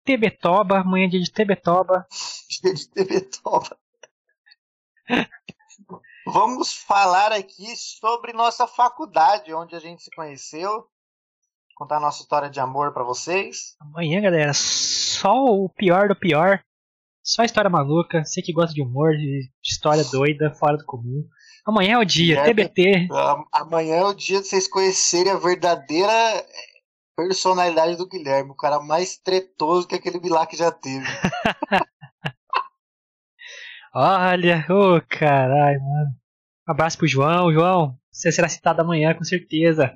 Tebetoba, 0.04 0.80
amanhã 0.80 1.06
é 1.06 1.08
dia 1.08 1.20
de 1.20 1.32
Tebetoba. 1.32 2.06
dia 2.62 2.74
de 2.74 2.88
Tebetoba. 2.90 3.78
Vamos 6.26 6.72
falar 6.72 7.32
aqui 7.32 7.74
sobre 7.76 8.32
nossa 8.32 8.66
faculdade, 8.66 9.52
onde 9.52 9.74
a 9.74 9.80
gente 9.80 10.02
se 10.02 10.10
conheceu. 10.14 10.86
Contar 11.76 11.98
nossa 11.98 12.22
história 12.22 12.48
de 12.48 12.60
amor 12.60 12.92
para 12.92 13.02
vocês. 13.02 13.74
Amanhã, 13.80 14.20
galera, 14.20 14.52
só 14.54 15.32
o 15.32 15.68
pior 15.68 16.08
do 16.08 16.16
pior. 16.16 16.62
Só 17.24 17.42
história 17.42 17.70
maluca. 17.70 18.24
Você 18.24 18.40
que 18.40 18.52
gosta 18.52 18.72
de 18.72 18.82
humor, 18.82 19.12
de 19.12 19.50
história 19.64 20.04
doida, 20.04 20.52
fora 20.54 20.76
do 20.76 20.84
comum. 20.84 21.24
Amanhã 21.64 21.94
é 21.94 21.98
o 21.98 22.04
dia, 22.04 22.40
é, 22.40 22.44
TBT. 22.44 23.08
Amanhã 23.52 23.96
é 23.96 24.04
o 24.04 24.14
dia 24.14 24.40
de 24.40 24.48
vocês 24.48 24.68
conhecerem 24.68 25.32
a 25.32 25.36
verdadeira 25.36 26.12
personalidade 27.16 27.96
do 27.96 28.08
Guilherme, 28.08 28.50
o 28.50 28.56
cara 28.56 28.80
mais 28.80 29.16
tretoso 29.16 29.86
que 29.86 29.94
aquele 29.94 30.18
que 30.20 30.56
já 30.56 30.70
teve. 30.70 31.06
Olha, 33.94 34.64
ô 34.70 34.96
oh, 34.96 35.02
caralho, 35.06 35.78
mano. 35.82 36.10
Um 36.66 36.72
abraço 36.72 36.96
pro 36.96 37.06
João. 37.06 37.52
João, 37.52 37.98
você 38.10 38.32
será 38.32 38.48
citado 38.48 38.80
amanhã, 38.80 39.14
com 39.14 39.22
certeza. 39.22 39.94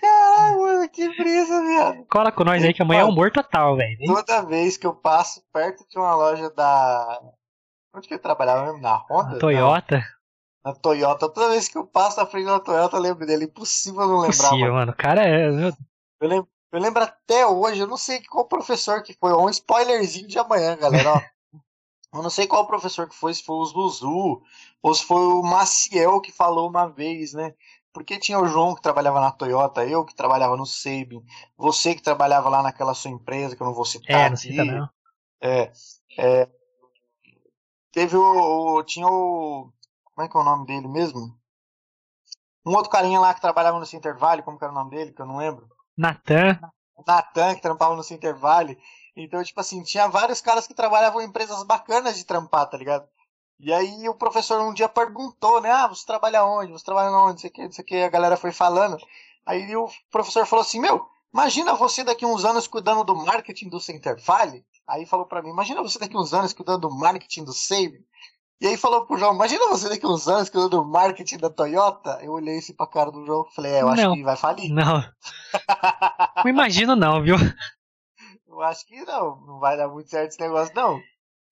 Caralho, 0.00 0.60
mano, 0.60 0.88
que 0.90 1.08
brisa, 1.16 1.62
viado. 1.62 2.04
Cola 2.10 2.30
com 2.30 2.44
nós 2.44 2.62
aí 2.62 2.74
que 2.74 2.82
amanhã 2.82 3.00
é 3.00 3.04
humor 3.04 3.32
total, 3.32 3.74
velho. 3.74 3.96
Toda 4.04 4.42
vez 4.42 4.76
que 4.76 4.86
eu 4.86 4.94
passo 4.94 5.42
perto 5.50 5.86
de 5.88 5.98
uma 5.98 6.14
loja 6.14 6.50
da. 6.50 7.20
Onde 7.94 8.06
que 8.06 8.14
eu 8.14 8.18
trabalhava 8.18 8.66
mesmo? 8.66 8.80
Na 8.80 8.96
Honda? 8.96 9.30
Na 9.30 9.38
Toyota? 9.38 9.96
Não. 9.96 10.72
Na 10.72 10.78
Toyota. 10.78 11.28
Toda 11.30 11.50
vez 11.50 11.68
que 11.68 11.78
eu 11.78 11.86
passo 11.86 12.20
na 12.20 12.26
frente 12.26 12.46
da 12.46 12.60
Toyota, 12.60 12.96
eu 12.96 13.00
lembro 13.00 13.26
dele. 13.26 13.46
Impossível 13.46 14.06
não 14.06 14.18
lembrar. 14.18 14.46
Impossível, 14.46 14.74
mano. 14.74 14.92
O 14.92 14.96
cara 14.96 15.26
é. 15.26 15.48
Eu 15.48 16.28
lembro, 16.28 16.48
eu 16.74 16.80
lembro 16.80 17.02
até 17.02 17.46
hoje, 17.46 17.80
eu 17.80 17.86
não 17.86 17.96
sei 17.96 18.22
qual 18.24 18.46
professor 18.46 19.02
que 19.02 19.14
foi, 19.14 19.32
um 19.32 19.48
spoilerzinho 19.48 20.26
de 20.26 20.38
amanhã, 20.38 20.76
galera, 20.76 21.12
ó. 21.12 21.20
eu 22.18 22.22
não 22.22 22.30
sei 22.30 22.46
qual 22.46 22.66
professor 22.66 23.08
que 23.08 23.14
foi, 23.14 23.32
se 23.32 23.44
foi 23.44 23.56
o 23.56 23.64
Zuzu, 23.64 24.42
ou 24.82 24.94
se 24.94 25.04
foi 25.04 25.24
o 25.24 25.42
Maciel 25.42 26.20
que 26.20 26.32
falou 26.32 26.68
uma 26.68 26.88
vez, 26.88 27.32
né? 27.32 27.54
Porque 27.92 28.18
tinha 28.18 28.40
o 28.40 28.48
João 28.48 28.74
que 28.74 28.82
trabalhava 28.82 29.20
na 29.20 29.30
Toyota, 29.30 29.86
eu 29.86 30.04
que 30.04 30.16
trabalhava 30.16 30.56
no 30.56 30.66
Sabin, 30.66 31.24
você 31.56 31.94
que 31.94 32.02
trabalhava 32.02 32.48
lá 32.48 32.60
naquela 32.60 32.92
sua 32.92 33.12
empresa, 33.12 33.54
que 33.54 33.62
eu 33.62 33.66
não 33.66 33.74
vou 33.74 33.84
citar 33.84 34.26
é, 34.26 34.30
não 34.30 34.36
cita 34.36 34.64
não. 34.64 34.88
É, 35.40 35.72
é, 36.18 36.48
teve 37.92 38.16
o, 38.16 38.78
o, 38.78 38.82
tinha 38.82 39.06
o, 39.06 39.72
como 40.02 40.26
é 40.26 40.28
que 40.28 40.36
é 40.36 40.40
o 40.40 40.44
nome 40.44 40.66
dele 40.66 40.88
mesmo? 40.88 41.38
Um 42.66 42.74
outro 42.74 42.90
carinha 42.90 43.20
lá 43.20 43.32
que 43.32 43.40
trabalhava 43.40 43.78
no 43.78 43.86
Center 43.86 44.18
Valley, 44.18 44.42
como 44.42 44.58
que 44.58 44.64
era 44.64 44.72
o 44.72 44.74
nome 44.74 44.90
dele, 44.90 45.12
que 45.12 45.22
eu 45.22 45.26
não 45.26 45.36
lembro. 45.36 45.68
Natan. 45.96 46.58
Natan, 47.06 47.54
que 47.54 47.62
trampava 47.62 47.94
no 47.94 48.02
Center 48.02 48.36
Valley. 48.36 48.78
Então, 49.16 49.42
tipo 49.44 49.60
assim, 49.60 49.82
tinha 49.82 50.08
vários 50.08 50.40
caras 50.40 50.66
que 50.66 50.74
trabalhavam 50.74 51.22
em 51.22 51.26
empresas 51.26 51.62
bacanas 51.62 52.16
de 52.16 52.24
trampar, 52.24 52.68
tá 52.68 52.76
ligado? 52.76 53.06
E 53.60 53.72
aí 53.72 54.08
o 54.08 54.14
professor 54.14 54.60
um 54.60 54.74
dia 54.74 54.88
perguntou, 54.88 55.60
né? 55.60 55.70
Ah, 55.70 55.86
você 55.86 56.04
trabalha 56.04 56.44
onde? 56.44 56.72
Você 56.72 56.84
trabalha 56.84 57.10
onde? 57.10 57.32
Não 57.32 57.38
sei 57.38 57.50
o 57.50 57.52
que, 57.52 57.62
não 57.62 57.72
sei 57.72 57.82
o 57.84 57.86
que. 57.86 57.96
A 57.96 58.08
galera 58.08 58.36
foi 58.36 58.52
falando. 58.52 58.98
Aí 59.46 59.76
o 59.76 59.88
professor 60.10 60.44
falou 60.46 60.62
assim, 60.62 60.80
meu, 60.80 61.06
imagina 61.32 61.74
você 61.74 62.02
daqui 62.02 62.26
uns 62.26 62.44
anos 62.44 62.66
cuidando 62.66 63.04
do 63.04 63.14
marketing 63.14 63.68
do 63.68 63.80
Center 63.80 64.20
Valley. 64.20 64.64
Aí 64.86 65.06
falou 65.06 65.26
para 65.26 65.42
mim, 65.42 65.50
imagina 65.50 65.82
você 65.82 65.98
daqui 65.98 66.16
uns 66.16 66.34
anos 66.34 66.52
cuidando 66.52 66.88
do 66.88 66.94
marketing 66.94 67.44
do 67.44 67.52
Save. 67.52 68.04
E 68.60 68.66
aí 68.66 68.76
falou 68.76 69.04
pro 69.04 69.18
João, 69.18 69.34
imagina 69.34 69.68
você 69.68 69.88
daqui 69.88 70.06
uns 70.06 70.28
anos 70.28 70.48
cuidando 70.48 70.70
do 70.70 70.84
marketing 70.84 71.38
da 71.38 71.50
Toyota. 71.50 72.18
Eu 72.22 72.32
olhei 72.32 72.58
assim 72.58 72.74
pra 72.74 72.86
cara 72.86 73.10
do 73.10 73.24
João 73.26 73.46
e 73.50 73.54
falei, 73.54 73.72
é, 73.72 73.82
eu 73.82 73.88
acho 73.88 74.02
não, 74.02 74.14
que 74.14 74.22
vai 74.22 74.36
falir. 74.36 74.72
Não. 74.72 75.04
não 76.36 76.48
imagino 76.48 76.96
não, 76.96 77.22
viu? 77.22 77.36
Eu 78.46 78.62
acho 78.62 78.86
que 78.86 79.04
não, 79.04 79.40
não 79.44 79.58
vai 79.58 79.76
dar 79.76 79.88
muito 79.88 80.08
certo 80.08 80.30
esse 80.30 80.40
negócio 80.40 80.72
não. 80.74 81.00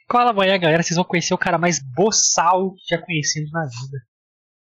Cola 0.09 0.30
amanhã, 0.30 0.59
galera, 0.59 0.82
vocês 0.82 0.96
vão 0.96 1.05
conhecer 1.05 1.34
o 1.34 1.38
cara 1.38 1.59
mais 1.59 1.80
boçal 1.94 2.74
que 2.74 2.94
já 2.94 3.03
conhecemos 3.03 3.50
na 3.50 3.66
vida. 3.66 3.98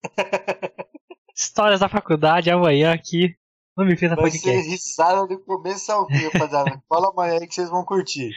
Histórias 1.34 1.80
da 1.80 1.88
faculdade 1.88 2.50
amanhã 2.50 2.92
aqui 2.92 3.34
no 3.76 3.84
Me 3.84 3.96
Fez 3.96 4.12
a 4.12 4.16
Podcast. 4.16 4.48
Vai 4.48 4.62
ser 4.62 4.70
risada 4.70 5.26
do 5.26 5.38
começo 5.40 5.90
ao 5.90 6.06
fim, 6.06 6.28
rapaziada. 6.28 6.82
Cola 6.88 7.10
amanhã 7.10 7.38
aí 7.40 7.46
que 7.46 7.54
vocês 7.54 7.70
vão 7.70 7.84
curtir. 7.84 8.30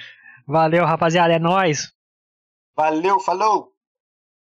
Valeu, 0.48 0.86
rapaziada, 0.86 1.34
é 1.34 1.40
nóis. 1.40 1.92
Valeu, 2.76 3.20
falou! 3.20 3.71